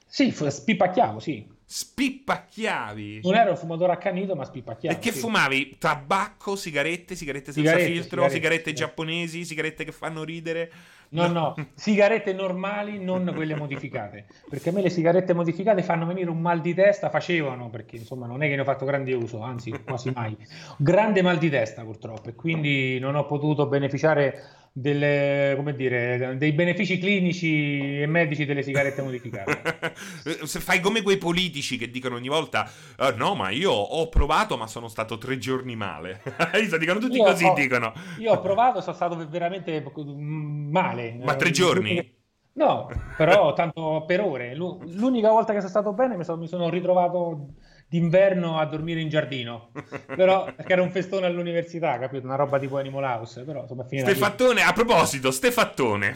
Sì, 0.06 0.30
spipacchiavo, 0.30 1.18
sì. 1.18 1.54
Spippacchiavi? 1.68 3.20
Non 3.24 3.34
ero 3.34 3.50
un 3.50 3.56
fumatore 3.56 3.92
accanito, 3.92 4.36
ma 4.36 4.44
spippacchiavo. 4.44 4.96
E 4.96 5.00
che 5.00 5.10
sì. 5.10 5.18
fumavi? 5.18 5.76
Tabacco, 5.78 6.54
sigarette, 6.54 7.16
sigarette 7.16 7.52
senza 7.52 7.70
sigarette, 7.70 7.92
filtro, 7.92 8.22
sigarette, 8.22 8.34
sigarette 8.34 8.72
giapponesi, 8.72 9.44
sigarette 9.44 9.84
che 9.84 9.90
fanno 9.90 10.22
ridere? 10.22 10.70
No, 11.10 11.28
no, 11.28 11.54
sigarette 11.74 12.32
normali, 12.32 13.02
non 13.02 13.32
quelle 13.34 13.54
modificate. 13.54 14.26
Perché 14.48 14.70
a 14.70 14.72
me 14.72 14.82
le 14.82 14.90
sigarette 14.90 15.34
modificate 15.34 15.82
fanno 15.82 16.06
venire 16.06 16.30
un 16.30 16.40
mal 16.40 16.60
di 16.60 16.74
testa, 16.74 17.10
facevano, 17.10 17.70
perché 17.70 17.96
insomma 17.96 18.26
non 18.26 18.42
è 18.42 18.48
che 18.48 18.54
ne 18.54 18.60
ho 18.62 18.64
fatto 18.64 18.84
grande 18.84 19.14
uso, 19.14 19.40
anzi 19.40 19.70
quasi 19.84 20.10
mai. 20.14 20.36
Grande 20.76 21.22
mal 21.22 21.38
di 21.38 21.50
testa 21.50 21.82
purtroppo 21.82 22.28
e 22.28 22.34
quindi 22.34 22.98
non 22.98 23.14
ho 23.14 23.26
potuto 23.26 23.66
beneficiare 23.66 24.55
delle, 24.78 25.54
come 25.56 25.74
dire, 25.74 26.34
dei 26.36 26.52
benefici 26.52 26.98
clinici 26.98 27.98
e 28.02 28.06
medici 28.06 28.44
delle 28.44 28.62
sigarette 28.62 29.00
modificate. 29.00 29.94
Se 30.44 30.60
fai 30.60 30.80
come 30.80 31.00
quei 31.00 31.16
politici 31.16 31.78
che 31.78 31.90
dicono 31.90 32.16
ogni 32.16 32.28
volta: 32.28 32.70
uh, 32.98 33.16
No, 33.16 33.34
ma 33.34 33.48
io 33.48 33.72
ho 33.72 34.06
provato, 34.10 34.58
ma 34.58 34.66
sono 34.66 34.88
stato 34.88 35.16
tre 35.16 35.38
giorni 35.38 35.76
male. 35.76 36.20
dicono 36.78 36.98
tutti 36.98 37.16
io 37.16 37.24
così. 37.24 37.46
Ho, 37.46 37.54
dicono. 37.54 37.94
Io 38.18 38.32
ho 38.32 38.40
provato, 38.40 38.82
sono 38.82 38.94
stato 38.94 39.26
veramente 39.30 39.82
male. 39.94 41.20
Ma 41.24 41.36
tre 41.36 41.50
giorni? 41.50 42.14
No, 42.52 42.90
però 43.16 43.52
tanto 43.56 44.04
per 44.06 44.20
ore. 44.20 44.54
L'unica 44.54 45.30
volta 45.30 45.54
che 45.54 45.60
sono 45.60 45.70
stato 45.70 45.94
bene 45.94 46.18
mi 46.18 46.24
sono, 46.24 46.38
mi 46.38 46.48
sono 46.48 46.68
ritrovato 46.68 47.54
d'inverno 47.88 48.58
a 48.58 48.64
dormire 48.66 49.00
in 49.00 49.08
giardino. 49.08 49.70
Però 50.06 50.44
perché 50.44 50.72
era 50.72 50.82
un 50.82 50.90
festone 50.90 51.26
all'università, 51.26 51.98
capito? 51.98 52.26
Una 52.26 52.36
roba 52.36 52.58
tipo 52.58 52.78
Animal 52.78 53.04
House. 53.04 53.42
Però 53.44 53.62
insomma, 53.62 53.84
Stefattone, 53.86 54.62
a 54.62 54.72
proposito, 54.72 55.30
Stefattone. 55.30 56.14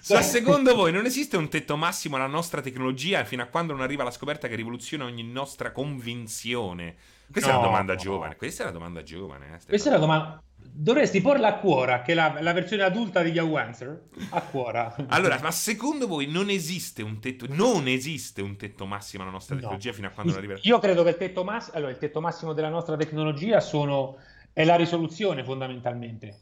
Se 0.00 0.20
secondo 0.22 0.74
voi 0.74 0.92
non 0.92 1.04
esiste 1.04 1.36
un 1.36 1.48
tetto 1.48 1.76
massimo 1.76 2.16
alla 2.16 2.26
nostra 2.26 2.60
tecnologia 2.60 3.24
fino 3.24 3.42
a 3.42 3.46
quando 3.46 3.72
non 3.72 3.82
arriva 3.82 4.04
la 4.04 4.10
scoperta 4.10 4.48
che 4.48 4.54
rivoluziona 4.54 5.04
ogni 5.04 5.24
nostra 5.24 5.72
convinzione? 5.72 6.96
Questa 7.30 7.50
no, 7.50 7.56
è 7.56 7.58
una 7.60 7.68
domanda 7.68 7.94
no. 7.94 7.98
giovane. 7.98 8.36
Questa 8.36 8.62
è 8.62 8.66
la 8.66 8.72
domanda 8.72 9.02
giovane. 9.02 9.46
Eh, 9.54 9.66
Questa 9.66 9.88
è 9.88 9.92
la 9.92 9.98
domanda 9.98 10.42
dovresti 10.76 11.20
porla 11.20 11.48
a 11.48 11.58
cuora, 11.58 12.02
che 12.02 12.12
è 12.12 12.14
la, 12.16 12.36
la, 12.40 12.52
versione 12.52 12.82
adulta 12.82 13.22
di 13.22 13.30
Yahoo 13.30 13.56
Answer, 13.56 14.08
a 14.30 14.42
cuora. 14.42 14.94
Allora, 15.08 15.38
ma 15.40 15.52
secondo 15.52 16.08
voi 16.08 16.26
non 16.26 16.50
esiste 16.50 17.02
un 17.02 17.20
tetto, 17.20 17.46
non 17.48 17.86
esiste 17.86 18.42
un 18.42 18.56
tetto 18.56 18.84
massimo 18.84 19.22
alla 19.22 19.30
nostra 19.30 19.54
tecnologia 19.54 19.90
no. 19.90 19.94
fino 19.94 20.06
a 20.08 20.10
quando 20.10 20.32
non 20.32 20.40
arriverà? 20.40 20.60
Io 20.64 20.78
credo 20.80 21.04
che 21.04 21.10
il 21.10 21.16
tetto, 21.16 21.44
mass- 21.44 21.70
allora, 21.74 21.92
il 21.92 21.98
tetto 21.98 22.20
massimo 22.20 22.52
della 22.52 22.68
nostra 22.68 22.96
tecnologia 22.96 23.60
sono, 23.60 24.18
è 24.52 24.64
la 24.64 24.74
risoluzione 24.74 25.44
fondamentalmente. 25.44 26.40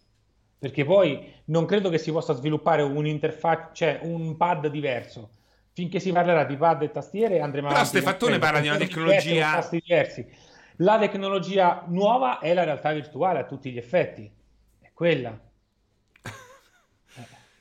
Perché 0.58 0.84
poi 0.84 1.30
non 1.46 1.66
credo 1.66 1.90
che 1.90 1.98
si 1.98 2.10
possa 2.10 2.32
sviluppare 2.32 2.82
un'interfaccia, 2.82 3.72
cioè 3.72 3.98
un 4.02 4.36
pad 4.36 4.68
diverso. 4.68 5.30
Finché 5.74 6.00
si 6.00 6.12
parlerà 6.12 6.44
di 6.44 6.56
pad 6.56 6.82
e 6.82 6.90
tastiere 6.90 7.40
andremo 7.40 7.68
Però 7.68 7.80
avanti. 7.80 7.98
Però 7.98 8.04
Stefattone 8.04 8.38
parla 8.38 8.60
di 8.60 8.68
una 8.68 8.76
tecnologia... 8.76 9.68
Diversi, 9.70 10.26
la 10.76 10.98
tecnologia 10.98 11.84
nuova 11.88 12.38
è 12.38 12.52
la 12.54 12.64
realtà 12.64 12.92
virtuale 12.92 13.40
a 13.40 13.44
tutti 13.44 13.70
gli 13.70 13.78
effetti, 13.78 14.30
è 14.80 14.90
quella. 14.92 15.38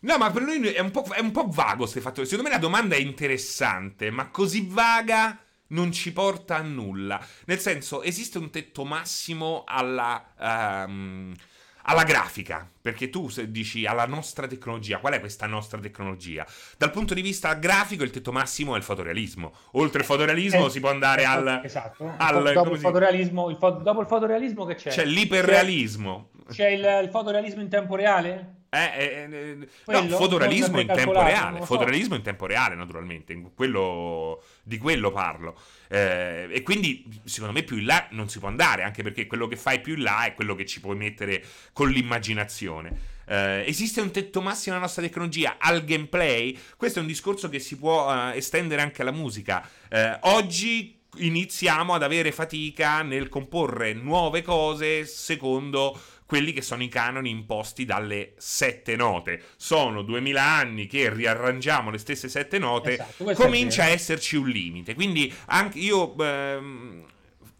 No, 0.04 0.18
ma 0.18 0.32
per 0.32 0.42
noi 0.42 0.68
è 0.68 0.80
un 0.80 0.90
po', 0.90 1.04
è 1.14 1.20
un 1.20 1.30
po 1.30 1.46
vago 1.48 1.84
questo 1.84 2.02
fatto. 2.02 2.24
Secondo 2.24 2.50
me 2.50 2.56
la 2.56 2.60
domanda 2.60 2.96
è 2.96 3.00
interessante, 3.00 4.10
ma 4.10 4.30
così 4.30 4.66
vaga 4.68 5.40
non 5.68 5.92
ci 5.92 6.12
porta 6.12 6.56
a 6.56 6.62
nulla. 6.62 7.24
Nel 7.46 7.60
senso, 7.60 8.02
esiste 8.02 8.40
un 8.40 8.50
tetto 8.50 8.84
massimo 8.84 9.64
alla... 9.66 10.86
Um, 10.88 11.36
alla 11.84 12.04
grafica, 12.04 12.70
perché 12.82 13.10
tu 13.10 13.30
dici 13.48 13.86
alla 13.86 14.06
nostra 14.06 14.48
tecnologia, 14.48 15.00
qual 15.00 15.14
è 15.14 15.20
questa 15.20 15.46
nostra 15.48 15.80
tecnologia? 15.80 16.46
Dal 16.78 16.92
punto 16.92 17.14
di 17.14 17.22
vista 17.22 17.54
grafico 17.54 18.04
il 18.04 18.12
tetto 18.12 18.32
massimo 18.32 18.76
è 18.76 18.78
il 18.78 18.84
fotorealismo. 18.84 19.54
Oltre 19.74 20.00
il 20.00 20.06
fotorealismo 20.06 20.68
eh, 20.68 20.70
si 20.70 20.80
può 20.80 20.90
andare 20.90 21.22
esatto, 21.22 21.50
al... 21.50 21.62
Esatto, 21.64 22.14
al, 22.18 22.54
dopo, 22.54 22.74
il 22.74 22.80
fotorealismo, 22.80 23.50
il 23.50 23.58
fo- 23.58 23.72
dopo 23.72 24.02
il 24.02 24.08
fotorealismo 24.08 24.66
che 24.66 24.76
c'è? 24.76 24.90
C'è 24.90 25.06
l'iperrealismo. 25.06 26.30
C'è, 26.48 26.54
c'è 26.54 26.68
il, 26.70 27.04
il 27.04 27.10
fotorealismo 27.10 27.62
in 27.62 27.70
tempo 27.70 27.96
reale? 27.96 28.61
Eh, 28.74 28.80
eh, 28.80 29.68
eh, 29.86 30.08
no, 30.08 30.16
fotorealismo 30.16 30.80
in 30.80 30.88
tempo 30.88 31.22
reale, 31.22 31.60
so. 31.60 31.66
fotorealismo 31.66 32.16
in 32.16 32.22
tempo 32.22 32.46
reale 32.46 32.74
naturalmente, 32.74 33.38
quello, 33.54 34.42
di 34.64 34.78
quello 34.78 35.12
parlo. 35.12 35.60
Eh, 35.90 36.48
e 36.50 36.62
quindi 36.62 37.06
secondo 37.26 37.54
me 37.54 37.64
più 37.64 37.76
in 37.76 37.86
là 37.86 38.08
non 38.12 38.30
si 38.30 38.40
può 38.40 38.48
andare, 38.48 38.84
anche 38.84 39.04
perché 39.04 39.28
quello 39.28 39.50
che 39.50 39.58
fai 39.58 39.82
più 39.82 39.96
in 39.96 40.04
là 40.04 40.24
è 40.24 40.34
quello 40.36 40.56
che 40.56 40.66
ci 40.66 40.80
puoi 40.80 40.96
mettere 40.96 41.44
con 41.74 41.90
l'immaginazione. 41.90 43.20
Eh, 43.26 43.66
esiste 43.68 44.00
un 44.00 44.12
tetto 44.12 44.40
massimo 44.40 44.76
nella 44.76 44.86
nostra 44.86 45.04
tecnologia 45.04 45.58
al 45.60 45.84
gameplay? 45.84 46.58
Questo 46.78 47.00
è 47.00 47.02
un 47.02 47.10
discorso 47.10 47.50
che 47.50 47.60
si 47.60 47.78
può 47.78 48.10
uh, 48.10 48.30
estendere 48.34 48.82
anche 48.82 49.02
alla 49.02 49.12
musica. 49.12 49.68
Eh, 49.90 50.18
oggi 50.22 50.98
iniziamo 51.18 51.94
ad 51.94 52.04
avere 52.04 52.32
fatica 52.32 53.02
nel 53.02 53.28
comporre 53.28 53.92
nuove 53.92 54.42
cose 54.42 55.06
secondo 55.06 56.00
quelli 56.32 56.54
che 56.54 56.62
sono 56.62 56.82
i 56.82 56.88
canoni 56.88 57.30
imposti 57.30 57.84
dalle 57.84 58.36
sette 58.38 58.96
note. 58.96 59.44
Sono 59.58 60.02
duemila 60.02 60.42
anni 60.42 60.88
che 60.88 61.14
riarrangiamo 61.14 61.90
le 61.90 61.98
stesse 61.98 62.30
sette 62.30 62.58
note, 62.58 62.94
esatto, 62.94 63.34
comincia 63.34 63.84
a 63.84 63.88
esserci 63.88 64.38
un 64.38 64.48
limite. 64.48 64.94
Quindi 64.94 65.34
anche 65.48 65.80
io... 65.80 66.16
Ehm, 66.18 67.06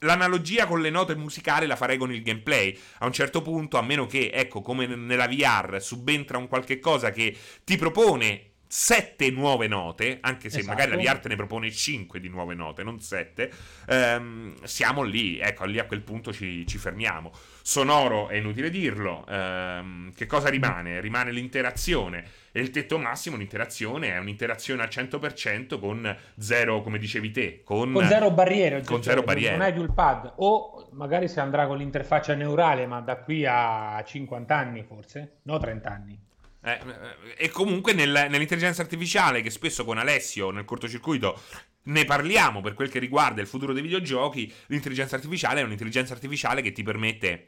l'analogia 0.04 0.66
con 0.66 0.82
le 0.82 0.90
note 0.90 1.16
musicali 1.16 1.68
la 1.68 1.76
farei 1.76 1.98
con 1.98 2.14
il 2.14 2.24
gameplay. 2.24 2.76
A 3.00 3.06
un 3.08 3.12
certo 3.12 3.42
punto, 3.42 3.78
a 3.78 3.82
meno 3.82 4.06
che, 4.06 4.32
ecco, 4.34 4.62
come 4.62 4.88
nella 4.88 5.28
VR, 5.28 5.82
subentra 5.82 6.38
un 6.38 6.48
qualche 6.48 6.80
cosa 6.80 7.12
che 7.12 7.36
ti 7.66 7.76
propone 7.76 8.52
sette 8.68 9.30
nuove 9.32 9.68
note, 9.68 10.20
anche 10.22 10.50
se 10.50 10.60
esatto. 10.60 10.74
magari 10.74 11.04
la 11.04 11.12
VR 11.12 11.20
te 11.20 11.28
ne 11.28 11.36
propone 11.36 11.70
cinque 11.72 12.22
di 12.22 12.30
nuove 12.30 12.56
note, 12.56 12.84
non 12.84 13.02
sette, 13.02 13.52
ehm, 13.90 14.64
siamo 14.64 15.04
lì, 15.04 15.40
ecco, 15.40 15.66
lì 15.66 15.78
a 15.78 15.86
quel 15.86 16.02
punto 16.02 16.32
ci, 16.32 16.66
ci 16.66 16.78
fermiamo. 16.78 17.34
Sonoro 17.62 18.30
è 18.30 18.36
inutile 18.36 18.70
dirlo, 18.70 19.26
ehm, 19.28 20.14
che 20.14 20.26
cosa 20.26 20.50
rimane? 20.50 21.00
Rimane 21.00 21.32
l'interazione 21.32 22.24
e 22.52 22.60
il 22.60 22.72
tetto 22.72 22.98
massimo, 22.98 23.38
l'interazione 23.38 24.14
è 24.14 24.18
un'interazione 24.18 24.82
al 24.82 24.90
100% 24.90 25.80
con 25.80 26.16
zero, 26.38 26.82
come 26.82 26.98
dicevi 26.98 27.32
te, 27.32 27.62
con, 27.64 27.94
con 27.94 28.06
zero 28.08 28.32
barriere. 28.32 28.84
Con 28.84 29.04
zero 29.04 29.24
barriere. 29.24 29.56
Non 29.56 29.66
hai 29.66 29.74
più 29.74 29.84
il 29.84 29.94
pad, 29.94 30.34
o 30.38 30.90
magari 30.92 31.28
si 31.28 31.40
andrà 31.40 31.68
con 31.68 31.78
l'interfaccia 31.78 32.34
neurale, 32.34 32.86
ma 32.88 33.00
da 33.02 33.18
qui 33.18 33.46
a 33.46 34.04
50 34.04 34.56
anni 34.56 34.84
forse, 34.84 35.38
no 35.44 35.58
30 35.58 35.90
anni. 35.90 36.20
Eh, 36.64 36.72
eh, 36.72 37.46
e 37.46 37.50
comunque 37.50 37.94
nel, 37.94 38.28
nell'intelligenza 38.30 38.82
artificiale, 38.82 39.42
che 39.42 39.50
spesso 39.50 39.84
con 39.84 39.98
Alessio 39.98 40.52
nel 40.52 40.66
cortocircuito 40.66 41.40
ne 41.84 42.06
parliamo 42.06 42.62
per 42.62 42.74
quel 42.74 42.90
che 42.90 43.00
riguarda 43.00 43.42
il 43.42 43.48
futuro 43.48 43.74
dei 43.74 43.82
videogiochi, 43.82 44.52
l'intelligenza 44.68 45.16
artificiale 45.16 45.62
è 45.62 45.64
un'intelligenza 45.64 46.14
artificiale 46.14 46.62
che 46.62 46.72
ti 46.72 46.84
permette 46.84 47.46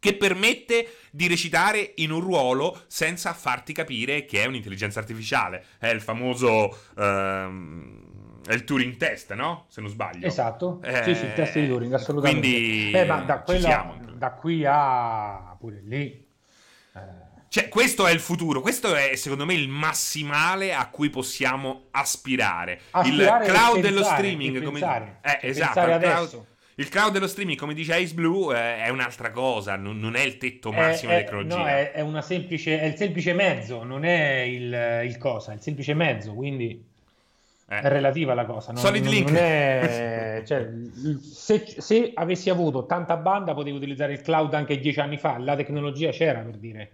che 0.00 0.14
permette 0.14 0.94
di 1.10 1.26
recitare 1.26 1.94
in 1.96 2.12
un 2.12 2.20
ruolo 2.20 2.84
senza 2.86 3.32
farti 3.32 3.72
capire 3.72 4.24
che 4.26 4.42
è 4.42 4.46
un'intelligenza 4.46 5.00
artificiale. 5.00 5.64
È 5.76 5.88
il 5.88 6.00
famoso 6.00 6.76
ehm, 6.96 8.42
è 8.46 8.54
il 8.54 8.64
Turing 8.64 8.96
test, 8.96 9.34
no? 9.34 9.66
Se 9.68 9.80
non 9.80 9.90
sbaglio. 9.90 10.26
Esatto. 10.26 10.80
Eh, 10.82 11.02
sì, 11.02 11.14
sì, 11.14 11.24
il 11.26 11.34
test 11.34 11.58
di 11.58 11.66
Turing, 11.66 11.92
assolutamente. 11.92 12.48
Quindi 12.48 12.92
eh, 12.92 13.04
ma 13.04 13.20
da, 13.22 13.40
quella, 13.40 13.98
da 14.14 14.32
qui 14.32 14.64
a 14.64 15.56
pure 15.58 15.82
lì 15.84 16.26
eh, 16.94 17.00
cioè, 17.50 17.68
questo 17.68 18.06
è 18.06 18.12
il 18.12 18.20
futuro, 18.20 18.60
questo 18.60 18.94
è 18.94 19.16
secondo 19.16 19.46
me 19.46 19.54
il 19.54 19.68
massimale 19.68 20.74
a 20.74 20.86
cui 20.88 21.08
possiamo 21.08 21.86
aspirare. 21.92 22.80
aspirare 22.90 23.44
il 23.46 23.50
cloud 23.50 23.80
dello 23.80 24.02
streaming, 24.04 24.62
come 24.62 24.78
eh, 25.22 25.38
esatto, 25.40 25.80
il 25.80 25.98
cloud, 25.98 26.44
il 26.74 26.88
cloud, 26.90 27.12
dello 27.12 27.26
streaming, 27.26 27.58
come 27.58 27.72
dice 27.72 27.98
Ice 27.98 28.12
Blue, 28.12 28.54
eh, 28.54 28.84
è 28.84 28.88
un'altra 28.90 29.30
cosa, 29.30 29.76
non, 29.76 29.98
non, 29.98 30.14
è 30.14 30.20
il 30.20 30.36
tetto 30.36 30.70
massimo 30.72 31.10
della 31.10 31.24
tecnologia. 31.24 31.56
No, 31.56 31.66
è, 31.66 31.92
è, 31.92 32.22
semplice, 32.22 32.80
è, 32.80 32.84
il 32.84 32.96
semplice 32.96 33.32
mezzo, 33.32 33.82
non 33.82 34.04
è 34.04 34.40
il, 34.40 35.06
il 35.06 35.16
cosa, 35.16 35.52
è 35.52 35.54
il 35.54 35.62
semplice 35.62 35.94
mezzo, 35.94 36.34
quindi 36.34 36.84
eh. 37.66 37.80
è 37.80 37.88
relativa 37.88 38.34
la 38.34 38.44
cosa. 38.44 38.72
Non, 38.72 38.82
Solid 38.82 39.04
non, 39.04 39.12
Link. 39.12 39.30
Non 39.30 39.42
è, 39.42 40.42
cioè, 40.46 40.68
se, 41.22 41.64
se 41.78 42.10
avessi 42.14 42.50
avuto 42.50 42.84
tanta 42.84 43.16
banda, 43.16 43.54
potevo 43.54 43.78
utilizzare 43.78 44.12
il 44.12 44.20
cloud 44.20 44.52
anche 44.52 44.78
dieci 44.78 45.00
anni 45.00 45.16
fa, 45.16 45.38
la 45.38 45.56
tecnologia 45.56 46.10
c'era 46.10 46.40
per 46.40 46.58
dire 46.58 46.90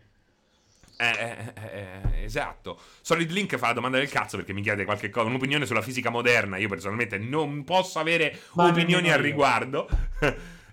eh, 0.97 1.07
eh, 1.07 1.53
eh, 1.55 2.21
eh, 2.21 2.25
esatto. 2.25 2.79
Solid 3.01 3.31
Link 3.31 3.57
fa 3.57 3.69
la 3.69 3.73
domanda 3.73 3.99
del 3.99 4.09
cazzo 4.09 4.37
perché 4.37 4.53
mi 4.53 4.63
chiede 4.63 4.85
qualche 4.85 5.11
cosa, 5.11 5.27
un'opinione 5.27 5.67
sulla 5.67 5.83
fisica 5.83 6.11
moderna. 6.11 6.57
Io 6.57 6.69
personalmente 6.69 7.19
non 7.19 7.65
posso 7.65 7.99
avere 7.99 8.39
Ma 8.53 8.69
opinioni 8.69 9.11
al 9.11 9.19
riguardo. 9.19 9.89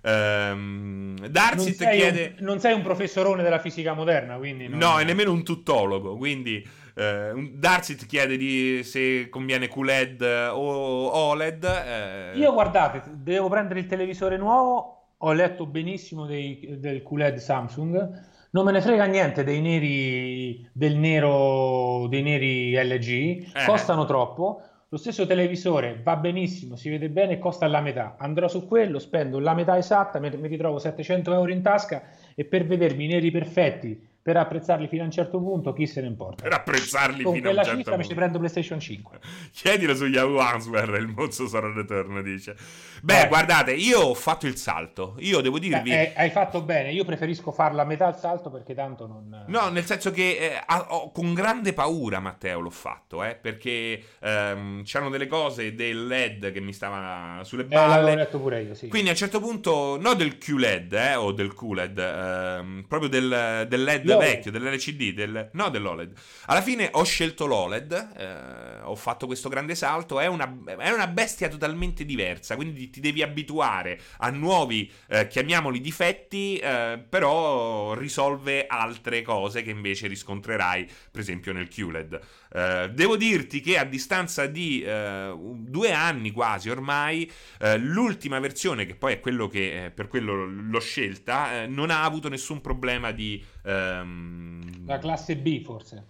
um, 0.02 1.18
Darsit 1.28 1.90
chiede... 1.90 2.36
Un, 2.40 2.46
non 2.46 2.60
sei 2.60 2.74
un 2.74 2.84
professorone 2.84 3.42
della 3.42 3.60
fisica 3.60 3.94
moderna, 3.94 4.38
quindi... 4.38 4.68
Non... 4.68 4.78
No, 4.78 5.00
e 5.00 5.04
nemmeno 5.04 5.32
un 5.32 5.44
tuttologo, 5.44 6.16
quindi... 6.18 6.68
Uh, 6.94 7.50
Darsit 7.54 8.06
chiede 8.06 8.36
di 8.36 8.84
se 8.84 9.30
conviene 9.30 9.70
QLED 9.70 10.50
o 10.52 11.10
OLED. 11.10 12.34
Io 12.36 12.52
guardate, 12.52 13.02
devo 13.14 13.48
prendere 13.48 13.80
il 13.80 13.88
televisore 13.88 14.36
nuovo. 14.38 15.14
Ho 15.20 15.32
letto 15.32 15.66
benissimo 15.66 16.26
dei, 16.26 16.76
del 16.80 17.02
QLED 17.02 17.38
Samsung 17.38 18.30
non 18.52 18.66
me 18.66 18.72
ne 18.72 18.82
frega 18.82 19.06
niente 19.06 19.44
dei 19.44 19.62
neri, 19.62 20.70
del 20.72 20.96
nero, 20.96 22.08
dei 22.08 22.22
neri 22.22 22.74
LG, 22.74 23.10
eh. 23.54 23.66
costano 23.66 24.06
troppo. 24.06 24.62
Lo 24.90 24.98
stesso 24.98 25.26
televisore 25.26 26.02
va 26.04 26.18
benissimo, 26.18 26.76
si 26.76 26.90
vede 26.90 27.10
bene, 27.10 27.40
costa 27.40 27.66
la 27.68 27.80
metà. 27.80 28.16
Andrò 28.18 28.50
su 28.50 28.68
quello, 28.68 29.00
spendo 29.00 29.40
la 29.40 29.54
metà 29.54 29.78
esatta, 29.78 30.20
mi 30.20 30.30
ritrovo 30.30 30.80
700 30.80 31.34
euro 31.34 31.52
in 31.52 31.62
tasca 31.62 32.04
e 32.36 32.44
per 32.44 32.66
vedermi 32.66 33.06
i 33.06 33.08
neri 33.08 33.32
perfetti 33.32 34.10
per 34.24 34.38
apprezzarli 34.38 34.88
fino 34.88 35.02
a 35.02 35.06
un 35.06 35.12
certo 35.12 35.40
punto, 35.40 35.74
chi 35.74 35.88
se 35.88 36.00
ne 36.02 36.08
importa? 36.08 36.44
Per 36.44 36.54
apprezzarli 36.54 37.24
Con 37.24 37.34
fino 37.34 37.50
a 37.50 37.54
un 37.54 37.64
certo 37.64 37.78
cifra 37.78 37.98
mi 37.98 38.06
ci 38.06 38.14
prendo 38.14 38.38
PlayStation 38.38 38.80
5. 38.80 39.20
Chiedilo 39.52 39.96
su 39.96 40.06
Yahoo 40.06 40.38
Answer, 40.38 40.90
il 41.00 41.08
mozzo 41.08 41.48
sarà 41.48 41.74
return, 41.74 42.22
dice. 42.22 42.56
Beh, 43.02 43.24
eh. 43.24 43.28
guardate, 43.28 43.74
io 43.74 44.00
ho 44.00 44.14
fatto 44.14 44.46
il 44.46 44.58
salto. 44.58 45.16
Io 45.20 45.42
devo 45.42 45.58
dirvi... 45.58 45.92
Eh, 45.92 46.14
hai 46.16 46.30
fatto 46.30 46.62
bene, 46.62 46.92
io 46.92 47.04
preferisco 47.04 47.52
farla 47.52 47.82
a 47.82 47.86
metà 47.86 48.08
il 48.10 48.16
salto 48.16 48.52
perché 48.52 48.76
tanto 48.76 49.08
non... 49.08 49.46
No, 49.48 49.70
nel 49.70 49.86
senso 49.86 50.12
che 50.12 50.38
eh, 50.38 50.64
ho, 50.90 51.12
con 51.12 51.34
grande 51.34 51.74
paura, 51.74 52.20
Matteo, 52.20 52.60
l'ho 52.60 52.70
fatto, 52.70 53.24
eh, 53.24 53.34
perché 53.34 54.04
ehm, 54.20 54.84
c'erano 54.84 55.10
delle 55.10 55.26
cose 55.26 55.74
del 55.74 56.06
LED 56.06 56.52
che 56.52 56.60
mi 56.60 56.74
stava 56.74 57.44
sulle 57.44 57.64
balle. 57.64 57.84
Eh, 57.84 57.88
l'avevo 57.88 58.16
letto 58.18 58.40
pure 58.40 58.62
io, 58.62 58.76
sì. 58.76 58.88
Quindi 58.88 59.08
a 59.08 59.14
un 59.14 59.18
certo 59.18 59.40
punto, 59.40 59.98
no 60.00 60.14
del 60.14 60.38
QLED, 60.38 60.94
eh, 60.94 61.16
o 61.16 61.32
del 61.32 61.56
QLED, 61.56 61.98
ehm, 61.98 62.86
proprio 62.88 63.10
del, 63.10 63.66
del 63.68 63.84
LED. 63.84 64.10
Vecchio, 64.18 64.52
dell'LCD, 64.52 65.14
del, 65.14 65.50
no 65.54 65.70
dell'OLED. 65.70 66.14
Alla 66.46 66.62
fine 66.62 66.90
ho 66.92 67.04
scelto 67.04 67.46
l'OLED, 67.46 68.12
eh, 68.18 68.82
ho 68.84 68.96
fatto 68.96 69.26
questo 69.26 69.50
grande 69.50 69.76
salto, 69.76 70.20
è 70.20 70.28
una, 70.28 70.58
è 70.78 70.90
una, 70.90 71.08
bestia 71.08 71.48
totalmente 71.50 72.06
diversa, 72.06 72.56
quindi 72.56 72.90
ti 72.90 73.00
devi 73.00 73.22
abituare 73.22 74.00
a 74.18 74.30
nuovi, 74.30 74.92
eh, 75.08 75.28
chiamiamoli 75.28 75.82
difetti, 75.82 76.58
eh, 76.58 77.04
però 77.08 77.94
risolve 77.94 78.68
altre 78.68 79.22
cose 79.22 79.62
che 79.62 79.70
invece 79.70 80.08
riscontrerai, 80.08 80.88
per 81.12 81.22
esempio 81.22 81.54
nel 81.54 81.68
QLED. 81.68 82.20
Uh, 82.54 82.90
devo 82.90 83.16
dirti 83.16 83.62
che 83.62 83.78
a 83.78 83.86
distanza 83.86 84.46
di 84.46 84.84
uh, 84.86 85.56
due 85.58 85.94
anni 85.94 86.32
quasi 86.32 86.70
ormai, 86.70 87.32
uh, 87.62 87.78
l'ultima 87.78 88.40
versione, 88.40 88.86
che 88.86 88.96
poi 88.96 89.14
è 89.14 89.20
quello 89.22 89.48
che 89.48 89.90
per 89.96 90.10
quello 90.10 90.46
l'ho 90.46 90.80
scelta, 90.82 91.66
non 91.68 91.90
ha 91.90 92.04
avuto 92.04 92.28
nessun 92.28 92.60
problema 92.60 93.12
di. 93.12 93.42
Um... 93.64 94.86
La 94.86 94.98
classe 94.98 95.38
B, 95.38 95.64
forse? 95.64 96.06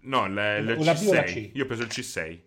no, 0.00 0.26
la, 0.28 0.60
la, 0.60 0.74
la 0.76 0.92
C6. 0.92 1.50
Io 1.52 1.64
ho 1.64 1.66
preso 1.66 1.82
il 1.82 1.88
C6. 1.88 2.38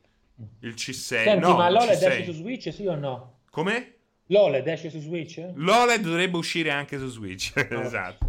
Il 0.62 0.74
C6. 0.74 0.92
Senti, 0.92 1.40
no, 1.40 1.56
ma 1.56 1.70
l'OLED 1.70 2.02
esce 2.02 2.24
su 2.24 2.32
Switch, 2.32 2.74
sì 2.74 2.88
o 2.88 2.96
no? 2.96 3.42
Come? 3.52 3.94
L'OLED 4.28 4.68
esce 4.68 4.90
su 4.90 5.00
Switch? 5.00 5.44
L'OLED 5.56 6.02
dovrebbe 6.02 6.38
uscire 6.38 6.72
anche 6.72 6.98
su 6.98 7.10
Switch, 7.10 7.52
oh, 7.56 7.82
esatto. 7.82 8.28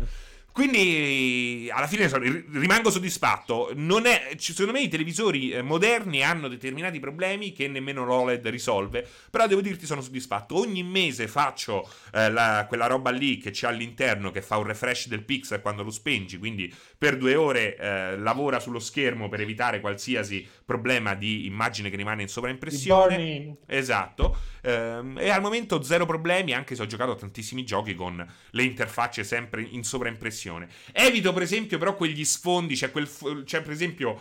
Quindi 0.53 1.71
alla 1.73 1.87
fine 1.87 2.09
rimango 2.53 2.91
soddisfatto. 2.91 3.71
È, 3.71 4.35
secondo 4.37 4.73
me 4.73 4.83
i 4.83 4.89
televisori 4.89 5.51
eh, 5.51 5.63
moderni 5.63 6.23
hanno 6.23 6.49
determinati 6.49 6.99
problemi 6.99 7.53
che 7.53 7.69
nemmeno 7.69 8.05
l'OLED 8.05 8.47
risolve. 8.49 9.07
Però 9.31 9.47
devo 9.47 9.61
dirti 9.61 9.87
sono 9.87 10.01
soddisfatto. 10.01 10.57
Ogni 10.57 10.83
mese 10.83 11.29
faccio 11.29 11.89
eh, 12.13 12.31
la, 12.31 12.67
quella 12.69 12.87
roba 12.87 13.11
lì 13.11 13.39
che 13.39 13.51
c'è 13.51 13.69
all'interno 13.69 14.31
che 14.31 14.43
fa 14.43 14.57
un 14.57 14.65
refresh 14.65 15.09
del 15.09 15.23
pixel 15.23 15.61
quando 15.61 15.83
lo 15.83 15.91
spengi. 15.91 16.39
Quindi 16.39 16.73
per 16.99 17.17
due 17.17 17.35
ore 17.35 17.77
eh, 17.77 18.19
lavora 18.19 18.61
sullo 18.61 18.81
schermo 18.81 19.29
per 19.29 19.41
evitare 19.41 19.81
qualsiasi 19.81 20.47
problema 20.65 21.15
di 21.15 21.47
immagine 21.47 21.91
che 21.91 21.97
rimane 21.97 22.23
in 22.23 22.29
sovraimpressione. 22.29 23.57
Esatto. 23.67 24.37
Ehm, 24.63 25.19
e 25.19 25.31
al 25.31 25.41
momento 25.41 25.83
zero 25.83 26.07
problemi, 26.07 26.53
anche 26.53 26.75
se 26.75 26.83
ho 26.83 26.87
giocato 26.87 27.13
a 27.13 27.17
tantissimi 27.17 27.65
giochi 27.65 27.95
con 27.95 28.27
le 28.51 28.63
interfacce 28.63 29.25
sempre 29.25 29.63
in 29.63 29.85
sovraimpressione. 29.85 30.69
Evito, 30.93 31.33
per 31.33 31.43
esempio, 31.43 31.79
però 31.79 31.95
quegli 31.95 32.25
sfondi, 32.25 32.75
c'è, 32.75 32.91
quel, 32.91 33.09
c'è 33.45 33.63
per 33.63 33.73
esempio. 33.73 34.21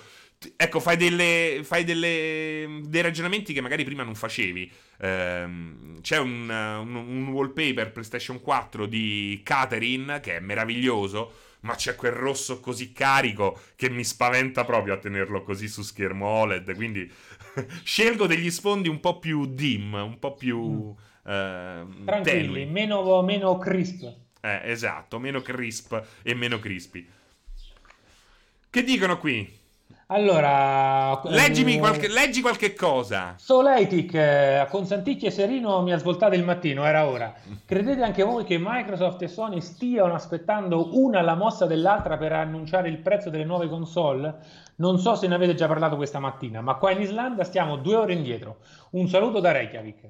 Ecco, 0.56 0.80
fai, 0.80 0.96
delle, 0.96 1.62
fai 1.64 1.84
delle, 1.84 2.80
dei 2.84 3.02
ragionamenti 3.02 3.52
che 3.52 3.60
magari 3.60 3.84
prima 3.84 4.04
non 4.04 4.16
facevi. 4.16 4.72
Ehm, 5.02 6.00
c'è 6.02 6.18
un, 6.18 6.50
un, 6.50 6.96
un, 6.96 7.28
wallpaper 7.28 7.92
PlayStation 7.92 8.40
4 8.40 8.86
di 8.86 9.42
Catherine 9.44 10.22
che 10.22 10.38
è 10.38 10.40
meraviglioso, 10.40 11.34
ma 11.62 11.76
c'è 11.76 11.96
quel 11.96 12.14
rosso 12.14 12.62
così 12.62 12.94
carico 12.94 13.60
che 13.76 13.90
mi 13.90 14.06
spaventa 14.06 14.64
proprio 14.64 14.94
a 14.94 14.98
tenerlo 14.98 15.44
così 15.44 15.68
su 15.68 15.82
schermo 15.82 16.26
OLED. 16.26 16.74
Quindi 16.74 17.12
scelgo 17.84 18.28
degli 18.28 18.49
sfondi 18.49 18.89
un 18.89 18.99
po' 18.99 19.20
più 19.20 19.45
dim, 19.45 19.93
un 19.93 20.20
po' 20.20 20.36
più... 20.36 20.60
Mm. 20.62 20.91
Eh, 21.26 21.86
Tranquilli, 22.05 22.66
meno, 22.66 23.22
meno 23.22 23.57
crisp. 23.57 24.03
Eh, 24.41 24.62
esatto, 24.64 25.20
meno 25.20 25.41
crisp 25.41 26.01
e 26.24 26.34
meno 26.34 26.60
crispy. 26.60 27.07
Che 28.70 28.84
dicono 28.84 29.18
qui? 29.18 29.59
Allora, 30.12 31.22
Leggimi 31.26 31.76
eh, 31.76 31.78
qualche, 31.78 32.07
leggi 32.07 32.41
qualche 32.41 32.74
cosa. 32.74 33.36
Soleitic, 33.38 34.12
eh, 34.16 34.68
con 34.68 34.88
e 34.89 35.30
Serino 35.30 35.84
mi 35.84 35.93
ha 35.93 35.99
svoltato 35.99 36.34
il 36.34 36.43
mattino, 36.43 36.84
era 36.84 37.07
ora. 37.07 37.32
Credete 37.64 38.01
anche 38.01 38.24
voi 38.24 38.43
che 38.43 38.57
Microsoft 38.60 39.22
e 39.22 39.28
Sony 39.28 39.62
stiano 39.62 40.16
aspettando 40.16 40.97
una 40.97 41.20
alla 41.20 41.36
mossa 41.36 41.68
dell'altra 41.68 42.18
per 42.18 42.34
annunciare 42.34 42.89
il 42.89 42.97
prezzo 42.97 43.30
delle 43.30 43.45
nuove 43.45 43.70
console? 43.70 44.34
Non 44.78 44.97
so 44.97 45.14
se 45.14 45.28
ne 45.28 45.36
avete 45.36 45.53
già 45.53 45.68
parlato 45.68 45.95
questa 45.95 46.18
mattina, 46.18 46.60
ma 46.62 46.74
qua 46.76 46.89
in 46.89 47.01
Islanda 47.01 47.43
stiamo 47.43 47.76
due 47.76 47.95
ore 47.95 48.14
indietro. 48.14 48.57
Un 48.92 49.08
saluto 49.08 49.40
da 49.40 49.52
Reykjavik. 49.52 50.08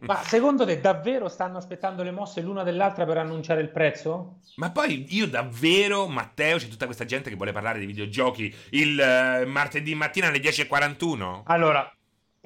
ma 0.06 0.16
secondo 0.22 0.64
te 0.64 0.80
davvero 0.80 1.28
stanno 1.28 1.58
aspettando 1.58 2.02
le 2.02 2.10
mosse 2.10 2.40
l'una 2.40 2.62
dell'altra 2.62 3.04
per 3.04 3.18
annunciare 3.18 3.60
il 3.60 3.70
prezzo? 3.70 4.38
Ma 4.56 4.70
poi 4.70 5.06
io 5.10 5.28
davvero, 5.28 6.08
Matteo, 6.08 6.58
c'è 6.58 6.68
tutta 6.68 6.86
questa 6.86 7.04
gente 7.04 7.30
che 7.30 7.36
vuole 7.36 7.52
parlare 7.52 7.78
dei 7.78 7.86
videogiochi 7.86 8.52
il 8.70 8.98
uh, 8.98 9.48
martedì 9.48 9.94
mattina 9.94 10.28
alle 10.28 10.38
10.41? 10.38 11.42
Allora, 11.44 11.90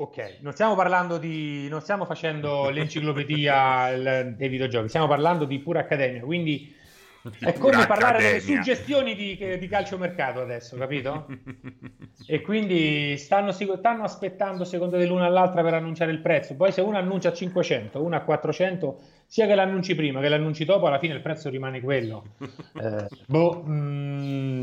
Ok, 0.00 0.38
non 0.40 0.54
stiamo 0.54 0.74
parlando 0.74 1.18
di. 1.18 1.68
non 1.68 1.82
stiamo 1.82 2.06
facendo 2.06 2.70
l'enciclopedia 2.70 3.90
dei 4.34 4.48
videogiochi, 4.48 4.88
stiamo 4.88 5.06
parlando 5.06 5.44
di 5.44 5.58
pura 5.58 5.80
accademia. 5.80 6.22
Quindi 6.22 6.74
è 7.40 7.52
come 7.54 7.86
parlare 7.86 8.22
delle 8.22 8.40
suggestioni 8.40 9.14
di, 9.14 9.58
di 9.58 9.68
calciomercato 9.68 10.40
adesso, 10.40 10.76
capito? 10.76 11.26
e 12.26 12.40
quindi 12.40 13.16
stanno, 13.18 13.52
stanno, 13.52 14.04
aspettando 14.04 14.64
secondo 14.64 14.96
te 14.96 15.06
l'una 15.06 15.26
all'altra 15.26 15.62
per 15.62 15.74
annunciare 15.74 16.12
il 16.12 16.20
prezzo. 16.20 16.56
Poi 16.56 16.72
se 16.72 16.80
uno 16.80 16.96
annuncia 16.96 17.28
a 17.28 17.32
500, 17.32 18.02
uno 18.02 18.16
a 18.16 18.20
400, 18.20 19.00
sia 19.26 19.46
che 19.46 19.54
l'annunci 19.54 19.94
prima 19.94 20.20
che 20.20 20.28
l'annunci 20.28 20.64
dopo, 20.64 20.86
alla 20.86 20.98
fine 20.98 21.14
il 21.14 21.20
prezzo 21.20 21.48
rimane 21.50 21.80
quello. 21.80 22.24
Eh, 22.80 23.08
boh, 23.26 23.62
mh, 23.62 23.72
mm, 23.72 24.62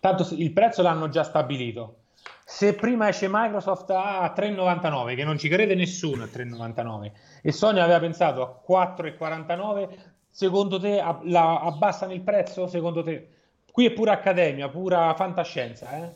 tanto 0.00 0.26
il 0.32 0.52
prezzo 0.52 0.82
l'hanno 0.82 1.08
già 1.08 1.22
stabilito. 1.22 2.00
Se 2.44 2.74
prima 2.74 3.08
esce 3.08 3.28
Microsoft 3.30 3.90
a 3.90 4.32
3,99, 4.34 5.14
che 5.14 5.24
non 5.24 5.38
ci 5.38 5.48
crede 5.48 5.74
nessuno 5.74 6.24
a 6.24 6.26
3,99, 6.26 7.12
e 7.42 7.52
Sony 7.52 7.78
aveva 7.78 8.00
pensato 8.00 8.42
a 8.42 8.62
4,49, 8.66 9.88
secondo 10.30 10.78
te 10.78 11.02
la, 11.22 11.60
abbassano 11.60 12.12
il 12.12 12.20
prezzo? 12.20 12.66
Secondo 12.66 13.02
te? 13.02 13.28
Qui 13.70 13.86
è 13.86 13.90
pura 13.92 14.12
accademia, 14.12 14.68
pura 14.68 15.14
fantascienza. 15.14 15.96
Eh? 15.96 16.14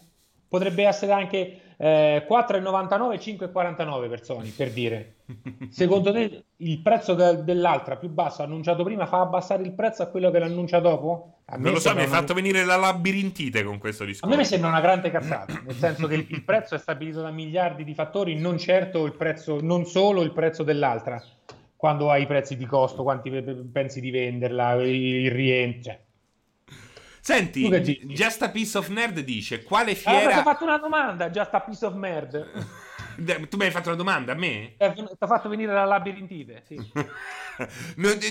Potrebbe 0.48 0.84
essere 0.84 1.12
anche 1.12 1.60
eh, 1.76 2.26
4,99 2.28 3.18
5,49 3.50 4.08
per 4.08 4.24
Sony, 4.24 4.50
per 4.50 4.70
dire. 4.70 5.16
Secondo 5.70 6.12
te 6.12 6.44
il 6.56 6.78
prezzo 6.80 7.14
de- 7.14 7.42
dell'altra 7.42 7.96
più 7.96 8.08
basso 8.08 8.42
annunciato 8.42 8.84
prima 8.84 9.06
fa 9.06 9.20
abbassare 9.20 9.62
il 9.62 9.72
prezzo 9.72 10.02
a 10.02 10.06
quello 10.06 10.30
che 10.30 10.38
l'annuncia 10.38 10.78
dopo? 10.78 11.38
non 11.56 11.72
lo 11.72 11.80
so, 11.80 11.92
mi 11.94 12.00
hai 12.00 12.06
fatto 12.06 12.34
venire 12.34 12.64
la 12.64 12.76
labirintite 12.76 13.62
con 13.62 13.78
questo 13.78 14.04
discorso. 14.04 14.34
A 14.34 14.36
me 14.36 14.44
sembra 14.44 14.70
una 14.70 14.80
grande 14.80 15.10
cazzata, 15.10 15.60
nel 15.64 15.74
senso 15.74 16.06
che 16.06 16.26
il 16.26 16.42
prezzo 16.44 16.74
è 16.74 16.78
stabilito 16.78 17.20
da 17.20 17.30
miliardi 17.30 17.84
di 17.84 17.94
fattori, 17.94 18.38
non 18.38 18.58
certo 18.58 19.04
il 19.04 19.14
prezzo, 19.14 19.60
non 19.60 19.84
solo 19.84 20.22
il 20.22 20.32
prezzo 20.32 20.62
dell'altra 20.62 21.22
quando 21.82 22.12
hai 22.12 22.22
i 22.22 22.26
prezzi 22.26 22.56
di 22.56 22.64
costo, 22.64 23.02
quanti 23.02 23.28
pensi 23.72 24.00
di 24.00 24.12
venderla, 24.12 24.74
il 24.84 25.28
rientro. 25.32 25.90
Cioè. 25.90 26.00
Senti, 27.20 27.68
Just 28.06 28.40
a 28.42 28.50
Piece 28.50 28.78
of 28.78 28.88
Nerd 28.88 29.18
dice 29.18 29.64
quale 29.64 29.96
fiera... 29.96 30.18
Allora, 30.18 30.32
ti 30.32 30.38
ho 30.38 30.42
fatto 30.42 30.62
una 30.62 30.78
domanda, 30.78 31.28
Just 31.28 31.52
a 31.52 31.60
Piece 31.60 31.84
of 31.84 31.94
Nerd. 31.94 32.46
tu 33.48 33.56
mi 33.56 33.64
hai 33.64 33.70
fatto 33.70 33.88
una 33.88 33.96
domanda 33.96 34.32
a 34.32 34.34
me? 34.34 34.74
Eh, 34.76 34.92
ti 34.92 35.00
ho 35.00 35.26
fatto 35.26 35.48
venire 35.48 35.72
la 35.72 35.84
labirintite, 35.84 36.62
sì. 36.66 36.76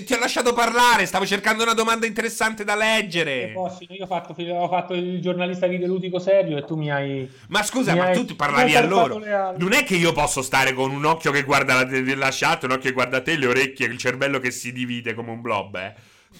Ti 0.04 0.12
ho 0.12 0.18
lasciato 0.18 0.52
parlare, 0.52 1.06
stavo 1.06 1.24
cercando 1.24 1.62
una 1.62 1.74
domanda 1.74 2.06
interessante 2.06 2.64
da 2.64 2.74
leggere. 2.74 3.52
Posso, 3.54 3.84
io 3.88 4.04
ho 4.04 4.06
fatto, 4.06 4.34
ho 4.40 4.68
fatto, 4.68 4.94
il 4.94 5.20
giornalista 5.20 5.66
videoludico 5.66 6.18
serio 6.18 6.58
e 6.58 6.64
tu 6.64 6.76
mi 6.76 6.90
hai... 6.90 7.30
Ma 7.48 7.62
scusa, 7.62 7.94
ma 7.94 8.06
hai, 8.06 8.26
tu 8.26 8.34
parlavi 8.34 8.74
a 8.74 8.84
loro. 8.84 9.18
Non 9.56 9.72
è 9.72 9.84
che 9.84 9.96
io 9.96 10.12
posso 10.12 10.42
stare 10.42 10.72
con 10.72 10.90
un 10.90 11.04
occhio 11.04 11.30
che 11.30 11.42
guarda 11.42 11.82
la, 11.82 12.16
la 12.16 12.28
chat, 12.30 12.64
un 12.64 12.72
occhio 12.72 12.88
che 12.88 12.92
guarda 12.92 13.22
te, 13.22 13.36
le 13.36 13.46
orecchie, 13.46 13.86
il 13.86 13.98
cervello 13.98 14.38
che 14.38 14.50
si 14.50 14.72
divide 14.72 15.14
come 15.14 15.30
un 15.30 15.40
blob, 15.40 15.76
eh 15.76 15.94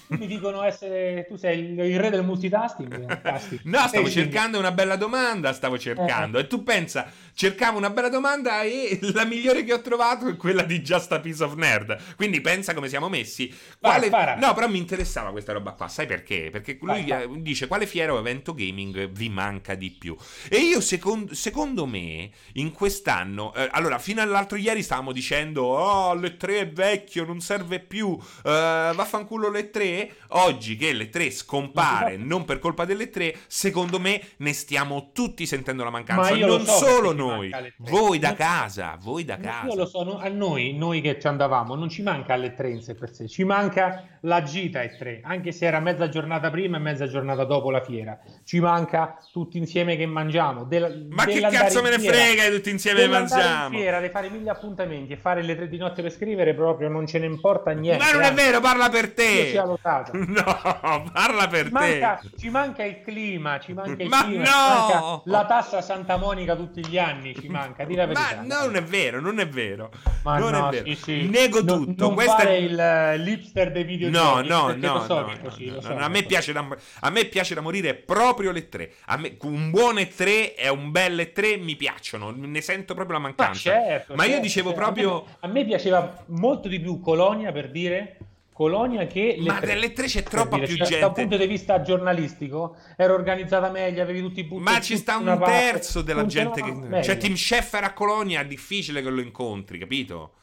mi 0.07 0.27
dicono 0.27 0.63
essere 0.63 1.25
tu 1.27 1.35
sei 1.35 1.59
il, 1.59 1.79
il 1.79 1.99
re 1.99 2.09
del 2.09 2.23
multitasking. 2.23 3.61
no, 3.63 3.87
stavo 3.87 4.09
cercando 4.09 4.59
una 4.59 4.71
bella 4.71 4.95
domanda, 4.95 5.53
stavo 5.53 5.77
cercando. 5.77 6.37
Eh. 6.37 6.41
E 6.41 6.47
tu 6.47 6.63
pensa, 6.63 7.09
cercavo 7.33 7.77
una 7.77 7.89
bella 7.89 8.09
domanda 8.09 8.61
e 8.61 8.99
la 9.13 9.25
migliore 9.25 9.63
che 9.63 9.73
ho 9.73 9.81
trovato 9.81 10.27
è 10.27 10.35
quella 10.35 10.63
di 10.63 10.81
Just 10.81 11.11
a 11.11 11.19
Piece 11.19 11.43
of 11.43 11.55
Nerd. 11.55 12.15
Quindi 12.15 12.41
pensa 12.41 12.73
come 12.73 12.89
siamo 12.89 13.09
messi. 13.09 13.53
Quale... 13.79 14.09
Vai, 14.09 14.39
no, 14.39 14.53
però 14.53 14.67
mi 14.67 14.77
interessava 14.77 15.31
questa 15.31 15.53
roba 15.53 15.71
qua. 15.71 15.87
Sai 15.87 16.05
perché? 16.05 16.49
Perché 16.51 16.77
lui 16.81 17.05
vai, 17.05 17.27
vai. 17.27 17.41
dice 17.41 17.67
quale 17.67 17.85
fiera 17.85 18.13
o 18.13 18.17
evento 18.17 18.53
gaming 18.53 19.09
vi 19.09 19.29
manca 19.29 19.75
di 19.75 19.91
più. 19.91 20.15
E 20.49 20.57
io, 20.57 20.81
secondo, 20.81 21.33
secondo 21.33 21.85
me, 21.85 22.29
in 22.53 22.71
quest'anno, 22.71 23.53
eh, 23.53 23.67
allora, 23.71 23.99
fino 23.99 24.21
all'altro 24.21 24.57
ieri 24.57 24.83
stavamo 24.83 25.11
dicendo, 25.11 25.63
oh, 25.63 26.13
le 26.13 26.37
3 26.37 26.59
è 26.59 26.69
vecchio, 26.69 27.25
non 27.25 27.39
serve 27.39 27.79
più, 27.79 28.07
uh, 28.07 28.19
vaffanculo 28.43 29.49
le 29.49 29.69
3 29.69 29.82
3, 29.83 30.09
oggi 30.29 30.77
che 30.77 30.93
le 30.93 31.09
3 31.09 31.29
scompare 31.31 32.15
non 32.17 32.45
per 32.45 32.59
colpa 32.59 32.85
delle 32.85 33.09
3, 33.09 33.35
secondo 33.47 33.99
me 33.99 34.21
ne 34.37 34.53
stiamo 34.53 35.09
tutti 35.13 35.45
sentendo 35.45 35.83
la 35.83 35.89
mancanza. 35.89 36.35
non 36.35 36.65
so 36.65 36.71
solo 36.85 37.11
noi, 37.11 37.51
voi 37.77 38.19
da 38.19 38.33
casa, 38.33 38.97
voi 39.01 39.25
da 39.25 39.37
casa. 39.37 39.67
Io 39.67 39.75
lo 39.75 39.85
so, 39.85 40.17
a 40.17 40.29
noi, 40.29 40.73
noi 40.73 41.01
che 41.01 41.19
ci 41.19 41.27
andavamo, 41.27 41.75
non 41.75 41.89
ci 41.89 42.01
manca 42.01 42.33
alle 42.33 42.53
3 42.53 42.69
in 42.69 42.81
sé 42.81 42.95
per 42.95 43.13
sé, 43.13 43.27
ci 43.27 43.43
manca 43.43 44.07
la 44.21 44.41
gita 44.43 44.81
e 44.81 44.95
3, 44.95 45.21
anche 45.23 45.51
se 45.51 45.65
era 45.65 45.79
mezza 45.79 46.07
giornata 46.07 46.49
prima 46.49 46.77
e 46.77 46.79
mezza 46.79 47.07
giornata 47.07 47.43
dopo 47.43 47.69
la 47.69 47.81
fiera. 47.81 48.17
Ci 48.43 48.59
manca 48.59 49.17
tutti 49.31 49.57
insieme 49.57 49.97
che 49.97 50.05
mangiamo. 50.05 50.63
Del, 50.63 51.07
Ma 51.09 51.25
che 51.25 51.41
cazzo 51.41 51.81
me 51.81 51.89
ne 51.89 51.99
frega 51.99 52.49
tutti 52.49 52.69
insieme 52.69 53.01
che 53.01 53.07
mangiamo? 53.07 53.75
in 53.75 53.81
fiera, 53.81 53.99
di 53.99 54.09
fare 54.09 54.29
mille 54.29 54.49
appuntamenti 54.49 55.13
e 55.13 55.17
fare 55.17 55.41
le 55.41 55.55
3 55.55 55.67
di 55.67 55.77
notte 55.77 56.01
per 56.01 56.11
scrivere 56.11 56.53
proprio 56.53 56.87
non 56.87 57.05
ce 57.05 57.19
ne 57.19 57.25
importa 57.25 57.71
niente. 57.71 58.03
Ma 58.03 58.11
non 58.11 58.21
è 58.21 58.33
vero, 58.33 58.59
parla 58.59 58.89
per 58.89 59.13
te. 59.13 59.51
Io 59.53 59.72
caso. 59.81 60.11
No, 60.33 61.09
parla 61.11 61.47
per 61.47 61.67
ci 61.67 61.71
manca, 61.71 62.19
te. 62.21 62.29
Ci 62.37 62.49
manca 62.49 62.83
il 62.83 63.01
clima, 63.01 63.59
ci 63.59 63.73
manca 63.73 64.01
il 64.01 64.09
Ma 64.09 64.23
clima, 64.23 64.43
no! 64.43 65.21
la 65.25 65.45
tassa 65.45 65.81
Santa 65.81 66.17
Monica 66.17 66.55
tutti 66.55 66.85
gli 66.85 66.97
anni, 66.97 67.35
ci 67.35 67.47
manca, 67.49 67.83
di 67.83 67.95
la 67.95 68.05
verità. 68.05 68.43
Ma 68.45 68.63
non 68.63 68.75
è 68.75 68.83
vero, 68.83 69.19
non 69.19 69.39
è 69.39 69.47
vero. 69.47 69.91
Ma 70.23 70.37
non 70.39 70.51
no, 70.51 70.67
è 70.67 70.71
vero. 70.71 70.85
Sì, 70.87 70.95
sì. 70.95 71.29
Nego 71.29 71.61
non, 71.61 71.85
tutto. 71.85 72.05
Non 72.05 72.15
Questo 72.15 72.41
è 72.41 72.53
il 72.53 72.73
uh, 72.73 73.21
lipster 73.21 73.71
dei 73.71 73.83
videogiochi. 73.83 74.47
No, 74.47 74.67
no, 74.67 74.75
no, 74.75 75.01
so 75.03 75.19
no, 75.19 75.37
così, 75.41 75.69
no, 75.69 75.81
so, 75.81 75.95
a, 75.95 76.07
me 76.07 76.23
piace 76.23 76.51
da, 76.51 76.65
a 77.01 77.09
me 77.09 77.25
piace 77.25 77.53
da 77.53 77.61
morire 77.61 77.93
proprio 77.93 78.51
le 78.51 78.69
tre. 78.69 78.93
A 79.05 79.17
me, 79.17 79.37
un 79.41 79.69
buon 79.69 79.95
E3 79.95 80.55
e 80.55 80.69
un 80.69 80.91
bel 80.91 81.17
E3 81.17 81.61
mi 81.61 81.75
piacciono, 81.75 82.31
ne 82.35 82.61
sento 82.61 82.93
proprio 82.93 83.17
la 83.17 83.23
mancanza. 83.23 83.71
Ma, 83.71 83.75
certo, 83.77 84.15
Ma 84.15 84.23
certo, 84.23 84.35
io 84.37 84.41
dicevo 84.41 84.69
certo. 84.69 84.83
proprio... 84.83 85.25
A 85.39 85.47
me, 85.47 85.51
a 85.51 85.53
me 85.53 85.65
piaceva 85.65 86.23
molto 86.27 86.67
di 86.67 86.79
più 86.79 86.99
Colonia, 86.99 87.51
per 87.51 87.69
dire 87.69 88.17
Colonia 88.53 89.05
che 89.07 89.35
ma 89.39 89.57
tre, 89.57 89.73
delle 89.73 89.91
tre 89.91 90.05
c'è 90.05 90.23
troppa 90.23 90.55
dire, 90.55 90.67
più 90.67 90.77
cioè, 90.77 90.85
gente 90.87 91.01
da 91.01 91.07
un 91.07 91.13
punto 91.13 91.37
di 91.37 91.47
vista 91.47 91.81
giornalistico 91.81 92.77
era 92.95 93.13
organizzata 93.13 93.69
meglio 93.69 94.01
avevi 94.01 94.21
tutti 94.21 94.39
i 94.41 94.45
punti 94.45 94.63
ma 94.63 94.79
ci 94.79 94.95
sta 94.95 95.17
un 95.17 95.41
terzo 95.43 96.01
della 96.01 96.25
gente 96.25 96.61
che 96.61 96.71
meglio. 96.71 97.03
cioè 97.03 97.17
Tim 97.17 97.33
Sheffer 97.33 97.83
a 97.83 97.93
Colonia 97.93 98.41
è 98.41 98.45
difficile 98.45 99.01
che 99.01 99.09
lo 99.09 99.21
incontri 99.21 99.77
capito 99.77 100.35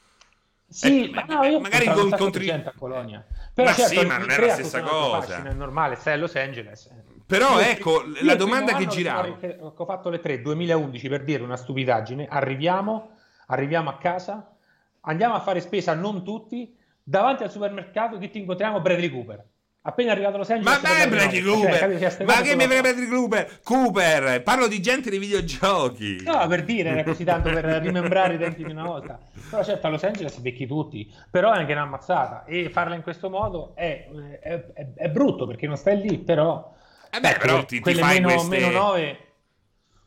Sì, 0.68 1.08
eh, 1.08 1.10
ma 1.10 1.24
no, 1.28 1.44
io 1.44 1.60
magari 1.60 1.86
con 1.86 2.10
contri... 2.10 2.48
a 2.50 2.72
Colonia. 2.76 3.24
Però 3.52 3.68
ma 3.68 3.74
certo, 3.74 4.00
sì, 4.00 4.06
ma 4.06 4.18
non 4.18 4.30
è 4.30 4.38
la 4.38 4.52
stessa 4.52 4.82
cosa. 4.82 5.42
È 5.42 5.52
normale, 5.52 5.96
stai 5.96 6.14
a 6.14 6.16
Los 6.16 6.36
Angeles. 6.36 6.88
Però 7.26 7.60
io, 7.60 7.66
ecco, 7.66 8.04
io 8.04 8.24
la 8.24 8.34
domanda 8.34 8.74
che 8.74 8.86
girava. 8.86 9.36
Ho 9.60 9.84
fatto 9.84 10.08
le 10.10 10.20
3, 10.20 10.42
2011 10.42 11.08
per 11.08 11.24
dire 11.24 11.42
una 11.42 11.56
stupidaggine. 11.56 12.26
Arriviamo, 12.28 13.16
arriviamo 13.46 13.90
a 13.90 13.98
casa, 13.98 14.56
andiamo 15.02 15.34
a 15.34 15.40
fare 15.40 15.60
spesa 15.60 15.94
non 15.94 16.24
tutti, 16.24 16.76
davanti 17.10 17.42
al 17.42 17.50
supermercato 17.50 18.18
che 18.18 18.30
ti 18.30 18.38
incontriamo 18.38 18.80
Bradley 18.80 19.10
Cooper. 19.10 19.44
Appena 19.82 20.12
arrivato 20.12 20.34
a 20.34 20.38
Los 20.38 20.50
Angeles, 20.50 20.80
ma 20.82 21.02
è 21.02 21.08
Bradley 21.08 21.42
Cooper, 21.42 21.98
cioè, 21.98 22.24
ma 22.24 22.42
che 22.42 22.54
mi 22.54 22.64
frega 22.64 22.80
Bradley 22.82 23.08
Cooper? 23.08 23.60
Cooper, 23.64 24.42
parlo 24.42 24.68
di 24.68 24.80
gente 24.80 25.08
dei 25.10 25.18
videogiochi. 25.18 26.22
No, 26.22 26.46
per 26.46 26.64
dire, 26.64 26.90
era 26.90 27.02
così 27.02 27.24
tanto 27.24 27.50
per 27.50 27.64
rimembrare 27.64 28.34
i 28.34 28.38
tempi 28.38 28.62
di 28.62 28.70
una 28.70 28.84
volta. 28.84 29.18
Però 29.48 29.64
certo 29.64 29.86
a 29.86 29.90
Los 29.90 30.04
Angeles 30.04 30.36
becchi 30.36 30.66
tutti, 30.66 31.10
però 31.30 31.52
è 31.52 31.58
anche 31.58 31.72
una 31.72 31.82
ammazzata 31.82 32.44
e 32.44 32.68
farla 32.70 32.94
in 32.94 33.02
questo 33.02 33.30
modo 33.30 33.74
è, 33.74 34.06
è, 34.40 34.72
è, 34.72 34.86
è 34.94 35.08
brutto 35.08 35.46
perché 35.46 35.66
non 35.66 35.76
stai 35.76 35.98
lì, 36.00 36.18
però... 36.18 36.76
Eh 37.10 37.18
beh, 37.18 37.28
ecco, 37.28 37.40
però 37.40 37.64
ti, 37.64 37.80
ti 37.80 37.94
fai 37.94 38.20
meno, 38.20 38.34
queste... 38.34 38.58
meno 38.58 38.70
9 38.70 39.18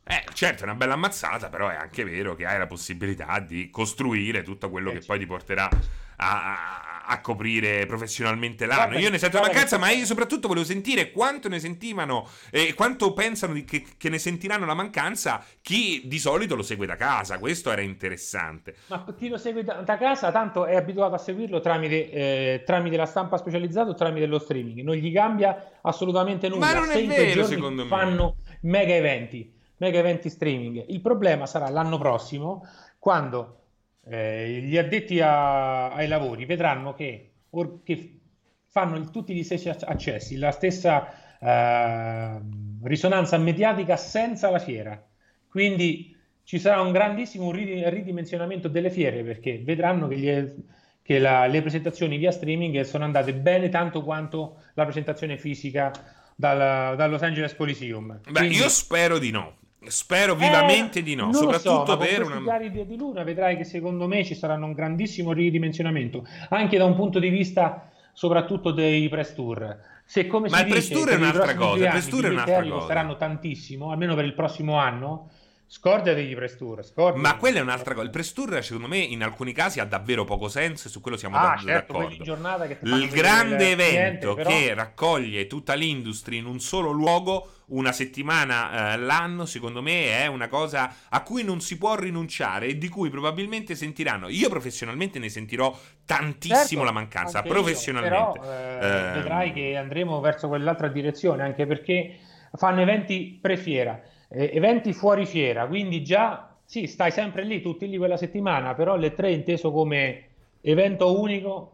eh, 0.06 0.26
certo, 0.34 0.64
è 0.64 0.66
una 0.66 0.76
bella 0.76 0.94
ammazzata, 0.94 1.48
però 1.48 1.70
è 1.70 1.76
anche 1.76 2.04
vero 2.04 2.36
che 2.36 2.46
hai 2.46 2.58
la 2.58 2.68
possibilità 2.68 3.40
di 3.40 3.70
costruire 3.70 4.44
tutto 4.44 4.70
quello 4.70 4.92
eh, 4.92 5.00
che 5.00 5.06
poi 5.06 5.18
ti 5.18 5.26
porterà 5.26 5.70
a, 6.18 6.44
a, 6.44 6.93
a 7.06 7.22
coprire 7.22 7.86
professionalmente 7.86 8.66
l'anno. 8.66 8.88
Guarda, 8.88 9.00
io 9.00 9.10
ne 9.10 9.18
sento 9.18 9.38
la 9.38 9.44
mancanza, 9.44 9.78
ma 9.78 9.90
io 9.92 10.06
soprattutto 10.06 10.48
volevo 10.48 10.66
sentire 10.66 11.12
quanto 11.12 11.50
ne 11.50 11.60
sentivano 11.60 12.28
e 12.50 12.70
eh, 12.70 12.74
quanto 12.74 13.14
pensano 13.14 13.54
di, 13.54 13.64
che, 13.66 13.86
che, 13.98 14.10
ne 14.10 14.18
sentiranno 14.18 14.66
la 14.66 14.74
mancanza 14.74 15.44
chi 15.62 16.04
di 16.06 16.20
solito 16.20 16.56
lo 16.56 16.64
segue 16.64 16.86
da 16.86 16.96
casa. 16.96 17.38
Questo 17.38 17.72
era 17.72 17.82
interessante. 17.82 18.76
Ma 18.88 19.06
chi 19.18 19.28
lo 19.28 19.38
segue 19.38 19.64
da, 19.64 19.76
da 19.76 19.98
casa, 19.98 20.32
tanto 20.32 20.66
è 20.66 20.76
abituato 20.76 21.16
a 21.16 21.18
seguirlo 21.18 21.60
tramite, 21.60 22.12
eh, 22.12 22.64
tramite 22.66 22.98
la 22.98 23.06
stampa 23.06 23.38
specializzata 23.38 23.90
o 23.90 23.96
tramite 23.96 24.26
lo 24.26 24.40
streaming. 24.40 24.82
Non 24.82 24.96
gli 24.96 25.12
cambia 25.12 25.80
assolutamente 25.82 26.48
nulla. 26.50 26.66
Ma 26.66 26.74
non 26.74 26.90
è 26.92 27.06
vero, 27.06 27.46
secondo 27.46 27.84
me. 27.84 27.88
Fanno 27.90 28.38
mega 28.62 28.94
eventi, 28.94 29.54
mega 29.78 30.00
eventi 30.00 30.30
streaming. 30.30 30.86
Il 30.88 31.02
problema 31.02 31.46
sarà 31.46 31.70
l'anno 31.70 31.98
prossimo 31.98 32.66
quando 33.00 33.63
eh, 34.06 34.62
gli 34.64 34.78
addetti 34.78 35.20
a, 35.20 35.92
ai 35.92 36.08
lavori 36.08 36.46
vedranno 36.46 36.94
che, 36.94 37.32
or, 37.52 37.84
che 37.84 38.20
fanno 38.68 38.98
il, 38.98 39.10
tutti 39.10 39.34
gli 39.34 39.44
stessi 39.44 39.70
accessi, 39.70 40.38
la 40.38 40.52
stessa 40.52 41.38
eh, 41.40 42.40
risonanza 42.84 43.38
mediatica 43.38 43.96
senza 43.96 44.50
la 44.50 44.60
fiera. 44.60 45.02
Quindi 45.48 46.16
ci 46.44 46.60
sarà 46.60 46.82
un 46.82 46.92
grandissimo 46.92 47.52
ridimensionamento 47.52 48.68
delle 48.68 48.90
fiere 48.90 49.24
perché 49.24 49.62
vedranno 49.64 50.08
che, 50.08 50.18
gli, 50.18 50.54
che 51.02 51.20
la, 51.20 51.46
le 51.46 51.62
presentazioni 51.62 52.18
via 52.18 52.32
streaming 52.32 52.82
sono 52.82 53.06
andate 53.06 53.34
bene 53.34 53.70
tanto 53.70 54.04
quanto 54.04 54.62
la 54.74 54.84
presentazione 54.84 55.38
fisica 55.38 55.92
dal, 56.36 56.98
dal 56.98 57.10
Los 57.10 57.22
Angeles 57.22 57.56
Coliseum. 57.56 58.20
Beh, 58.24 58.40
Quindi... 58.40 58.56
io 58.56 58.70
spero 58.70 59.20
di 59.20 59.32
no. 59.32 59.58
Spero 59.88 60.36
vivamente 60.36 61.00
eh, 61.00 61.04
di 61.04 61.16
no, 61.16 61.34
soprattutto 61.34 61.86
so, 61.86 61.98
per 61.98 62.24
una. 62.24 62.42
Con 62.42 62.72
di, 62.72 62.86
di 62.86 62.98
Luna 62.98 63.24
vedrai 63.24 63.58
che 63.58 63.64
secondo 63.64 64.08
me 64.08 64.24
ci 64.24 64.36
saranno 64.36 64.66
un 64.66 64.74
grandissimo 64.74 65.32
ridimensionamento, 65.34 66.26
anche 66.50 66.78
da 66.78 66.86
un 66.86 66.96
punto 66.96 67.20
di 67.20 67.30
vista 67.30 67.90
soprattutto 68.14 68.72
dei 68.72 69.10
press 69.10 69.34
tour. 69.34 69.78
Se 70.06 70.28
come 70.28 70.50
Ma 70.50 70.62
il 70.62 70.68
press 70.68 70.90
tour 70.90 71.10
è 71.10 71.16
un'altra 71.16 71.56
cosa, 71.56 71.84
il 71.84 71.90
press 71.90 72.08
tour 72.08 72.26
è 72.26 72.30
un'altra 72.30 72.64
cosa. 72.64 72.88
Saranno 72.88 73.18
tantissimo, 73.18 73.92
almeno 73.92 74.16
per 74.16 74.26
il 74.26 74.34
prossimo 74.34 74.78
anno 74.78 75.30
Scordati 75.66 76.28
di 76.28 76.36
press 76.36 76.56
tour. 76.56 76.86
Scordati. 76.86 77.20
Ma 77.20 77.36
quella 77.36 77.58
è 77.58 77.62
un'altra 77.62 77.94
cosa. 77.94 78.06
Il 78.06 78.12
press 78.12 78.32
tour, 78.34 78.64
secondo 78.64 78.88
me, 78.88 78.98
in 78.98 79.24
alcuni 79.24 79.54
casi 79.54 79.80
ha 79.80 79.86
davvero 79.86 80.24
poco 80.24 80.48
senso. 80.48 80.88
E 80.88 80.92
su 80.92 81.02
quello 81.02 81.18
siamo 81.18 81.36
ah, 81.36 81.58
certo, 81.58 81.94
d'accordo. 81.94 82.96
il 82.96 83.10
grande 83.10 83.72
evento 83.72 84.36
cliente, 84.36 84.66
che 84.68 84.74
raccoglie 84.76 85.48
tutta 85.48 85.74
l'industria 85.74 86.38
in 86.38 86.46
un 86.46 86.60
solo 86.60 86.92
luogo, 86.92 87.54
una 87.68 87.92
settimana 87.92 88.94
eh, 88.94 88.98
l'anno, 88.98 89.46
secondo 89.46 89.82
me, 89.82 90.20
è 90.20 90.28
una 90.28 90.48
cosa 90.48 90.94
a 91.10 91.22
cui 91.24 91.44
non 91.44 91.60
si 91.60 91.78
può 91.80 91.96
rinunciare 91.96 92.68
e 92.68 92.78
di 92.78 92.88
cui 92.88 93.10
probabilmente 93.10 93.74
sentiranno. 93.74 94.28
Io 94.30 94.50
professionalmente 94.50 95.18
ne 95.18 95.30
sentirò 95.30 95.76
tantissimo 96.06 96.66
certo, 96.66 96.84
la 96.84 96.92
mancanza. 96.92 97.42
Professionalmente. 97.42 98.16
Io, 98.16 98.32
però, 98.32 98.54
eh, 98.54 98.78
eh, 98.78 99.12
vedrai 99.14 99.54
che 99.54 99.76
andremo 99.76 100.20
verso 100.20 100.48
quell'altra 100.48 100.88
direzione, 100.88 101.42
anche 101.42 101.66
perché 101.66 102.20
fanno 102.54 102.82
eventi 102.82 103.40
pre-fiera 103.42 104.00
eh, 104.34 104.52
eventi 104.54 104.94
fuori 104.94 105.26
fiera, 105.26 105.68
quindi 105.68 106.04
già 106.04 106.54
sì, 106.66 106.88
stai 106.88 107.12
sempre 107.12 107.44
lì, 107.44 107.62
tutti 107.62 107.88
lì 107.88 107.98
quella 107.98 108.18
settimana, 108.18 108.74
però 108.74 108.96
le 108.96 109.14
tre 109.14 109.32
inteso 109.32 109.72
come 109.72 110.30
evento 110.62 111.20
unico. 111.20 111.70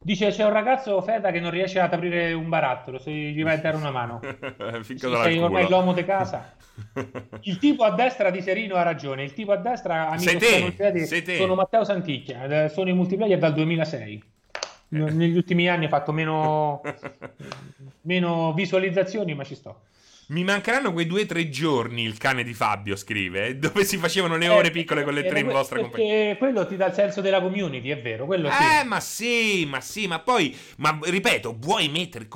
Dice 0.00 0.30
c'è 0.30 0.44
un 0.44 0.52
ragazzo 0.52 1.02
Feda 1.02 1.30
che 1.30 1.40
non 1.40 1.50
riesce 1.50 1.80
ad 1.80 1.92
aprire 1.92 2.32
un 2.32 2.48
barattolo, 2.48 2.98
se 2.98 3.10
gli 3.10 3.42
vai 3.42 3.56
a 3.56 3.58
dare 3.58 3.76
una 3.76 3.90
mano. 3.90 4.20
sì, 4.82 4.96
sei 4.96 5.38
ormai 5.38 5.68
l'uomo 5.68 5.92
di 5.92 6.04
casa. 6.04 6.54
Il 7.42 7.58
tipo 7.58 7.84
a 7.84 7.90
destra 7.90 8.30
di 8.30 8.40
Serino 8.40 8.76
ha 8.76 8.82
ragione, 8.82 9.24
il 9.24 9.32
tipo 9.32 9.50
a 9.50 9.56
destra, 9.56 10.10
amico 10.10 10.38
sei 10.38 10.74
te, 10.76 11.06
sei 11.06 11.22
te. 11.22 11.36
sono 11.36 11.56
Matteo 11.56 11.82
Santicchia, 11.82 12.64
eh, 12.64 12.68
sono 12.68 12.88
in 12.88 12.94
multiplayer 12.94 13.36
dal 13.36 13.52
2006. 13.52 14.22
Negli 14.90 15.36
ultimi 15.36 15.68
anni 15.68 15.86
ha 15.86 15.88
fatto 15.88 16.12
meno, 16.12 16.80
meno 18.02 18.52
visualizzazioni, 18.52 19.34
ma 19.34 19.42
ci 19.42 19.56
sto. 19.56 19.80
Mi 20.30 20.44
mancheranno 20.44 20.92
quei 20.92 21.06
due 21.06 21.22
o 21.22 21.26
tre 21.26 21.48
giorni, 21.48 22.02
il 22.02 22.18
cane 22.18 22.44
di 22.44 22.52
Fabio 22.52 22.96
scrive, 22.96 23.58
dove 23.58 23.82
si 23.84 23.96
facevano 23.96 24.36
le 24.36 24.48
ore 24.48 24.68
eh, 24.68 24.70
piccole 24.70 25.02
con 25.02 25.14
le 25.14 25.24
tre 25.24 25.40
in 25.40 25.46
vostra 25.46 25.80
compagnia. 25.80 26.06
Perché 26.06 26.36
quello 26.36 26.66
ti 26.66 26.76
dà 26.76 26.88
il 26.88 26.92
senso 26.92 27.22
della 27.22 27.40
community, 27.40 27.88
è 27.88 27.98
vero, 27.98 28.26
quello 28.26 28.50
sì. 28.50 28.62
Eh, 28.62 28.84
ma 28.84 29.00
sì, 29.00 29.64
ma 29.64 29.80
sì, 29.80 30.06
ma 30.06 30.18
poi, 30.18 30.54
ma 30.76 30.98
ripeto, 31.02 31.56
vuoi 31.58 31.88
mettere 31.88 32.28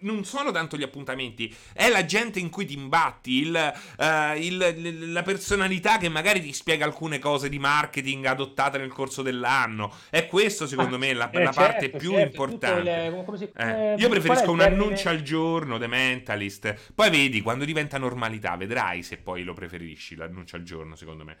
non 0.00 0.24
sono 0.24 0.50
tanto 0.50 0.76
gli 0.76 0.82
appuntamenti, 0.82 1.54
è 1.72 1.88
la 1.88 2.04
gente 2.04 2.38
in 2.38 2.50
cui 2.50 2.64
ti 2.64 2.74
imbatti, 2.74 3.38
il, 3.38 3.72
uh, 3.98 4.36
il, 4.36 5.12
la 5.12 5.22
personalità 5.22 5.98
che 5.98 6.08
magari 6.08 6.40
ti 6.40 6.52
spiega 6.52 6.84
alcune 6.84 7.18
cose 7.18 7.48
di 7.48 7.58
marketing 7.58 8.24
adottate 8.26 8.78
nel 8.78 8.92
corso 8.92 9.22
dell'anno. 9.22 9.92
È 10.10 10.26
questo, 10.26 10.66
secondo 10.66 10.96
ah, 10.96 10.98
me, 10.98 11.12
la, 11.12 11.30
eh, 11.30 11.42
la 11.42 11.52
certo, 11.52 11.60
parte 11.60 11.88
più 11.90 12.12
certo, 12.12 12.26
importante. 12.26 12.82
Le, 12.82 13.24
si, 13.36 13.50
eh, 13.56 13.92
eh, 13.92 13.94
io 13.96 14.08
preferisco 14.08 14.50
un 14.50 14.60
annuncio 14.60 15.08
al 15.08 15.22
giorno, 15.22 15.78
The 15.78 15.86
Mentalist. 15.86 16.92
Poi 16.94 17.10
vedi, 17.10 17.40
quando 17.40 17.64
diventa 17.64 17.98
normalità, 17.98 18.56
vedrai 18.56 19.02
se 19.02 19.18
poi 19.18 19.42
lo 19.42 19.54
preferisci 19.54 20.14
l'annuncio 20.14 20.56
al 20.56 20.62
giorno, 20.62 20.94
secondo 20.96 21.24
me. 21.24 21.38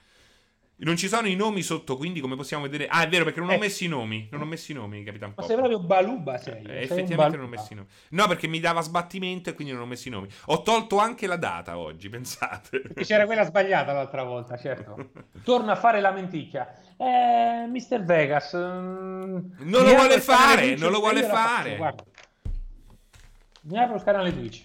Non 0.80 0.96
ci 0.96 1.08
sono 1.08 1.26
i 1.26 1.34
nomi 1.34 1.62
sotto, 1.62 1.96
quindi 1.96 2.20
come 2.20 2.36
possiamo 2.36 2.62
vedere... 2.62 2.86
Ah, 2.86 3.02
è 3.02 3.08
vero, 3.08 3.24
perché 3.24 3.40
non 3.40 3.48
ho 3.48 3.54
eh. 3.54 3.58
messo 3.58 3.82
i 3.82 3.88
nomi. 3.88 4.28
Non 4.30 4.42
ho 4.42 4.44
messo 4.44 4.70
i 4.70 4.74
nomi, 4.76 5.02
Capitan 5.02 5.30
Pop. 5.30 5.40
Ma 5.40 5.46
sei 5.46 5.56
proprio 5.56 5.80
baluba, 5.80 6.38
sei. 6.38 6.62
Eh, 6.62 6.82
effettivamente 6.82 7.16
baluba. 7.16 7.36
non 7.36 7.46
ho 7.46 7.48
messo 7.48 7.72
i 7.72 7.74
nomi. 7.74 7.88
No, 8.10 8.28
perché 8.28 8.46
mi 8.46 8.60
dava 8.60 8.80
sbattimento 8.80 9.50
e 9.50 9.54
quindi 9.54 9.72
non 9.72 9.82
ho 9.82 9.86
messo 9.86 10.06
i 10.06 10.12
nomi. 10.12 10.28
Ho 10.46 10.62
tolto 10.62 10.98
anche 10.98 11.26
la 11.26 11.36
data 11.36 11.78
oggi, 11.78 12.08
pensate. 12.10 12.80
Perché 12.80 13.04
c'era 13.04 13.26
quella 13.26 13.44
sbagliata 13.44 13.92
l'altra 13.92 14.22
volta, 14.22 14.56
certo. 14.56 15.10
Torna 15.42 15.72
a 15.72 15.76
fare 15.76 16.00
la 16.00 16.12
menticchia. 16.12 16.72
Eh, 16.96 17.66
Mr. 17.66 18.04
Vegas... 18.04 18.56
Mm, 18.56 19.36
non 19.58 19.84
lo 19.84 19.94
vuole 19.94 20.20
fare, 20.20 20.76
non 20.76 20.92
lo 20.92 21.00
vuole 21.00 21.24
fare. 21.24 21.76
Guarda. 21.76 22.04
Mi 23.62 23.78
apro 23.78 23.96
il 23.96 24.02
canale 24.04 24.32
Twitch. 24.32 24.64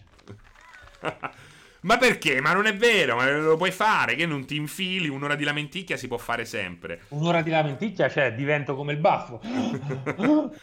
Ma 1.84 1.98
perché? 1.98 2.42
Ma 2.42 2.54
non 2.54 2.66
è 2.66 2.76
vero, 2.76 3.16
ma 3.16 3.30
lo 3.30 3.58
puoi 3.58 3.72
fare, 3.72 4.16
che 4.16 4.26
non 4.26 4.46
ti 4.46 4.56
infili, 4.56 5.08
un'ora 5.10 5.36
di 5.36 5.44
lamenticchia 5.44 5.98
si 5.98 6.08
può 6.08 6.18
fare 6.18 6.46
sempre. 6.46 7.02
Un'ora 7.10 7.42
di 7.42 7.50
lamenticchia, 7.50 8.10
cioè, 8.10 8.34
divento 8.34 8.76
come 8.76 8.94
il 8.94 9.00
baffo. 9.00 9.42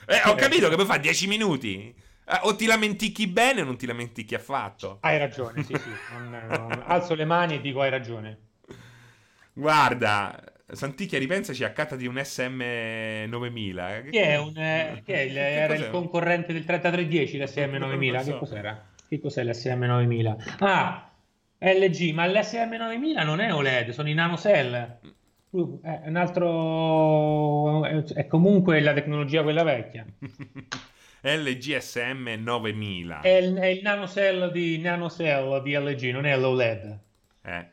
eh, 0.06 0.22
ho 0.26 0.34
capito 0.34 0.68
che 0.68 0.74
puoi 0.74 0.86
fare 0.86 1.00
10 1.00 1.26
minuti. 1.26 1.94
Eh, 2.24 2.38
o 2.42 2.54
ti 2.54 2.66
lamenticchi 2.66 3.26
bene 3.26 3.60
o 3.60 3.64
non 3.64 3.76
ti 3.76 3.86
lamenticchi 3.86 4.34
affatto. 4.34 4.98
Hai 5.00 5.18
ragione, 5.18 5.62
sì, 5.62 5.74
sì. 5.74 5.90
Non, 6.12 6.46
non... 6.48 6.82
Alzo 6.86 7.14
le 7.14 7.24
mani 7.24 7.56
e 7.56 7.60
dico 7.60 7.82
hai 7.82 7.90
ragione. 7.90 8.38
Guarda, 9.52 10.42
Santicchia, 10.72 11.18
ripensaci, 11.18 11.64
accattati 11.64 12.06
un 12.06 12.14
SM9000. 12.14 14.10
Che, 14.10 14.22
è 14.22 14.38
un, 14.38 14.56
eh, 14.56 15.02
che, 15.04 15.14
è 15.14 15.20
il, 15.20 15.32
che 15.32 15.60
era 15.60 15.74
il 15.74 15.90
concorrente 15.90 16.52
del 16.52 16.64
3310, 16.64 17.38
l'SM9000? 17.38 18.20
So. 18.22 18.32
Che 18.32 18.38
cos'era? 18.38 18.86
Che 19.08 19.20
cos'è 19.20 19.44
l'SM9000? 19.44 20.56
Ah, 20.60 21.09
LG, 21.62 22.12
ma 22.12 22.26
l'SM9000 22.26 23.24
non 23.24 23.40
è 23.40 23.52
OLED, 23.52 23.90
sono 23.90 24.08
i 24.08 24.14
nanocell. 24.14 24.98
È 25.82 26.02
un 26.06 26.16
altro 26.16 27.84
è 27.84 28.26
comunque 28.26 28.80
la 28.80 28.94
tecnologia 28.94 29.42
quella 29.42 29.62
vecchia. 29.62 30.06
LG 31.22 31.76
SM9000. 31.76 33.20
È 33.20 33.28
il, 33.28 33.54
è 33.56 33.66
il 33.66 33.82
nanocell, 33.82 34.50
di, 34.50 34.78
nanocell 34.78 35.62
di 35.62 35.74
LG, 35.74 36.12
non 36.12 36.24
è 36.24 36.36
l'OLED. 36.36 36.98
Eh. 37.42 37.68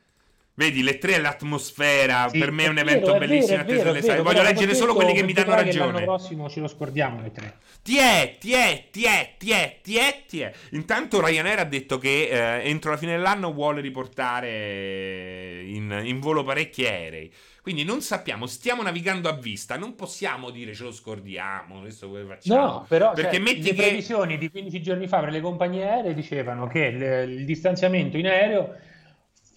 Vedi, 0.57 0.81
le 0.81 0.97
tre 0.97 1.13
è 1.13 1.19
l'atmosfera. 1.19 2.29
Sì, 2.29 2.39
per 2.39 2.49
me 2.49 2.63
è 2.63 2.67
un 2.67 2.79
evento 2.79 3.11
vero, 3.11 3.19
bellissimo. 3.19 3.59
È 3.59 3.63
vero, 3.63 3.93
è 3.93 4.01
vero, 4.01 4.23
Voglio 4.23 4.41
leggere 4.41 4.73
solo 4.73 4.95
quelli 4.95 5.13
che 5.13 5.21
mi 5.21 5.31
danno 5.31 5.53
ragione. 5.53 5.91
L'anno 5.91 6.05
prossimo 6.05 6.49
ce 6.49 6.61
lo 6.61 6.67
scordiamo 6.67 7.21
le 7.21 7.31
tre. 7.31 7.57
Tiè, 7.83 8.37
tiè, 8.39 8.85
tiè, 8.89 9.35
tiè, 9.37 9.77
tiè, 9.83 10.23
tiè. 10.25 10.51
Intanto 10.71 11.23
Ryanair 11.23 11.59
ha 11.59 11.63
detto 11.63 11.99
che 11.99 12.29
eh, 12.31 12.67
entro 12.67 12.89
la 12.89 12.97
fine 12.97 13.11
dell'anno 13.11 13.53
vuole 13.53 13.81
riportare 13.81 15.61
in, 15.63 16.01
in 16.03 16.19
volo 16.19 16.43
parecchi 16.43 16.87
aerei. 16.87 17.31
Quindi 17.61 17.83
non 17.83 18.01
sappiamo, 18.01 18.47
stiamo 18.47 18.81
navigando 18.81 19.29
a 19.29 19.33
vista, 19.33 19.77
non 19.77 19.93
possiamo 19.93 20.49
dire 20.49 20.73
ce 20.73 20.85
lo 20.85 20.91
scordiamo, 20.91 21.81
adesso 21.81 22.07
come 22.07 22.23
facciamo. 22.23 22.61
No, 22.61 22.85
però 22.87 23.13
Perché 23.13 23.35
cioè, 23.35 23.43
metti 23.43 23.61
le 23.61 23.73
che... 23.73 23.75
previsioni 23.75 24.37
di 24.39 24.49
15 24.49 24.81
giorni 24.81 25.07
fa 25.07 25.19
per 25.19 25.31
le 25.31 25.41
compagnie 25.41 25.87
aeree 25.87 26.15
dicevano 26.15 26.65
che 26.65 26.79
il, 26.79 27.29
il 27.29 27.45
distanziamento 27.45 28.17
in 28.17 28.25
aereo 28.25 28.73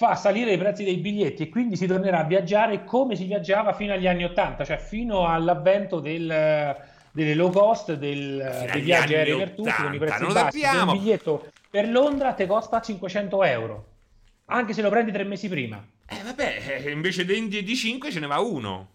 fa 0.00 0.14
salire 0.14 0.54
i 0.54 0.56
prezzi 0.56 0.82
dei 0.82 0.96
biglietti 0.96 1.42
e 1.42 1.48
quindi 1.50 1.76
si 1.76 1.86
tornerà 1.86 2.20
a 2.20 2.24
viaggiare 2.24 2.84
come 2.84 3.16
si 3.16 3.26
viaggiava 3.26 3.74
fino 3.74 3.92
agli 3.92 4.06
anni 4.06 4.24
80, 4.24 4.64
cioè 4.64 4.78
fino 4.78 5.26
all'avvento 5.26 6.00
del, 6.00 6.74
delle 7.12 7.34
low 7.34 7.52
cost, 7.52 7.92
del, 7.92 8.68
dei 8.72 8.80
viaggi 8.80 9.14
aerei 9.14 9.36
per 9.36 9.50
tutti 9.50 9.70
con 9.70 9.92
i 9.92 9.98
prezzi 9.98 10.22
non 10.22 10.32
bassi. 10.32 10.62
Un 10.64 10.92
biglietto 10.92 11.48
per 11.68 11.86
Londra 11.90 12.32
ti 12.32 12.46
costa 12.46 12.80
500 12.80 13.44
euro, 13.44 13.86
anche 14.46 14.72
se 14.72 14.80
lo 14.80 14.88
prendi 14.88 15.12
tre 15.12 15.24
mesi 15.24 15.50
prima. 15.50 15.86
Eh 16.08 16.22
vabbè, 16.24 16.80
eh, 16.82 16.90
invece 16.90 17.26
di 17.26 17.76
5 17.76 18.10
ce 18.10 18.20
ne 18.20 18.26
va 18.26 18.38
uno. 18.38 18.92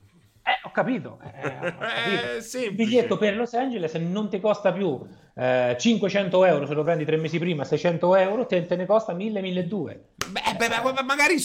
Eh, 0.48 0.60
ho 0.62 0.70
capito. 0.72 1.18
Eh, 1.24 1.48
ho 1.48 1.76
capito. 1.78 2.58
Il 2.60 2.74
biglietto 2.74 3.18
per 3.18 3.36
Los 3.36 3.54
Angeles 3.56 3.96
non 3.96 4.30
ti 4.30 4.39
costa 4.39 4.72
più 4.72 5.02
eh, 5.38 5.76
500 5.78 6.46
euro 6.46 6.66
se 6.66 6.74
lo 6.74 6.84
prendi 6.84 7.04
tre 7.04 7.18
mesi 7.18 7.39
prima, 7.39 7.66
600 7.66 8.16
euro, 8.16 8.46
te, 8.46 8.66
te 8.66 8.76
ne 8.78 8.86
costa 8.86 9.14
1000-1200. 9.14 9.98
Beh, 10.28 10.41
beh, 10.58 10.68
beh, 10.68 11.04
magari 11.04 11.36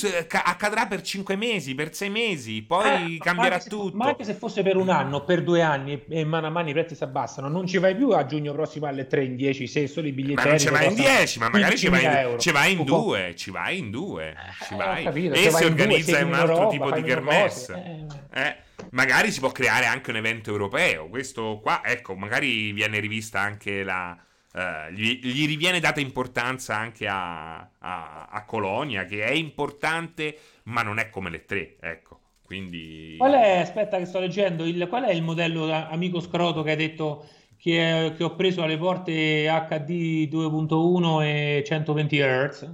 accadrà 0.44 0.86
per 0.86 1.02
5 1.02 1.34
mesi, 1.34 1.74
per 1.74 1.92
6 1.92 2.08
mesi, 2.08 2.62
poi 2.62 3.16
eh, 3.16 3.18
cambierà 3.18 3.56
ma 3.56 3.62
tutto. 3.62 3.96
ma 3.96 4.06
anche 4.06 4.24
se 4.24 4.34
fosse 4.34 4.62
per 4.62 4.76
un 4.76 4.90
anno, 4.90 5.24
per 5.24 5.42
due 5.42 5.62
anni 5.62 6.04
e 6.08 6.24
mano 6.24 6.46
a 6.46 6.50
mano 6.50 6.68
i 6.68 6.72
prezzi 6.72 6.94
si 6.94 7.02
abbassano, 7.02 7.48
non 7.48 7.66
ci 7.66 7.78
vai 7.78 7.96
più 7.96 8.10
a 8.10 8.26
giugno 8.26 8.52
prossimo 8.52 8.86
alle 8.86 9.06
3 9.08 9.24
in 9.24 9.36
10 9.36 9.66
se 9.66 9.86
solo 9.88 10.06
i 10.06 10.12
biglietti 10.12 10.42
Ma 10.42 10.44
non 10.44 10.58
ci 10.58 10.68
vai 10.68 10.86
in 10.86 10.94
10, 10.94 11.38
ma 11.40 11.48
magari 11.48 11.76
ci 11.76 11.88
vai 11.88 12.04
in, 12.04 12.38
ci 12.38 12.52
vai 12.52 12.72
in 12.72 12.84
2, 12.84 13.34
ci 13.34 13.50
vai 13.50 13.78
in 13.78 13.90
2, 13.90 14.36
ci 14.68 14.74
vai. 14.76 15.04
Capito, 15.04 15.34
e 15.34 15.50
si 15.50 15.64
organizza 15.64 16.24
un 16.24 16.34
altro 16.34 16.52
Europa, 16.52 16.70
tipo 16.70 16.90
di 16.92 17.02
kermesse. 17.02 18.06
Eh. 18.32 18.56
Eh 18.80 18.88
magari 18.90 19.30
si 19.30 19.40
può 19.40 19.50
creare 19.50 19.86
anche 19.86 20.10
un 20.10 20.16
evento 20.16 20.50
europeo. 20.50 21.08
Questo 21.08 21.60
qua, 21.62 21.82
ecco, 21.84 22.14
magari 22.14 22.72
viene 22.72 23.00
rivista 23.00 23.40
anche 23.40 23.82
la. 23.82 24.16
Uh, 24.52 24.92
gli, 24.92 25.20
gli, 25.22 25.46
riviene 25.46 25.78
data 25.78 26.00
importanza 26.00 26.76
anche 26.76 27.06
a, 27.06 27.58
a, 27.78 28.26
a, 28.28 28.44
Colonia, 28.44 29.04
che 29.04 29.24
è 29.24 29.30
importante, 29.30 30.36
ma 30.64 30.82
non 30.82 30.98
è 30.98 31.08
come 31.08 31.30
le 31.30 31.44
tre, 31.44 31.76
ecco. 31.80 32.18
Quindi... 32.42 33.14
Qual 33.16 33.32
è, 33.32 33.58
aspetta 33.58 33.96
che 33.98 34.06
sto 34.06 34.18
leggendo, 34.18 34.64
il, 34.64 34.88
qual 34.88 35.04
è 35.04 35.12
il 35.12 35.22
modello 35.22 35.70
amico 35.72 36.18
scroto 36.18 36.64
che 36.64 36.70
hai 36.70 36.76
detto 36.76 37.28
che, 37.56 38.12
che 38.16 38.24
ho 38.24 38.34
preso 38.34 38.64
alle 38.64 38.76
porte 38.76 39.44
HD 39.44 40.28
2.1 40.28 41.22
e 41.22 41.62
120 41.64 42.18
Hz? 42.18 42.70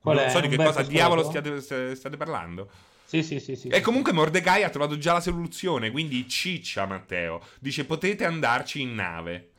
Qual 0.00 0.16
non 0.16 0.24
è? 0.24 0.30
so 0.30 0.40
di 0.40 0.48
che 0.48 0.56
cosa 0.56 0.82
diavolo 0.82 1.22
stiate, 1.22 1.60
state 1.60 2.16
parlando. 2.16 2.70
Sì, 3.14 3.22
sì, 3.22 3.38
sì, 3.38 3.54
sì. 3.54 3.68
E 3.68 3.80
comunque 3.80 4.12
Mordecai 4.12 4.64
ha 4.64 4.70
trovato 4.70 4.98
già 4.98 5.12
la 5.12 5.20
soluzione, 5.20 5.92
quindi 5.92 6.28
ciccia 6.28 6.84
Matteo. 6.84 7.40
Dice 7.60 7.84
potete 7.84 8.24
andarci 8.24 8.80
in 8.80 8.94
nave. 8.96 9.50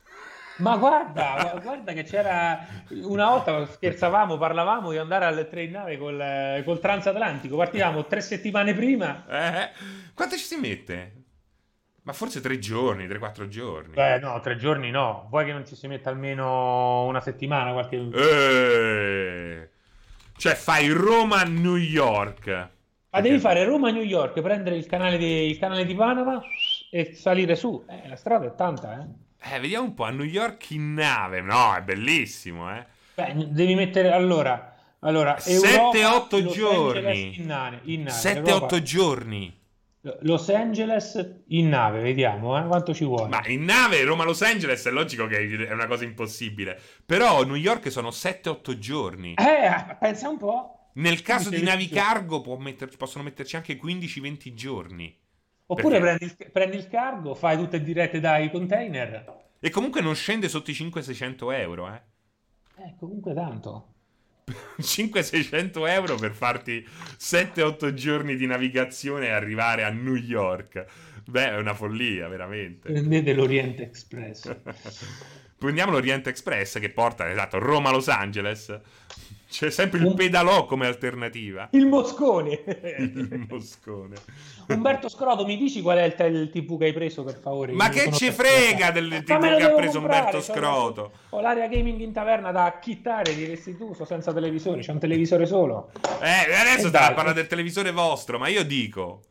Ma 0.58 0.76
guarda, 0.76 1.58
guarda 1.64 1.94
che 1.94 2.04
c'era 2.04 2.66
una 3.04 3.30
volta 3.30 3.66
scherzavamo, 3.66 4.38
parlavamo 4.38 4.92
di 4.92 4.98
andare 4.98 5.24
alle 5.24 5.48
tre 5.48 5.64
in 5.64 5.72
nave 5.72 5.98
col, 5.98 6.64
col 6.66 6.80
transatlantico. 6.82 7.56
Partivamo 7.56 8.06
tre 8.08 8.20
settimane 8.20 8.74
prima. 8.74 9.26
Eh, 9.26 9.70
quanto 10.14 10.36
ci 10.36 10.44
si 10.44 10.58
mette? 10.58 11.14
Ma 12.04 12.12
forse 12.12 12.42
tre 12.42 12.60
giorni, 12.60 13.08
tre, 13.08 13.20
quattro 13.20 13.48
giorni. 13.48 13.94
Beh, 13.94 14.20
no, 14.20 14.38
tre 14.42 14.58
giorni 14.58 14.92
no. 14.92 15.28
Vuoi 15.30 15.46
che 15.46 15.54
non 15.54 15.66
ci 15.66 15.76
si 15.76 15.88
metta 15.88 16.10
almeno 16.10 17.06
una 17.06 17.22
settimana? 17.22 17.72
Qualche... 17.72 18.10
Eh, 18.14 19.70
cioè, 20.36 20.56
fai 20.56 20.90
Roma-New 20.90 21.78
York. 21.78 22.74
Ma 23.16 23.22
devi 23.22 23.40
fare 23.40 23.64
Roma-New 23.64 24.04
York, 24.04 24.42
prendere 24.42 24.76
il 24.76 24.86
canale, 24.88 25.18
di, 25.18 25.48
il 25.48 25.58
canale 25.58 25.86
di 25.86 25.96
Panama 25.96 26.44
e 26.92 27.14
salire 27.14 27.56
su. 27.56 27.82
Eh, 27.88 28.10
la 28.10 28.18
strada 28.18 28.46
è 28.46 28.56
tanta, 28.56 29.00
eh. 29.00 29.56
Eh, 29.56 29.60
vediamo 29.60 29.86
un 29.86 29.94
po', 29.94 30.04
a 30.04 30.10
New 30.10 30.26
York 30.26 30.72
in 30.72 30.96
nave. 30.96 31.40
No, 31.40 31.74
è 31.76 31.82
bellissimo, 31.82 32.76
eh. 32.76 32.86
Beh, 33.14 33.48
devi 33.52 33.76
mettere, 33.76 34.12
allora... 34.12 34.74
Allora, 35.00 35.36
7-8 35.36 36.52
giorni. 36.52 37.40
In 37.40 37.46
nave, 37.46 37.80
in 37.84 38.04
nave, 38.04 38.42
7-8 38.42 38.82
giorni. 38.82 39.64
Los 40.22 40.50
Angeles 40.50 41.44
in 41.48 41.70
nave, 41.70 42.02
vediamo 42.02 42.58
eh, 42.58 42.66
quanto 42.66 42.94
ci 42.94 43.06
vuole. 43.06 43.30
Ma 43.30 43.42
in 43.48 43.64
nave 43.64 44.04
Roma-Los 44.04 44.42
Angeles 44.42 44.86
è 44.86 44.92
logico 44.92 45.28
che 45.28 45.68
è 45.68 45.72
una 45.72 45.88
cosa 45.88 46.04
impossibile. 46.04 46.80
Però 47.06 47.44
New 47.44 47.56
York 47.56 47.92
sono 47.92 48.10
7-8 48.10 48.78
giorni. 48.78 49.36
Eh, 49.36 49.96
pensa 50.00 50.28
un 50.28 50.38
po'. 50.38 50.75
Nel 50.96 51.22
caso 51.22 51.50
di 51.50 51.62
navi 51.62 51.90
cargo 51.90 52.58
metter, 52.58 52.96
possono 52.96 53.24
metterci 53.24 53.56
anche 53.56 53.80
15-20 53.80 54.54
giorni. 54.54 55.18
Oppure 55.68 56.00
prendi, 56.00 56.26
il, 56.26 56.52
prendi, 56.52 56.78
il, 56.78 56.88
cargo, 56.88 57.34
fai 57.34 57.58
tutte 57.58 57.82
dirette 57.82 58.20
dai 58.20 58.52
container. 58.52 59.44
E 59.60 59.70
comunque 59.70 60.02
non 60.02 60.16
scende 60.16 60.48
sotto 60.48 60.70
i 60.72 60.74
500-600 60.74 61.54
euro, 61.54 61.92
eh. 61.92 62.02
Eh, 62.78 62.96
comunque 63.00 63.34
tanto. 63.34 63.94
500-600 64.80 65.90
euro 65.90 66.16
per 66.16 66.34
farti 66.34 66.86
7-8 66.88 67.94
giorni 67.94 68.36
di 68.36 68.46
navigazione 68.46 69.28
e 69.28 69.32
arrivare 69.32 69.84
a 69.84 69.90
New 69.90 70.16
York. 70.16 70.86
Beh, 71.26 71.50
è 71.50 71.58
una 71.58 71.74
follia, 71.74 72.28
veramente. 72.28 72.92
Prendete 72.92 73.34
l'Oriente 73.34 73.84
Express. 73.84 74.56
Prendiamo 75.58 75.92
l'Oriente 75.92 76.30
Express 76.30 76.80
che 76.80 76.92
porta, 76.92 77.30
esatto, 77.30 77.58
Roma-Los 77.58 78.08
Angeles. 78.08 78.80
C'è 79.50 79.70
sempre 79.70 80.00
il 80.00 80.14
pedalò 80.14 80.66
come 80.66 80.88
alternativa. 80.88 81.70
Il 81.72 81.86
Moscone. 81.88 82.64
il 82.98 83.46
Moscone. 83.50 84.16
Umberto 84.68 85.08
Scroto, 85.10 85.46
mi 85.46 85.58
dici 85.58 85.82
qual 85.82 85.98
è 86.00 86.04
il, 86.04 86.16
tel- 86.16 86.50
TV 86.50 86.78
che 86.78 86.86
hai 86.86 86.94
preso 86.94 87.24
per 87.24 87.40
favore? 87.40 87.72
Ma 87.74 87.90
che 87.90 88.12
ci 88.12 88.32
frega 88.32 88.92
del 88.92 89.24
TV 89.24 89.40
che 89.58 89.64
ha 89.64 89.70
preso 89.70 90.00
comprare, 90.00 90.26
Umberto 90.26 90.42
Scroto? 90.42 91.12
Ho 91.30 91.42
l'area 91.42 91.68
gaming 91.68 92.02
in 92.02 92.12
taverna 92.12 92.52
da 92.52 92.66
acchittare, 92.66 93.36
diresti 93.36 93.78
tu, 93.78 93.94
sto 93.94 94.06
senza 94.06 94.34
televisore, 94.34 94.82
c'è 94.82 94.92
un 94.92 95.00
televisore 95.00 95.46
solo. 95.46 95.92
Eh, 96.22 96.54
adesso 96.54 96.88
sta 96.88 97.08
a 97.08 97.14
parlare 97.14 97.36
del 97.36 97.48
televisore 97.48 97.92
vostro, 97.92 98.40
ma 98.40 98.48
io 98.48 98.64
dico... 98.64 99.22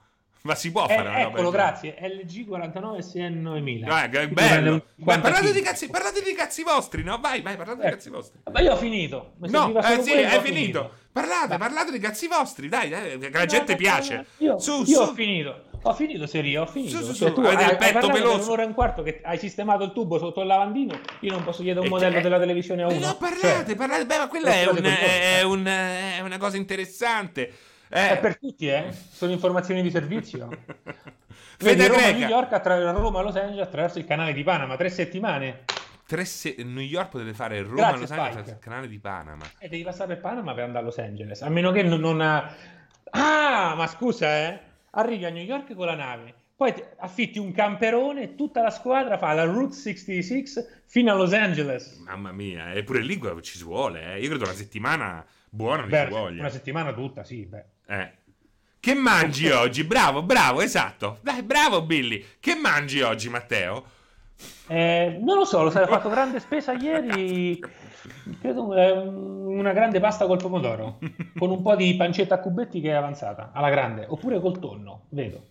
Ma 0.47 0.55
si 0.55 0.71
può 0.71 0.87
fare 0.87 1.21
eh, 1.21 1.23
Eccolo, 1.23 1.51
grazie. 1.51 1.97
LG 1.99 2.47
49 2.47 2.99
SN9000. 2.99 3.89
Ah, 3.89 4.09
bello. 4.29 4.85
Parlate 5.03 5.53
di, 5.53 5.63
cazzi, 5.63 5.89
parlate 5.89 6.23
di 6.23 6.35
cazzi 6.35 6.63
vostri, 6.63 7.03
no? 7.03 7.19
Vai, 7.19 7.41
vai, 7.41 7.57
parlate 7.57 7.81
eh. 7.81 7.85
di 7.87 7.91
cazzi 7.91 8.11
vostri. 8.11 8.41
Ma 8.53 8.61
io 8.61 8.73
ho 8.73 8.77
finito. 8.77 9.33
no, 9.39 9.79
eh, 9.79 10.03
sì, 10.03 10.13
hai 10.13 10.41
finito. 10.41 10.43
finito. 10.43 10.91
Parlate, 11.11 11.49
vai. 11.49 11.59
parlate 11.59 11.93
di 11.93 11.99
cazzi 11.99 12.29
vostri, 12.29 12.69
dai, 12.69 12.91
dai 12.91 13.19
che 13.19 13.31
la 13.31 13.47
gente 13.47 13.75
piace. 13.75 14.27
Io, 14.39 14.59
su, 14.59 14.81
io 14.81 14.85
su. 14.85 15.01
ho 15.01 15.15
finito. 15.15 15.63
Ho 15.81 15.95
finito, 15.95 16.27
Seria, 16.27 16.61
ho 16.61 16.67
finito. 16.67 16.99
Su, 16.99 17.05
su, 17.05 17.15
cioè, 17.15 17.33
tu 17.33 17.41
hai, 17.41 17.57
hai, 17.57 17.77
petto 17.77 18.09
peloso. 18.09 18.45
un'ora 18.45 18.65
e 18.65 18.67
un 18.67 18.75
quarto 18.75 19.03
che 19.03 19.21
hai 19.23 19.39
sistemato 19.39 19.85
il 19.85 19.93
tubo 19.93 20.19
sotto 20.19 20.43
il 20.43 20.47
lavandino. 20.47 20.99
Io 21.21 21.31
non 21.31 21.43
posso 21.43 21.63
chiedere 21.63 21.81
un 21.81 21.87
e 21.87 21.89
modello 21.89 22.21
della 22.21 22.39
televisione 22.39 22.83
a 22.83 22.89
uno. 22.89 22.99
No, 22.99 23.17
parlate, 23.17 23.65
cioè, 23.69 23.77
parlate. 23.77 24.05
Beh, 24.05 24.19
ma 24.19 24.29
quella 24.29 24.53
è, 24.53 24.69
un, 24.69 24.85
è, 24.85 25.43
un, 25.43 25.65
è 25.65 26.21
una 26.21 26.37
cosa 26.37 26.59
interessante. 26.59 27.51
Eh. 27.95 28.11
È 28.11 28.19
per 28.19 28.39
tutti, 28.39 28.67
eh? 28.67 28.93
Sono 28.93 29.31
informazioni 29.31 29.81
di 29.81 29.89
servizio. 29.89 30.49
Vedi 31.61 31.87
Roma, 31.87 32.11
New 32.11 32.27
York 32.27 32.53
attraverso 32.53 33.01
Roma, 33.01 33.21
Los 33.21 33.37
Angeles 33.37 33.65
attraverso 33.69 34.01
il 34.01 34.05
canale 34.05 34.33
di 34.33 34.43
Panama, 34.43 34.75
tre 34.75 34.91
settimane. 34.91 35.63
Tre 36.05 36.25
se- 36.25 36.57
New 36.59 36.83
York 36.83 37.11
potete 37.11 37.33
fare 37.35 37.63
Roma, 37.63 37.75
Grazie, 37.75 38.01
Los 38.01 38.11
Angeles 38.11 38.29
attraverso 38.29 38.51
il 38.51 38.59
canale 38.59 38.89
di 38.89 38.99
Panama. 38.99 39.45
E 39.61 39.69
devi 39.69 39.85
passare 39.85 40.15
per 40.15 40.23
Panama 40.23 40.55
per 40.55 40.65
andare 40.65 40.83
a 40.83 40.87
Los 40.87 40.99
Angeles, 40.99 41.43
a 41.43 41.49
meno 41.49 41.71
che 41.71 41.85
non... 41.85 42.01
non 42.01 42.21
ha... 42.21 42.53
Ah, 43.11 43.75
ma 43.77 43.87
scusa, 43.87 44.39
eh? 44.39 44.59
Arrivi 44.91 45.25
a 45.25 45.31
New 45.31 45.45
York 45.45 45.73
con 45.75 45.87
la 45.87 45.95
nave, 45.95 46.35
poi 46.57 46.75
affitti 46.97 47.39
un 47.39 47.53
camperone, 47.53 48.35
tutta 48.35 48.61
la 48.61 48.71
squadra 48.71 49.19
fa 49.19 49.33
la 49.35 49.45
Route 49.45 49.73
66 49.73 50.45
fino 50.87 51.13
a 51.13 51.15
Los 51.15 51.33
Angeles. 51.33 51.97
Mamma 52.05 52.33
mia, 52.33 52.73
eppure 52.73 53.03
lì 53.03 53.21
ci 53.43 53.57
si 53.57 53.63
vuole, 53.63 54.15
eh? 54.15 54.21
Io 54.21 54.31
credo 54.31 54.47
una 54.47 54.53
settimana 54.53 55.25
buona 55.55 55.83
beh, 55.85 56.05
ci 56.05 56.11
voglia. 56.11 56.41
Una 56.41 56.51
settimana 56.51 56.93
tutta, 56.93 57.23
sì, 57.25 57.47
beh. 57.47 57.65
Eh. 57.87 58.13
Che 58.81 58.95
mangi 58.95 59.49
oggi? 59.51 59.85
Bravo, 59.85 60.23
bravo, 60.23 60.61
esatto. 60.61 61.19
Dai, 61.23 61.43
bravo 61.43 61.83
Billy. 61.83 62.25
Che 62.41 62.55
mangi 62.55 63.01
oggi, 63.01 63.29
Matteo? 63.29 63.85
Eh, 64.67 65.19
non 65.21 65.39
lo 65.39 65.45
so, 65.45 65.63
lo 65.63 65.71
sai, 65.71 65.85
ho 65.85 65.87
fatto 65.89 66.09
grande 66.09 66.41
spesa 66.41 66.73
ieri. 66.73 67.59
Credo 68.41 68.75
eh, 68.75 68.91
una 68.91 69.73
grande 69.73 70.01
pasta 70.01 70.27
col 70.27 70.39
pomodoro 70.39 70.99
con 71.39 71.51
un 71.51 71.63
po' 71.63 71.75
di 71.77 71.95
pancetta 71.97 72.35
a 72.35 72.41
cubetti 72.41 72.81
che 72.81 72.91
è 72.91 72.95
avanzata 72.95 73.53
alla 73.55 73.71
grande, 73.71 74.05
oppure 74.09 74.41
col 74.41 74.59
tonno, 74.59 75.07
vedo. 75.11 75.47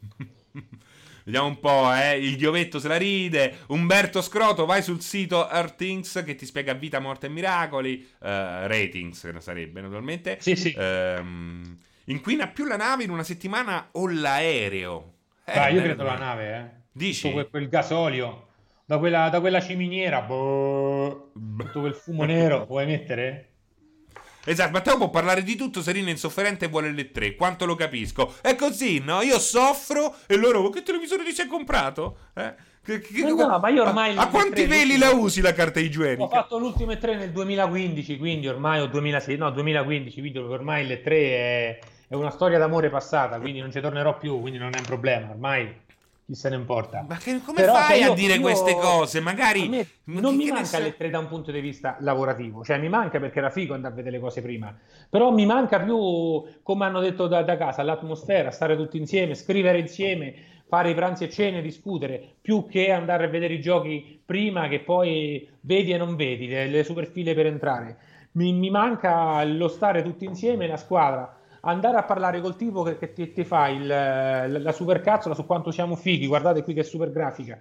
Vediamo 1.24 1.48
un 1.48 1.60
po', 1.60 1.94
eh. 1.94 2.18
Il 2.20 2.38
Ghiovetto 2.38 2.80
se 2.80 2.88
la 2.88 2.98
ride. 2.98 3.60
Umberto 3.68 4.22
Scroto, 4.22 4.66
vai 4.66 4.82
sul 4.82 5.02
sito 5.02 5.50
Earthings 5.50 6.22
che 6.26 6.36
ti 6.36 6.46
spiega 6.46 6.74
vita, 6.74 7.00
morte 7.00 7.28
e 7.28 7.30
miracoli. 7.30 8.06
Uh, 8.20 8.68
ratings 8.68 9.38
sarebbe, 9.38 9.82
naturalmente. 9.82 10.38
Sì, 10.40 10.56
sì. 10.56 10.74
Um, 10.78 11.78
Inquina 12.06 12.48
più 12.48 12.66
la 12.66 12.76
nave 12.76 13.04
in 13.04 13.10
una 13.10 13.24
settimana 13.24 13.90
o 13.94 14.10
l'aereo? 14.10 15.14
Eh, 15.46 15.58
ah, 15.58 15.70
io 15.70 15.82
credo 15.82 16.04
la 16.04 16.18
nave, 16.18 16.56
eh. 16.56 16.82
Dici? 16.92 17.32
Quel, 17.32 17.50
quel 17.50 17.70
gasolio. 17.70 18.48
Da 18.86 18.98
quella, 18.98 19.30
da 19.30 19.40
quella 19.40 19.62
ciminiera, 19.62 20.22
boh, 20.22 21.32
tutto 21.58 21.80
quel 21.80 21.94
fumo 21.94 22.26
nero, 22.26 22.66
puoi 22.68 22.86
mettere? 22.86 23.53
Esatto, 24.46 24.72
Matteo 24.72 24.98
può 24.98 25.10
parlare 25.10 25.42
di 25.42 25.56
tutto, 25.56 25.82
Serena 25.82 26.08
è 26.08 26.12
insofferente 26.12 26.66
e 26.66 26.68
vuole 26.68 26.92
le 26.92 27.12
tre, 27.12 27.36
quanto 27.36 27.66
lo 27.66 27.76
capisco. 27.76 28.36
È 28.42 28.56
così, 28.56 29.00
no? 29.00 29.22
Io 29.22 29.40
soffro 29.40 30.16
e 30.28 30.36
loro, 30.36 30.70
che 30.70 30.84
televisore 30.84 31.24
ti 31.24 31.32
sei 31.32 31.48
comprato? 31.48 32.18
Eh? 32.34 32.54
Che, 32.84 33.00
che, 33.00 33.24
no, 33.24 33.60
ma 33.60 33.70
io 33.70 33.84
ormai... 33.84 34.18
A, 34.18 34.24
a 34.24 34.28
quanti 34.28 34.66
peli 34.66 34.98
la 34.98 35.12
usi 35.12 35.40
la 35.40 35.54
carta 35.54 35.80
igienica? 35.80 36.24
Ho 36.24 36.28
fatto 36.28 36.58
l'ultime 36.58 36.98
tre 36.98 37.16
nel 37.16 37.32
2015, 37.32 38.18
quindi 38.18 38.50
ormai 38.50 38.82
o 38.82 38.88
2006, 38.88 39.38
no, 39.38 39.50
2015, 39.52 40.20
quindi 40.20 40.38
ormai 40.38 40.86
le 40.86 41.02
tre 41.02 41.18
è, 41.18 41.80
è 42.10 42.14
una 42.16 42.30
storia 42.30 42.58
d'amore 42.58 42.90
passata, 42.90 43.40
quindi 43.40 43.62
non 43.62 43.72
ci 43.72 43.80
tornerò 43.80 44.18
più, 44.18 44.42
quindi 44.42 44.60
non 44.60 44.74
è 44.74 44.78
un 44.78 44.84
problema, 44.84 45.30
ormai 45.30 45.74
chi 46.34 46.36
se 46.36 46.50
ne 46.50 46.56
importa. 46.56 47.06
Ma 47.08 47.18
che, 47.18 47.40
come 47.46 47.62
Però 47.62 47.74
fai 47.74 48.02
a 48.04 48.14
dire 48.14 48.34
io, 48.34 48.42
queste 48.42 48.74
cose? 48.74 49.20
Magari 49.20 49.70
me, 49.70 49.88
non 50.06 50.36
mi 50.36 50.50
manca 50.50 50.80
le 50.80 50.98
tre 50.98 51.10
da 51.10 51.20
un 51.20 51.28
punto 51.28 51.52
di 51.52 51.62
vista 51.62 51.96
lavorativo, 52.00 52.64
cioè 52.64 52.80
mi 52.80 52.90
manca 52.90 53.20
perché 53.20 53.40
era 53.40 53.50
figo 53.50 53.74
andare 53.74 53.94
a 53.94 53.96
vedere 53.96 54.18
le 54.18 54.22
cose 54.22 54.42
prima, 54.42 54.76
però 55.10 55.32
mi 55.32 55.46
manca 55.46 55.80
più, 55.80 56.44
come 56.62 56.86
hanno 56.86 57.00
detto 57.00 57.28
da, 57.28 57.44
da 57.44 57.56
casa, 57.56 57.84
l'atmosfera, 57.84 58.52
stare 58.52 58.76
tutti 58.76 58.98
insieme, 58.98 59.36
scrivere 59.36 59.80
insieme, 59.80 60.34
fare 60.68 60.90
i 60.90 60.96
pranzi 60.96 61.26
e 61.26 61.30
cene, 61.30 61.62
discutere, 61.62 62.36
più 62.42 62.66
che 62.68 62.92
andare 62.92 63.26
a 63.26 63.30
vedere 63.30 63.54
i 63.54 63.62
giochi 63.62 64.22
prima 64.26 64.68
che 64.68 64.80
poi 64.80 65.48
vedi 65.62 65.92
e 65.92 65.98
non 65.98 66.16
vedi, 66.16 66.48
le, 66.48 66.68
le 66.68 66.84
superfile 66.84 67.34
per 67.34 67.46
entrare. 67.46 67.98
Mi, 68.34 68.52
mi 68.52 68.72
manca 68.72 69.44
lo 69.44 69.68
stare 69.68 70.02
tutti 70.02 70.26
insieme, 70.26 70.66
la 70.66 70.78
squadra 70.78 71.38
andare 71.66 71.98
a 71.98 72.04
parlare 72.04 72.42
col 72.42 72.56
tipo 72.56 72.84
che, 72.84 72.98
che 72.98 73.14
ti, 73.14 73.32
ti, 73.32 73.44
fa 73.44 73.68
il, 73.70 73.86
la 73.86 74.72
supercazzola 74.72 75.36
su 75.36 75.46
quanto 75.46 75.72
siamo 75.72 75.96
fighi, 75.96 76.28
guardate 76.28 76.64
qui 76.64 76.74
che 76.74 76.84
super 76.84 77.12
grafica. 77.12 77.60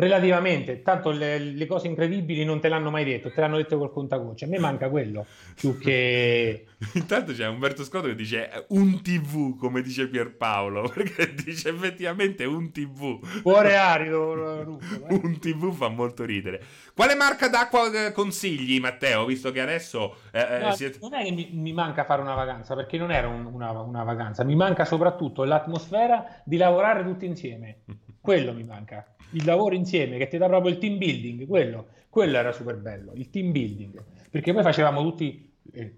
Relativamente, 0.00 0.80
tanto 0.80 1.10
le, 1.10 1.38
le, 1.38 1.66
cose 1.66 1.86
incredibili 1.86 2.42
non 2.42 2.58
te 2.58 2.70
l'hanno 2.70 2.88
mai 2.88 3.04
detto, 3.04 3.30
te 3.30 3.38
l'hanno 3.38 3.58
detto 3.58 3.76
col 3.76 3.92
contagocce. 3.92 4.46
A 4.46 4.48
me 4.48 4.58
manca 4.58 4.88
quello 4.88 5.26
più 5.54 5.76
che. 5.76 6.64
Intanto 6.94 7.34
c'è 7.34 7.46
Umberto 7.46 7.84
Scotto 7.84 8.06
che 8.06 8.14
dice 8.14 8.64
un 8.68 9.02
TV, 9.02 9.58
come 9.58 9.82
dice 9.82 10.08
Pierpaolo, 10.08 10.88
perché 10.94 11.34
dice 11.34 11.68
effettivamente 11.68 12.46
un 12.46 12.72
TV. 12.72 13.42
Cuore 13.42 13.76
arido, 13.76 14.62
Ruffo, 14.62 15.04
eh? 15.06 15.20
un 15.22 15.38
TV 15.38 15.70
fa 15.70 15.88
molto 15.88 16.24
ridere. 16.24 16.62
Quale 16.94 17.14
marca 17.14 17.48
d'acqua 17.48 18.06
eh, 18.06 18.12
consigli, 18.12 18.80
Matteo? 18.80 19.26
Visto 19.26 19.52
che 19.52 19.60
adesso. 19.60 20.16
Eh, 20.32 20.40
eh, 20.40 20.58
no, 20.60 20.72
siete... 20.72 20.96
Non 21.02 21.12
è 21.12 21.24
che 21.24 21.30
mi, 21.30 21.50
mi, 21.52 21.74
manca 21.74 22.04
fare 22.04 22.22
una 22.22 22.34
vacanza, 22.34 22.74
perché 22.74 22.96
non 22.96 23.12
era 23.12 23.28
un, 23.28 23.44
una, 23.44 23.70
una, 23.72 24.02
vacanza, 24.02 24.44
mi 24.44 24.56
manca 24.56 24.86
soprattutto 24.86 25.44
l'atmosfera 25.44 26.40
di 26.42 26.56
lavorare 26.56 27.04
tutti 27.04 27.26
insieme. 27.26 27.82
Quello 28.18 28.54
mi 28.54 28.64
manca. 28.64 29.04
Il 29.32 29.44
lavoro 29.44 29.74
insieme 29.74 30.18
che 30.18 30.28
ti 30.28 30.38
dà 30.38 30.46
proprio 30.46 30.72
il 30.72 30.78
team 30.78 30.98
building, 30.98 31.46
quello, 31.46 31.86
quello 32.08 32.36
era 32.36 32.52
super 32.52 32.76
bello, 32.76 33.12
il 33.14 33.30
team 33.30 33.52
building. 33.52 34.02
Perché 34.30 34.52
poi 34.52 34.62
facevamo 34.62 35.02
tutti, 35.02 35.52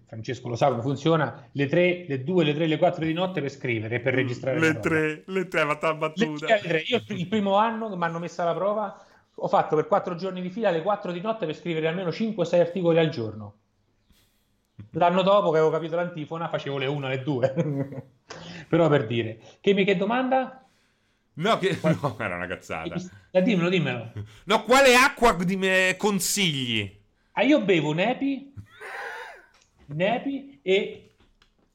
Francesco 0.06 0.48
lo 0.48 0.56
sa 0.56 0.68
come 0.68 0.82
funziona, 0.82 1.48
le 1.52 1.66
3, 1.66 2.04
le 2.06 2.22
2, 2.22 2.44
le 2.44 2.54
3, 2.54 2.66
le 2.66 2.78
4 2.78 3.04
di 3.04 3.12
notte 3.12 3.40
per 3.40 3.50
scrivere, 3.50 4.00
per 4.00 4.14
registrare. 4.14 4.58
Le 4.58 4.78
3, 4.78 5.22
le 5.26 5.48
3, 5.48 5.64
ma 5.64 5.76
battuta. 5.94 6.46
Le 6.46 6.60
3, 6.60 6.82
Io 6.86 7.02
il 7.06 7.28
primo 7.28 7.56
anno 7.56 7.88
che 7.88 7.96
mi 7.96 8.04
hanno 8.04 8.18
messo 8.18 8.42
alla 8.42 8.54
prova 8.54 9.06
ho 9.34 9.48
fatto 9.48 9.76
per 9.76 9.86
quattro 9.86 10.14
giorni 10.14 10.42
di 10.42 10.50
fila 10.50 10.70
le 10.70 10.82
4 10.82 11.10
di 11.10 11.20
notte 11.20 11.46
per 11.46 11.56
scrivere 11.56 11.88
almeno 11.88 12.10
5-6 12.10 12.60
articoli 12.60 12.98
al 12.98 13.08
giorno. 13.08 13.56
L'anno 14.92 15.22
dopo 15.22 15.50
che 15.50 15.58
avevo 15.58 15.72
capito 15.72 15.96
l'antifona 15.96 16.48
facevo 16.48 16.78
le 16.78 16.86
1 16.86 17.08
le 17.08 17.22
2. 17.22 18.06
Però 18.68 18.88
per 18.88 19.06
dire. 19.06 19.40
Che, 19.60 19.74
che 19.74 19.96
domanda? 19.96 20.61
No, 21.34 21.58
che... 21.58 21.78
no, 21.82 22.16
era 22.18 22.36
una 22.36 22.46
cazzata. 22.46 22.94
Eh, 23.30 23.42
dimmelo, 23.42 23.68
dimmelo. 23.68 24.12
No, 24.44 24.64
quale 24.64 24.94
acqua 24.94 25.32
di 25.32 25.56
me 25.56 25.94
consigli? 25.96 27.00
Ah, 27.32 27.42
io 27.42 27.62
bevo 27.62 27.92
Nepi, 27.92 28.52
Nepi 29.86 30.60
e 30.62 31.14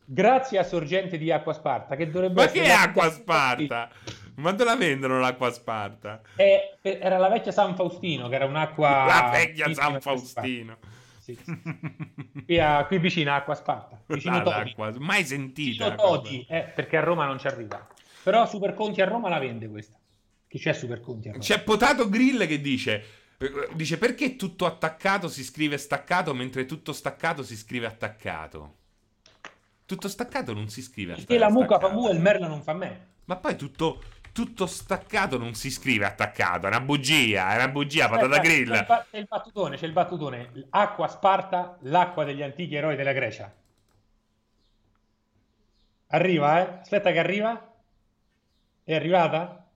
grazie 0.05 0.59
a 0.59 0.63
Sorgente 0.63 1.17
di 1.17 1.31
Acqua 1.31 1.53
Sparta, 1.53 1.95
che 1.95 2.09
dovrebbe 2.09 2.43
Ma 2.43 2.51
che 2.51 2.71
acqua 2.71 3.09
Sparta? 3.09 3.89
Ma 4.35 4.51
dove 4.51 4.69
la 4.69 4.75
vendono 4.75 5.19
l'acqua 5.19 5.51
Sparta? 5.51 6.21
Eh, 6.35 6.77
era 6.81 7.17
la 7.17 7.27
vecchia 7.27 7.51
San 7.51 7.75
Faustino, 7.75 8.29
che 8.29 8.35
era 8.35 8.45
un'acqua... 8.45 9.05
La 9.05 9.29
vecchia 9.33 9.73
San 9.73 9.99
Faustino. 9.99 10.77
Sì, 11.17 11.35
sì. 11.35 11.61
Qui, 12.45 12.59
a, 12.59 12.85
qui 12.85 12.99
vicino 12.99 13.31
a 13.31 13.37
Acqua 13.37 13.55
Sparta. 13.55 13.99
Vicino 14.05 14.37
ah, 14.37 14.41
Todi. 14.41 14.99
Mai 14.99 15.25
sentita. 15.25 15.89
Vicino 15.89 15.95
Todi, 15.95 16.45
eh, 16.47 16.71
perché 16.73 16.97
a 16.97 17.01
Roma 17.01 17.25
non 17.25 17.39
ci 17.39 17.47
arriva. 17.47 17.85
Però 18.27 18.45
Superconti 18.45 18.99
a 18.99 19.05
Roma 19.05 19.29
la 19.29 19.39
vende 19.39 19.69
questa. 19.69 19.97
Chi 20.49 20.59
c'è 20.59 20.73
Superconti 20.73 21.29
a 21.29 21.31
Roma? 21.31 21.43
C'è 21.43 21.63
Potato 21.63 22.09
Grill 22.09 22.45
che 22.45 22.59
dice... 22.59 23.05
Dice 23.73 23.97
perché 23.97 24.35
tutto 24.35 24.65
attaccato 24.65 25.29
si 25.29 25.45
scrive 25.45 25.77
staccato 25.77 26.33
mentre 26.33 26.65
tutto 26.65 26.91
staccato 26.91 27.41
si 27.41 27.55
scrive 27.55 27.85
attaccato? 27.85 28.75
Tutto 29.85 30.09
staccato 30.09 30.51
non 30.53 30.67
si 30.67 30.81
scrive 30.81 31.13
attaccato. 31.13 31.33
Perché 31.33 31.41
la 31.41 31.57
mucca 31.57 31.79
fa 31.79 31.87
mu 31.87 32.09
e 32.09 32.11
il 32.11 32.19
merlo 32.19 32.47
non 32.49 32.61
fa 32.61 32.73
me. 32.73 33.07
Ma 33.23 33.37
poi 33.37 33.55
tutto 33.55 34.03
tutto 34.33 34.65
staccato 34.65 35.37
non 35.37 35.53
si 35.53 35.71
scrive 35.71 36.05
attaccato, 36.05 36.65
è 36.65 36.69
una 36.69 36.81
bugia, 36.81 37.53
è 37.53 37.55
una 37.55 37.69
bugia, 37.69 38.09
patata 38.09 38.39
grill. 38.39 38.71
C'è 38.71 38.79
il, 38.79 39.05
c'è 39.09 39.17
il 39.19 39.27
battutone, 39.29 39.77
c'è 39.77 39.85
il 39.85 39.93
battutone. 39.93 40.51
Acqua 40.71 41.07
Sparta, 41.07 41.77
l'acqua 41.83 42.25
degli 42.25 42.43
antichi 42.43 42.75
eroi 42.75 42.97
della 42.97 43.13
Grecia. 43.13 43.49
Arriva, 46.07 46.59
eh? 46.59 46.79
Aspetta 46.81 47.13
che 47.13 47.19
arriva. 47.19 47.66
È 48.87 48.95
arrivata? 48.95 49.67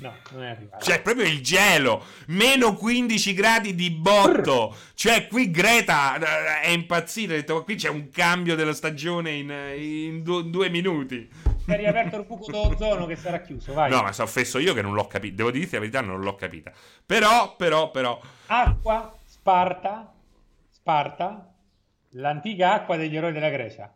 No, 0.00 0.14
non 0.32 0.42
è 0.42 0.50
arrivato. 0.50 0.84
C'è 0.84 1.00
proprio 1.00 1.24
il 1.24 1.42
gelo, 1.42 2.04
meno 2.26 2.74
15 2.74 3.32
gradi 3.32 3.74
di 3.74 3.90
botto. 3.90 4.68
Brr. 4.68 4.76
Cioè, 4.92 5.26
qui 5.26 5.50
Greta 5.50 6.18
eh, 6.18 6.60
è 6.64 6.68
impazzita. 6.68 7.32
Ha 7.32 7.36
detto: 7.36 7.64
Qui 7.64 7.76
c'è 7.76 7.88
un 7.88 8.10
cambio 8.10 8.56
della 8.56 8.74
stagione 8.74 9.30
in, 9.30 9.50
in 9.78 10.22
due, 10.22 10.50
due 10.50 10.68
minuti. 10.68 11.26
Si 11.64 11.70
è 11.70 11.76
riaperto 11.78 12.18
il 12.18 12.26
buco 12.26 12.50
d'ozono 12.50 13.06
che 13.06 13.16
sarà 13.16 13.40
chiuso. 13.40 13.72
Vai. 13.72 13.90
No, 13.90 14.02
ma 14.02 14.12
sono 14.12 14.28
offesso 14.28 14.58
io 14.58 14.74
che 14.74 14.82
non 14.82 14.92
l'ho 14.92 15.06
capito. 15.06 15.36
Devo 15.36 15.50
dirti 15.50 15.72
la 15.72 15.80
verità, 15.80 16.02
non 16.02 16.20
l'ho 16.20 16.34
capita. 16.34 16.70
Però, 17.06 17.56
però, 17.56 17.90
però. 17.90 18.20
Acqua, 18.48 19.16
Sparta, 19.24 20.12
Sparta, 20.68 21.54
l'antica 22.10 22.74
acqua 22.74 22.98
degli 22.98 23.16
eroi 23.16 23.32
della 23.32 23.48
Grecia. 23.48 23.90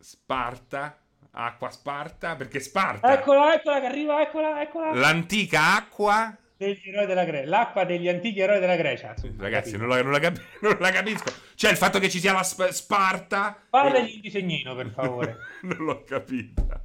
Sparta 0.00 1.05
acqua 1.36 1.70
Sparta, 1.70 2.34
perché 2.34 2.60
Sparta... 2.60 3.12
Eccola, 3.12 3.54
eccola 3.54 3.80
che 3.80 3.86
arriva, 3.86 4.22
eccola, 4.22 4.62
eccola. 4.62 4.94
L'antica 4.94 5.76
acqua... 5.76 6.36
Degli 6.56 6.88
eroi 6.88 7.04
della 7.04 7.24
Grecia, 7.24 7.48
l'acqua 7.50 7.84
degli 7.84 8.08
antichi 8.08 8.40
eroi 8.40 8.58
della 8.58 8.76
Grecia. 8.76 9.14
Ragazzi, 9.36 9.76
non 9.76 9.88
la, 9.88 10.02
non, 10.02 10.10
la 10.10 10.18
capi- 10.18 10.40
non 10.62 10.76
la, 10.80 10.90
capisco. 10.90 11.30
Cioè, 11.54 11.70
il 11.70 11.76
fatto 11.76 11.98
che 11.98 12.08
ci 12.08 12.18
sia 12.18 12.32
la 12.32 12.42
sp- 12.42 12.68
Sparta... 12.68 13.60
Parlagli 13.68 14.14
il 14.14 14.20
disegnino, 14.20 14.74
per 14.74 14.90
favore. 14.90 15.36
non 15.62 15.76
l'ho 15.84 16.02
capita. 16.04 16.82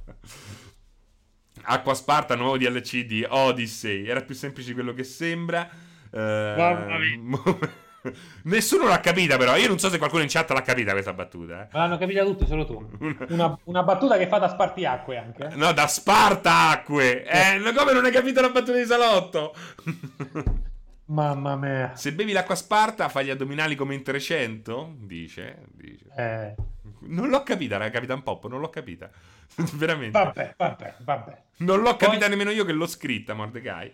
Acqua 1.62 1.94
Sparta, 1.94 2.34
nuovo 2.34 2.58
DLC 2.58 3.04
di 3.06 3.24
Odyssey. 3.26 4.06
Era 4.06 4.20
più 4.20 4.34
semplice 4.34 4.68
di 4.68 4.74
quello 4.74 4.92
che 4.92 5.04
sembra. 5.04 5.66
Mamma 6.10 6.98
mia. 6.98 7.80
Nessuno 8.44 8.88
l'ha 8.88 9.00
capita, 9.00 9.36
però. 9.36 9.56
Io 9.56 9.68
non 9.68 9.78
so 9.78 9.88
se 9.88 9.98
qualcuno 9.98 10.22
in 10.22 10.28
chat 10.28 10.50
l'ha 10.50 10.62
capita 10.62 10.92
questa 10.92 11.12
battuta. 11.12 11.62
Eh. 11.62 11.68
L'hanno 11.72 11.98
capita 11.98 12.24
tutti, 12.24 12.46
solo 12.46 12.64
tu. 12.64 12.88
Una, 13.28 13.58
una, 13.64 13.82
battuta 13.82 14.16
che 14.18 14.28
fa 14.28 14.38
da 14.38 14.48
spartiacque 14.48 15.16
anche. 15.16 15.48
Eh. 15.52 15.56
No, 15.56 15.72
da 15.72 15.86
spartacque. 15.86 17.24
Eh, 17.24 17.72
come 17.74 17.92
non 17.92 18.04
hai 18.04 18.12
capito 18.12 18.40
la 18.40 18.50
battuta 18.50 18.78
di 18.78 18.84
salotto? 18.84 19.54
Mamma 21.06 21.56
mia. 21.56 21.94
Se 21.94 22.12
bevi 22.12 22.32
l'acqua 22.32 22.54
sparta, 22.54 23.08
fai 23.08 23.26
gli 23.26 23.30
addominali 23.30 23.74
come 23.74 23.94
in 23.94 24.02
300? 24.02 24.94
Dice. 24.98 25.64
dice. 25.72 26.04
Eh. 26.16 26.54
Non 27.00 27.28
l'ho 27.28 27.42
capita, 27.42 27.74
era 27.74 27.90
Capitan 27.90 28.22
Pop, 28.22 28.46
non 28.46 28.60
l'ho 28.60 28.70
capita. 28.70 29.10
Veramente. 29.74 30.18
Vabbè, 30.18 30.54
vabbè, 30.56 30.94
vabbè. 30.98 31.42
Non 31.58 31.80
l'ho 31.80 31.96
capita 31.96 32.26
Poi... 32.26 32.28
nemmeno 32.30 32.50
io 32.50 32.64
che 32.64 32.72
l'ho 32.72 32.86
scritta, 32.86 33.34
Mordecai. 33.34 33.92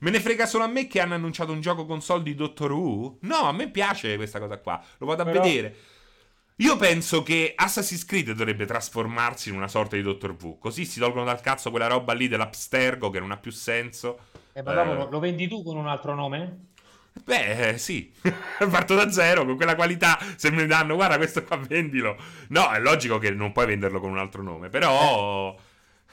Me 0.00 0.10
ne 0.10 0.20
frega 0.20 0.46
solo 0.46 0.64
a 0.64 0.66
me 0.66 0.86
che 0.86 1.00
hanno 1.00 1.14
annunciato 1.14 1.52
un 1.52 1.60
gioco 1.60 1.86
console 1.86 2.22
di 2.22 2.34
Doctor 2.34 2.72
Who? 2.72 3.18
No, 3.20 3.36
a 3.36 3.52
me 3.52 3.70
piace 3.70 4.16
questa 4.16 4.38
cosa 4.38 4.58
qua. 4.58 4.82
Lo 4.98 5.06
vado 5.06 5.22
a 5.22 5.24
Però... 5.24 5.42
vedere. 5.42 5.76
Io 6.56 6.76
penso 6.76 7.22
che 7.22 7.52
Assassin's 7.54 8.04
Creed 8.04 8.30
dovrebbe 8.30 8.64
trasformarsi 8.64 9.50
in 9.50 9.56
una 9.56 9.68
sorta 9.68 9.96
di 9.96 10.02
Doctor 10.02 10.36
Who. 10.40 10.58
Così 10.58 10.84
si 10.84 10.98
tolgono 10.98 11.24
dal 11.24 11.40
cazzo 11.40 11.70
quella 11.70 11.86
roba 11.86 12.12
lì 12.14 12.28
dell'Abstergo 12.28 13.10
che 13.10 13.20
non 13.20 13.30
ha 13.30 13.36
più 13.36 13.50
senso. 13.50 14.18
E 14.52 14.60
eh, 14.60 14.62
ma 14.62 14.72
dopo 14.72 15.06
eh... 15.06 15.10
lo 15.10 15.18
vendi 15.18 15.48
tu 15.48 15.62
con 15.62 15.76
un 15.76 15.86
altro 15.86 16.14
nome? 16.14 16.68
Beh, 17.24 17.68
eh, 17.68 17.78
sì, 17.78 18.12
parto 18.70 18.94
da 18.94 19.10
zero 19.10 19.44
con 19.44 19.56
quella 19.56 19.74
qualità. 19.74 20.18
Se 20.36 20.50
mi 20.50 20.66
danno, 20.66 20.94
guarda, 20.94 21.16
questo 21.16 21.42
qua 21.44 21.56
vendilo. 21.56 22.16
No, 22.48 22.70
è 22.70 22.80
logico 22.80 23.18
che 23.18 23.30
non 23.30 23.52
puoi 23.52 23.66
venderlo 23.66 24.00
con 24.00 24.10
un 24.10 24.18
altro 24.18 24.42
nome, 24.42 24.68
però. 24.68 25.54
Eh 25.54 25.65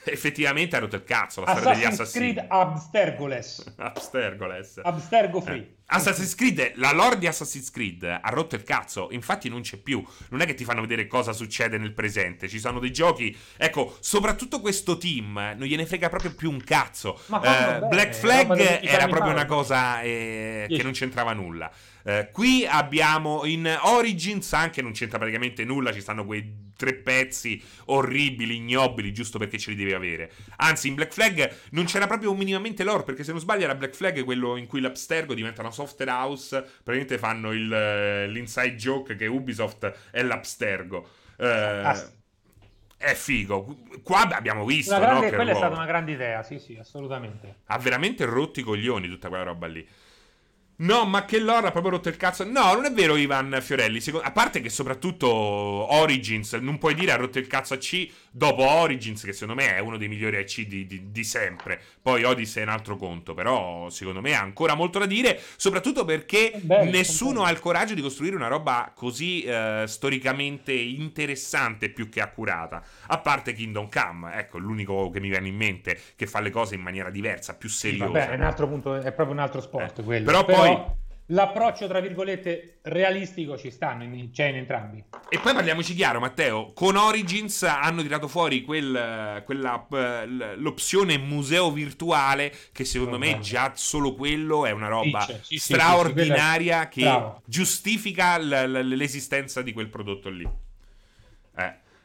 effettivamente 0.05 0.75
ha 0.75 0.79
rotto 0.79 0.95
il 0.95 1.03
cazzo 1.03 1.41
la 1.41 1.55
storia 1.55 1.73
degli 1.73 1.85
assassini. 1.85 2.33
Creed 2.33 2.45
Abstergoles. 2.49 3.73
Abstergoles. 3.77 4.79
Abstergo 4.83 5.41
free. 5.41 5.59
Eh. 5.59 5.81
Assassin's 5.85 6.33
Creed, 6.33 6.73
la 6.75 6.91
lore 6.91 7.17
di 7.19 7.27
Assassin's 7.27 7.69
Creed 7.69 8.03
ha 8.03 8.29
rotto 8.29 8.55
il 8.55 8.63
cazzo, 8.63 9.09
infatti 9.11 9.47
non 9.49 9.61
c'è 9.61 9.77
più. 9.77 10.03
Non 10.29 10.41
è 10.41 10.45
che 10.45 10.55
ti 10.55 10.63
fanno 10.63 10.81
vedere 10.81 11.05
cosa 11.07 11.33
succede 11.33 11.77
nel 11.77 11.93
presente, 11.93 12.47
ci 12.47 12.59
sono 12.59 12.79
dei 12.79 12.91
giochi. 12.91 13.35
Ecco, 13.57 13.95
soprattutto 13.99 14.59
questo 14.59 14.97
team 14.97 15.53
non 15.55 15.67
gliene 15.67 15.85
frega 15.85 16.09
proprio 16.09 16.33
più 16.33 16.49
un 16.49 16.63
cazzo. 16.63 17.19
Eh, 17.27 17.79
Black 17.87 18.13
Flag 18.13 18.57
era 18.81 19.07
proprio 19.07 19.31
una 19.31 19.45
cosa 19.45 20.01
eh, 20.01 20.65
che 20.67 20.81
non 20.81 20.93
c'entrava 20.93 21.33
nulla. 21.33 21.71
Eh, 22.05 22.29
qui 22.31 22.65
abbiamo 22.65 23.45
in 23.45 23.77
Origins, 23.83 24.51
anche 24.53 24.81
non 24.81 24.91
c'entra 24.91 25.17
praticamente 25.17 25.63
nulla, 25.63 25.93
ci 25.93 26.01
stanno 26.01 26.25
quei 26.25 26.71
tre 26.75 26.95
pezzi 26.95 27.61
orribili, 27.85 28.55
ignobili, 28.55 29.13
giusto 29.13 29.37
perché 29.37 29.57
ce 29.57 29.71
li 29.71 29.75
devi 29.77 29.93
avere. 29.93 30.31
Anzi, 30.57 30.89
in 30.89 30.95
Black 30.95 31.13
Flag 31.13 31.55
non 31.71 31.85
c'era 31.85 32.07
proprio 32.07 32.33
minimamente 32.33 32.83
lore, 32.83 33.03
perché 33.03 33.23
se 33.23 33.31
non 33.31 33.39
sbaglio 33.39 33.63
era 33.63 33.75
Black 33.75 33.95
Flag 33.95 34.23
quello 34.23 34.57
in 34.57 34.67
cui 34.67 34.81
l'Abstergo 34.81 35.33
diventa 35.33 35.61
una 35.61 35.71
software 35.71 36.11
house, 36.11 36.59
praticamente 36.59 37.17
fanno 37.17 37.51
il, 37.51 37.71
eh, 37.71 38.27
l'inside 38.27 38.75
joke 38.75 39.15
che 39.15 39.27
Ubisoft 39.27 40.09
è 40.11 40.21
l'Abstergo. 40.23 41.07
Eh, 41.37 41.47
ah. 41.47 42.11
È 42.97 43.13
figo. 43.15 43.79
Qua 44.01 44.21
abbiamo 44.29 44.63
visto. 44.65 44.97
Grande, 44.97 45.29
no, 45.29 45.35
quella 45.35 45.51
è 45.51 45.55
stata 45.55 45.75
una 45.75 45.85
grande 45.85 46.13
idea, 46.13 46.41
sì, 46.41 46.57
sì, 46.57 46.77
assolutamente. 46.79 47.57
Ha 47.65 47.77
veramente 47.77 48.23
rotto 48.23 48.61
i 48.61 48.63
coglioni 48.63 49.09
tutta 49.09 49.27
quella 49.27 49.43
roba 49.43 49.67
lì. 49.67 49.85
No, 50.75 51.05
ma 51.05 51.25
che 51.25 51.39
lore 51.39 51.67
ha 51.67 51.71
proprio 51.71 51.93
rotto 51.93 52.09
il 52.09 52.17
cazzo. 52.17 52.43
No, 52.43 52.73
non 52.73 52.85
è 52.85 52.91
vero, 52.91 53.15
Ivan 53.15 53.59
Fiorelli. 53.61 54.01
Secondo... 54.01 54.25
A 54.27 54.31
parte 54.31 54.61
che 54.61 54.69
soprattutto 54.69 55.27
Origins, 55.27 56.53
non 56.53 56.77
puoi 56.77 56.95
dire 56.95 57.11
ha 57.11 57.15
rotto 57.15 57.39
il 57.39 57.47
cazzo 57.47 57.73
a 57.75 57.77
C 57.77 58.09
dopo 58.35 58.67
Origins, 58.67 59.23
che 59.23 59.31
secondo 59.31 59.53
me 59.53 59.75
è 59.75 59.79
uno 59.79 59.97
dei 59.97 60.07
migliori 60.07 60.37
AC 60.37 60.61
di, 60.61 60.87
di, 60.87 61.11
di 61.11 61.23
sempre. 61.23 61.79
Poi 62.01 62.23
Odyssey 62.23 62.63
è 62.63 62.65
un 62.65 62.71
altro 62.71 62.97
conto, 62.97 63.35
però 63.35 63.89
secondo 63.89 64.21
me 64.21 64.33
ha 64.33 64.41
ancora 64.41 64.73
molto 64.73 64.97
da 64.97 65.05
dire, 65.05 65.39
soprattutto 65.55 66.03
perché 66.03 66.59
Beh, 66.59 66.85
nessuno 66.85 67.43
ha 67.43 67.51
il 67.51 67.59
coraggio 67.59 67.93
di 67.93 68.01
costruire 68.01 68.35
una 68.35 68.47
roba 68.47 68.91
così 68.95 69.43
eh, 69.43 69.83
storicamente 69.85 70.73
interessante 70.73 71.89
più 71.89 72.09
che 72.09 72.21
accurata. 72.21 72.83
A 73.07 73.19
parte 73.19 73.53
Kingdom 73.53 73.87
Come, 73.89 74.33
ecco, 74.35 74.57
l'unico 74.57 75.11
che 75.11 75.19
mi 75.19 75.29
viene 75.29 75.47
in 75.47 75.55
mente 75.55 75.99
che 76.15 76.25
fa 76.25 76.39
le 76.39 76.49
cose 76.49 76.73
in 76.73 76.81
maniera 76.81 77.11
diversa, 77.11 77.55
più 77.55 77.69
seriosa. 77.69 78.05
Sì, 78.05 78.11
vabbè, 78.13 78.29
è 78.31 78.35
un 78.35 78.41
altro 78.41 78.67
punto, 78.67 78.95
è 78.95 79.11
proprio 79.11 79.35
un 79.35 79.39
altro 79.39 79.61
sport 79.61 79.99
eh, 79.99 80.03
quello. 80.03 80.25
Però, 80.25 80.43
però 80.43 80.57
poi 80.57 81.01
l'approccio, 81.27 81.87
tra 81.87 81.99
virgolette, 81.99 82.79
realistico 82.83 83.57
ci 83.57 83.71
stanno, 83.71 84.03
in, 84.03 84.31
c'è 84.31 84.47
in 84.47 84.57
entrambi. 84.57 85.03
E 85.29 85.39
poi 85.39 85.53
parliamoci 85.53 85.93
chiaro, 85.93 86.19
Matteo, 86.19 86.71
con 86.73 86.95
Origins 86.95 87.63
hanno 87.63 88.01
tirato 88.01 88.27
fuori 88.27 88.63
quel, 88.63 89.41
quella, 89.45 89.85
l'opzione 90.55 91.17
museo 91.17 91.71
virtuale 91.71 92.53
che 92.71 92.85
secondo 92.85 93.17
me 93.17 93.39
già 93.39 93.71
solo 93.75 94.13
quello 94.13 94.65
è 94.65 94.71
una 94.71 94.87
roba 94.87 95.21
sì, 95.21 95.37
sì, 95.41 95.57
straordinaria 95.57 96.83
sì, 96.83 96.99
che 96.99 97.01
bravo. 97.01 97.41
giustifica 97.45 98.37
l'esistenza 98.37 99.61
di 99.61 99.73
quel 99.73 99.89
prodotto 99.89 100.29
lì. 100.29 100.71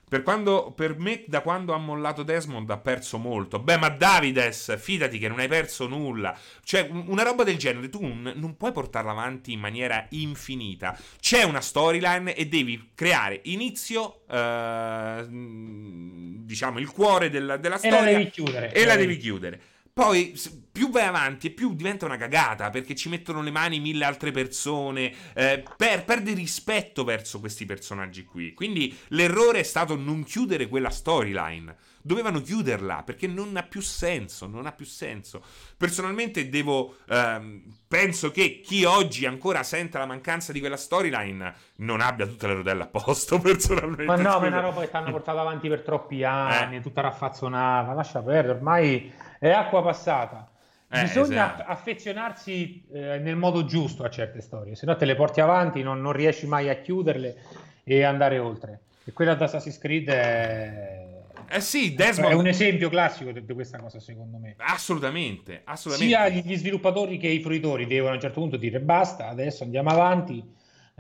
Per, 0.09 0.23
quando, 0.23 0.73
per, 0.75 0.99
me, 0.99 1.25
da 1.27 1.41
quando 1.41 1.73
ha 1.73 1.79
mollato 1.79 2.23
Desmond, 2.23 2.69
ha 2.71 2.79
perso 2.79 3.19
molto. 3.19 3.59
Beh, 3.59 3.77
ma 3.77 3.89
Davides, 3.89 4.79
fidati 4.79 5.19
che 5.19 5.29
non 5.29 5.39
hai 5.39 5.49
perso 5.49 5.87
nulla. 5.87 6.37
Cioè, 6.65 6.89
una 7.07 7.23
roba 7.23 7.45
del 7.45 7.59
genere, 7.59 7.89
tu 7.89 8.01
non, 8.01 8.33
non 8.37 8.57
puoi 8.57 8.73
portarla 8.73 9.11
avanti 9.11 9.53
in 9.53 9.61
maniera 9.61 10.07
infinita. 10.11 10.99
C'è 11.21 11.43
una 11.43 11.61
storyline 11.61 12.35
e 12.35 12.47
devi 12.47 12.91
creare 12.95 13.41
inizio, 13.45 14.23
eh, 14.31 15.27
diciamo, 15.29 16.79
il 16.79 16.91
cuore 16.91 17.31
della, 17.31 17.57
della 17.57 17.77
storia. 17.79 17.99
E 17.99 18.03
la 18.03 18.11
devi 18.19 18.31
chiudere. 18.31 18.73
E 18.73 18.85
la 18.85 18.97
devi 18.97 19.17
chiudere. 19.19 19.61
Poi 19.99 20.33
più 20.71 20.91
vai 20.91 21.07
avanti 21.07 21.49
e 21.49 21.51
più 21.51 21.75
diventa 21.75 22.05
una 22.05 22.17
cagata 22.17 22.71
perché 22.71 22.95
ci 22.95 23.09
mettono 23.09 23.43
le 23.43 23.51
mani 23.51 23.81
mille 23.81 24.05
altre 24.05 24.31
persone, 24.31 25.13
eh, 25.35 25.65
per, 25.77 26.05
perde 26.05 26.35
rispetto 26.35 27.03
verso 27.03 27.41
questi 27.41 27.67
personaggi 27.67 28.25
qui. 28.25 28.55
Quindi 28.55 28.97
l'errore 29.09 29.59
è 29.59 29.65
stato 29.65 29.97
non 29.97 30.23
chiudere 30.23 30.69
quella 30.69 30.91
storyline. 30.91 31.75
Dovevano 32.01 32.41
chiuderla 32.41 33.03
perché 33.03 33.27
non 33.27 33.57
ha 33.57 33.65
più 33.65 33.81
senso, 33.81 34.47
non 34.47 34.67
ha 34.67 34.73
più 34.73 34.87
senso. 34.87 35.43
Personalmente 35.77 36.49
devo, 36.49 36.99
ehm, 37.09 37.65
penso 37.89 38.31
che 38.31 38.61
chi 38.61 38.85
oggi 38.85 39.27
ancora 39.27 39.65
sente 39.65 39.99
la 39.99 40.07
mancanza 40.07 40.53
di 40.53 40.61
quella 40.61 40.77
storyline 40.77 41.55
non 41.79 42.01
abbia 42.01 42.25
tutte 42.25 42.47
le 42.47 42.55
rodelle 42.55 42.85
a 42.85 42.87
posto 42.87 43.41
personalmente. 43.43 44.05
Ma 44.05 44.15
no, 44.15 44.39
ma 44.39 44.45
è 44.45 44.49
una 44.49 44.61
roba 44.61 44.81
che 44.83 44.91
ti 44.91 44.97
hanno 44.97 45.11
portato 45.11 45.41
avanti 45.41 45.69
per 45.69 45.83
troppi 45.83 46.23
anni, 46.23 46.77
eh. 46.77 46.81
tutta 46.83 47.01
raffazzonata, 47.01 47.93
lascia 47.95 48.23
perdere, 48.23 48.59
ormai 48.59 49.27
è 49.39 49.51
acqua 49.51 49.83
passata. 49.83 50.51
Eh, 50.91 51.03
Bisogna 51.03 51.55
esatto. 51.55 51.71
affezionarsi 51.71 52.85
eh, 52.91 53.19
nel 53.19 53.37
modo 53.37 53.65
giusto 53.67 54.05
a 54.05 54.11
certe 54.11 54.41
storie, 54.41 54.75
se 54.75 54.87
no 54.87 54.97
te 54.97 55.05
le 55.05 55.15
porti 55.15 55.41
avanti, 55.41 55.83
non, 55.83 56.01
non, 56.01 56.13
riesci 56.13 56.47
mai 56.47 56.71
a 56.71 56.77
chiuderle 56.77 57.37
e 57.85 58.03
andare 58.05 58.39
oltre. 58.39 58.81
E 59.05 59.13
quella 59.13 59.35
da 59.35 59.45
Assassin's 59.45 59.79
Creed 59.79 60.09
è... 60.09 61.07
Eh 61.51 61.61
sì, 61.61 61.95
Desmond... 61.95 62.33
è 62.33 62.35
un 62.35 62.47
esempio 62.47 62.89
classico 62.89 63.33
di, 63.33 63.45
di, 63.45 63.55
questa 63.55 63.79
cosa, 63.79 64.01
secondo 64.01 64.39
me. 64.39 64.55
Assolutamente, 64.59 65.63
assolutamente. 65.65 66.17
Sia 66.17 66.29
gli 66.29 66.57
sviluppatori 66.57 67.19
che 67.19 67.29
i 67.29 67.41
fruitori 67.41 67.87
devono 67.87 68.13
a 68.13 68.15
un 68.15 68.21
certo 68.21 68.41
punto 68.41 68.57
dire 68.57 68.81
basta, 68.81 69.29
adesso 69.29 69.65
andiamo 69.65 69.91
avanti 69.91 70.43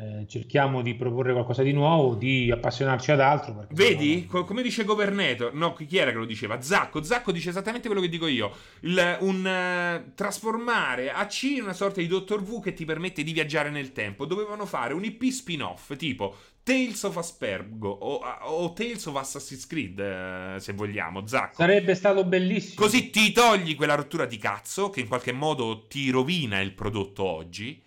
eh, 0.00 0.26
cerchiamo 0.28 0.80
di 0.80 0.94
proporre 0.94 1.32
qualcosa 1.32 1.64
di 1.64 1.72
nuovo, 1.72 2.14
di 2.14 2.52
appassionarci 2.52 3.10
ad 3.10 3.20
altro. 3.20 3.66
Vedi, 3.70 4.28
no... 4.30 4.44
come 4.44 4.62
dice 4.62 4.84
Governator, 4.84 5.52
no, 5.54 5.72
chi 5.72 5.96
era 5.96 6.12
che 6.12 6.18
lo 6.18 6.24
diceva? 6.24 6.60
Zacco, 6.60 7.02
Zacco 7.02 7.32
dice 7.32 7.48
esattamente 7.48 7.88
quello 7.88 8.02
che 8.02 8.08
dico 8.08 8.28
io, 8.28 8.54
Il, 8.80 9.16
un 9.20 9.44
uh, 9.44 10.14
trasformare 10.14 11.10
AC 11.10 11.42
in 11.42 11.62
una 11.62 11.72
sorta 11.72 12.00
di 12.00 12.06
Dottor 12.06 12.42
V 12.42 12.62
che 12.62 12.74
ti 12.74 12.84
permette 12.84 13.24
di 13.24 13.32
viaggiare 13.32 13.70
nel 13.70 13.90
tempo. 13.90 14.24
Dovevano 14.24 14.66
fare 14.66 14.94
un 14.94 15.02
IP 15.02 15.24
spin-off, 15.30 15.96
tipo 15.96 16.36
Tales 16.62 17.02
of 17.02 17.16
Aspergo 17.16 17.88
o, 17.88 18.20
o 18.42 18.72
Tales 18.74 19.04
of 19.06 19.16
Assassin's 19.16 19.66
Creed, 19.66 19.98
eh, 19.98 20.60
se 20.60 20.74
vogliamo, 20.74 21.26
Zacco. 21.26 21.56
Sarebbe 21.56 21.96
stato 21.96 22.22
bellissimo. 22.22 22.84
Così 22.84 23.10
ti 23.10 23.32
togli 23.32 23.74
quella 23.74 23.96
rottura 23.96 24.26
di 24.26 24.36
cazzo 24.38 24.90
che 24.90 25.00
in 25.00 25.08
qualche 25.08 25.32
modo 25.32 25.86
ti 25.88 26.08
rovina 26.10 26.60
il 26.60 26.72
prodotto 26.72 27.24
oggi 27.24 27.86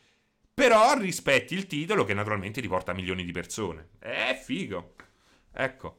però 0.62 0.96
rispetti 0.96 1.56
il 1.56 1.66
titolo 1.66 2.04
che 2.04 2.14
naturalmente 2.14 2.62
ti 2.62 2.68
porta 2.68 2.92
a 2.92 2.94
milioni 2.94 3.26
di 3.26 3.32
persone. 3.32 3.94
È 3.98 4.40
figo. 4.40 4.94
Ecco. 5.52 5.98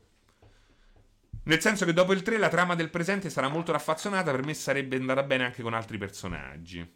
Nel 1.47 1.61
senso 1.61 1.85
che 1.85 1.93
dopo 1.93 2.13
il 2.13 2.23
3 2.23 2.39
la 2.39 2.49
trama 2.49 2.77
del 2.77 2.89
presente 2.89 3.29
sarà 3.29 3.49
molto 3.49 3.73
raffazzonata, 3.73 4.31
per 4.31 4.45
me 4.45 4.55
sarebbe 4.55 4.95
andata 4.95 5.25
bene 5.25 5.47
anche 5.47 5.63
con 5.63 5.75
altri 5.75 5.99
personaggi. 5.99 6.89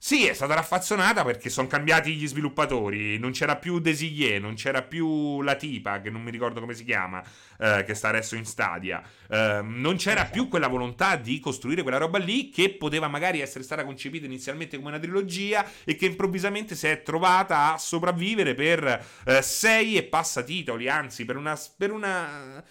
Sì, 0.00 0.26
è 0.26 0.32
stata 0.32 0.54
raffazzonata 0.54 1.24
perché 1.24 1.50
sono 1.50 1.66
cambiati 1.66 2.14
gli 2.14 2.26
sviluppatori. 2.26 3.18
Non 3.18 3.32
c'era 3.32 3.56
più 3.56 3.80
Designé, 3.80 4.38
non 4.38 4.54
c'era 4.54 4.82
più 4.82 5.42
la 5.42 5.56
tipa, 5.56 6.00
che 6.00 6.08
non 6.08 6.22
mi 6.22 6.30
ricordo 6.30 6.60
come 6.60 6.72
si 6.74 6.84
chiama, 6.84 7.20
eh, 7.58 7.82
che 7.84 7.94
sta 7.94 8.08
adesso 8.08 8.36
in 8.36 8.44
Stadia. 8.44 9.02
Eh, 9.28 9.60
non 9.62 9.96
c'era 9.96 10.24
più 10.26 10.46
quella 10.48 10.68
volontà 10.68 11.16
di 11.16 11.40
costruire 11.40 11.82
quella 11.82 11.98
roba 11.98 12.18
lì 12.18 12.48
che 12.48 12.70
poteva 12.70 13.08
magari 13.08 13.40
essere 13.40 13.64
stata 13.64 13.84
concepita 13.84 14.24
inizialmente 14.24 14.76
come 14.76 14.88
una 14.90 15.00
trilogia 15.00 15.66
e 15.84 15.96
che 15.96 16.06
improvvisamente 16.06 16.76
si 16.76 16.86
è 16.86 17.02
trovata 17.02 17.74
a 17.74 17.78
sopravvivere 17.78 18.54
per 18.54 19.04
eh, 19.26 19.42
sei 19.42 19.96
e 19.96 20.04
passa 20.04 20.42
titoli, 20.42 20.88
anzi 20.88 21.24
per 21.24 21.36
una... 21.36 21.58
Per 21.76 21.90
una 21.90 22.64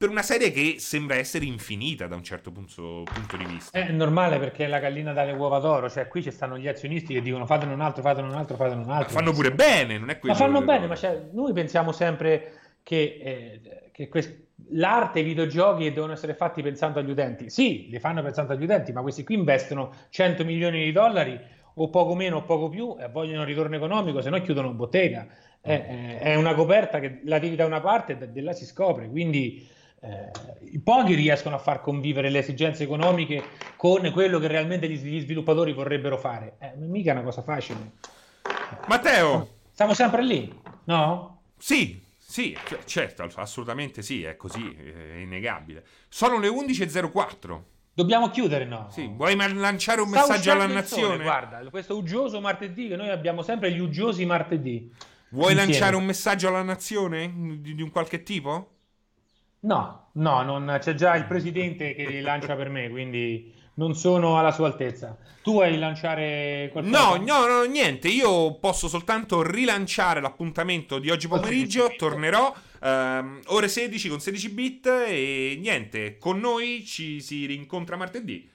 per 0.00 0.08
una 0.08 0.22
serie 0.22 0.50
che 0.50 0.76
sembra 0.78 1.16
essere 1.16 1.44
infinita 1.44 2.06
da 2.06 2.14
un 2.14 2.22
certo 2.22 2.50
punto, 2.50 3.02
punto, 3.04 3.36
di 3.36 3.44
vista. 3.44 3.78
È 3.78 3.90
normale 3.90 4.38
perché 4.38 4.64
è 4.64 4.66
la 4.66 4.78
gallina 4.78 5.12
dalle 5.12 5.32
uova 5.32 5.58
d'oro, 5.58 5.90
cioè 5.90 6.08
qui 6.08 6.22
ci 6.22 6.30
stanno 6.30 6.56
gli 6.56 6.68
azionisti 6.68 7.12
che 7.12 7.20
dicono 7.20 7.44
fatene 7.44 7.74
un 7.74 7.82
altro, 7.82 8.00
fatene 8.00 8.26
un 8.26 8.32
altro, 8.32 8.56
fatene 8.56 8.82
un 8.82 8.88
altro. 8.88 9.12
Ma 9.12 9.20
fanno 9.20 9.32
pure 9.32 9.52
bene, 9.52 9.98
non 9.98 10.08
è 10.08 10.18
quello. 10.18 10.34
Ma 10.34 10.40
fanno 10.40 10.62
bene, 10.62 10.86
ma 10.86 10.96
cioè, 10.96 11.28
noi 11.32 11.52
pensiamo 11.52 11.92
sempre 11.92 12.78
che, 12.82 13.20
eh, 13.22 13.90
che 13.92 14.08
quest- 14.08 14.38
l'arte 14.70 15.18
e 15.18 15.20
i 15.20 15.24
videogiochi 15.26 15.92
devono 15.92 16.14
essere 16.14 16.32
fatti 16.32 16.62
pensando 16.62 16.98
agli 16.98 17.10
utenti. 17.10 17.50
Sì, 17.50 17.88
li 17.90 17.98
fanno 17.98 18.22
pensando 18.22 18.54
agli 18.54 18.64
utenti, 18.64 18.92
ma 18.92 19.02
questi 19.02 19.22
qui 19.22 19.34
investono 19.34 19.92
100 20.08 20.46
milioni 20.46 20.82
di 20.82 20.92
dollari 20.92 21.38
o 21.74 21.90
poco 21.90 22.14
meno 22.14 22.38
o 22.38 22.42
poco 22.44 22.70
più 22.70 22.96
e 22.98 23.10
vogliono 23.10 23.44
ritorno 23.44 23.76
economico, 23.76 24.22
se 24.22 24.30
no 24.30 24.40
chiudono 24.40 24.72
bottega. 24.72 25.26
È, 25.60 26.20
è 26.22 26.34
una 26.36 26.54
coperta 26.54 27.00
che 27.00 27.20
la 27.24 27.38
devi 27.38 27.54
da 27.54 27.66
una 27.66 27.82
parte 27.82 28.16
e 28.18 28.28
da 28.28 28.40
là 28.40 28.54
si 28.54 28.64
scopre, 28.64 29.10
quindi 29.10 29.78
eh, 30.00 30.78
pochi 30.82 31.14
riescono 31.14 31.56
a 31.56 31.58
far 31.58 31.80
convivere 31.80 32.30
le 32.30 32.38
esigenze 32.38 32.84
economiche 32.84 33.42
con 33.76 34.10
quello 34.12 34.38
che 34.38 34.46
realmente 34.46 34.88
gli, 34.88 35.20
sviluppatori 35.20 35.72
vorrebbero 35.72 36.16
fare. 36.16 36.56
Eh, 36.58 36.72
mica 36.76 37.10
è 37.10 37.14
una 37.14 37.22
cosa 37.22 37.42
facile. 37.42 37.92
Matteo! 38.88 39.58
Siamo 39.72 39.94
sempre 39.94 40.24
lì, 40.24 40.52
no? 40.84 41.42
Sì, 41.58 42.02
sì, 42.18 42.56
certo, 42.84 43.28
assolutamente 43.36 44.02
sì, 44.02 44.24
è 44.24 44.36
così, 44.36 44.74
è 44.74 45.18
innegabile. 45.18 45.84
Sono 46.08 46.38
le 46.38 46.48
11.04. 46.48 47.60
Dobbiamo 47.92 48.30
chiudere, 48.30 48.64
no? 48.64 48.88
Sì, 48.90 49.10
vuoi 49.14 49.36
lanciare 49.36 50.00
un 50.00 50.08
Sta 50.08 50.20
messaggio 50.20 50.52
alla 50.52 50.66
nazione? 50.66 51.14
Sole, 51.14 51.22
guarda, 51.22 51.70
questo 51.70 51.96
uggioso 51.96 52.40
martedì, 52.40 52.88
che 52.88 52.96
noi 52.96 53.10
abbiamo 53.10 53.42
sempre 53.42 53.72
gli 53.72 53.80
uggiosi 53.80 54.24
martedì. 54.24 54.90
Vuoi 55.30 55.50
insieme. 55.52 55.70
lanciare 55.72 55.96
un 55.96 56.04
messaggio 56.04 56.48
alla 56.48 56.62
nazione 56.62 57.32
di, 57.60 57.74
di 57.74 57.82
un 57.82 57.90
qualche 57.90 58.22
tipo? 58.22 58.79
No, 59.60 60.10
no, 60.12 60.42
non, 60.42 60.78
c'è 60.80 60.94
già 60.94 61.14
il 61.16 61.26
presidente 61.26 61.94
che 61.94 62.06
li 62.06 62.20
lancia 62.20 62.56
per 62.56 62.68
me, 62.68 62.88
quindi 62.88 63.52
non 63.74 63.94
sono 63.94 64.38
alla 64.38 64.52
sua 64.52 64.66
altezza. 64.66 65.16
Tu 65.42 65.52
vuoi 65.52 65.78
lanciare 65.78 66.68
qualcosa? 66.72 66.98
No, 66.98 67.16
no, 67.16 67.46
no, 67.46 67.62
niente. 67.64 68.08
Io 68.08 68.54
posso 68.58 68.88
soltanto 68.88 69.42
rilanciare 69.42 70.20
l'appuntamento 70.20 70.98
di 70.98 71.10
oggi 71.10 71.28
pomeriggio. 71.28 71.94
Tornerò 71.96 72.54
um, 72.80 73.40
ore 73.46 73.68
16 73.68 74.08
con 74.08 74.20
16 74.20 74.50
bit 74.50 74.86
e 74.86 75.56
niente. 75.58 76.18
Con 76.18 76.38
noi 76.40 76.84
ci 76.84 77.20
si 77.20 77.46
rincontra 77.46 77.96
martedì. 77.96 78.48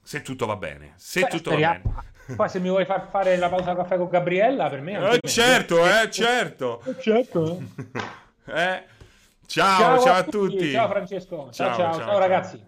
Se 0.00 0.22
tutto 0.22 0.46
va 0.46 0.56
bene. 0.56 0.94
Se 0.96 1.22
Beh, 1.22 1.28
tutto 1.28 1.50
speriamo. 1.50 1.80
va 1.84 2.00
bene. 2.00 2.36
Poi 2.36 2.48
se 2.48 2.60
mi 2.60 2.68
vuoi 2.68 2.84
far 2.84 3.08
fare 3.10 3.36
la 3.36 3.48
pausa 3.48 3.74
caffè 3.74 3.96
con 3.96 4.08
Gabriella, 4.08 4.68
per 4.68 4.82
me 4.82 5.12
eh, 5.12 5.20
certo, 5.26 5.84
eh, 5.86 6.10
certo. 6.10 6.82
Eh, 6.84 7.00
certo. 7.00 7.62
eh. 8.46 8.82
Ciao, 9.48 9.78
ciao, 9.78 9.98
ciao, 10.00 10.16
a 10.16 10.22
tutti. 10.24 10.70
Ciao 10.72 10.88
Francesco. 10.88 11.48
ciao, 11.50 11.74
ciao, 11.74 11.92
ciao, 11.94 11.98
ciao 12.06 12.18
ragazzi. 12.18 12.67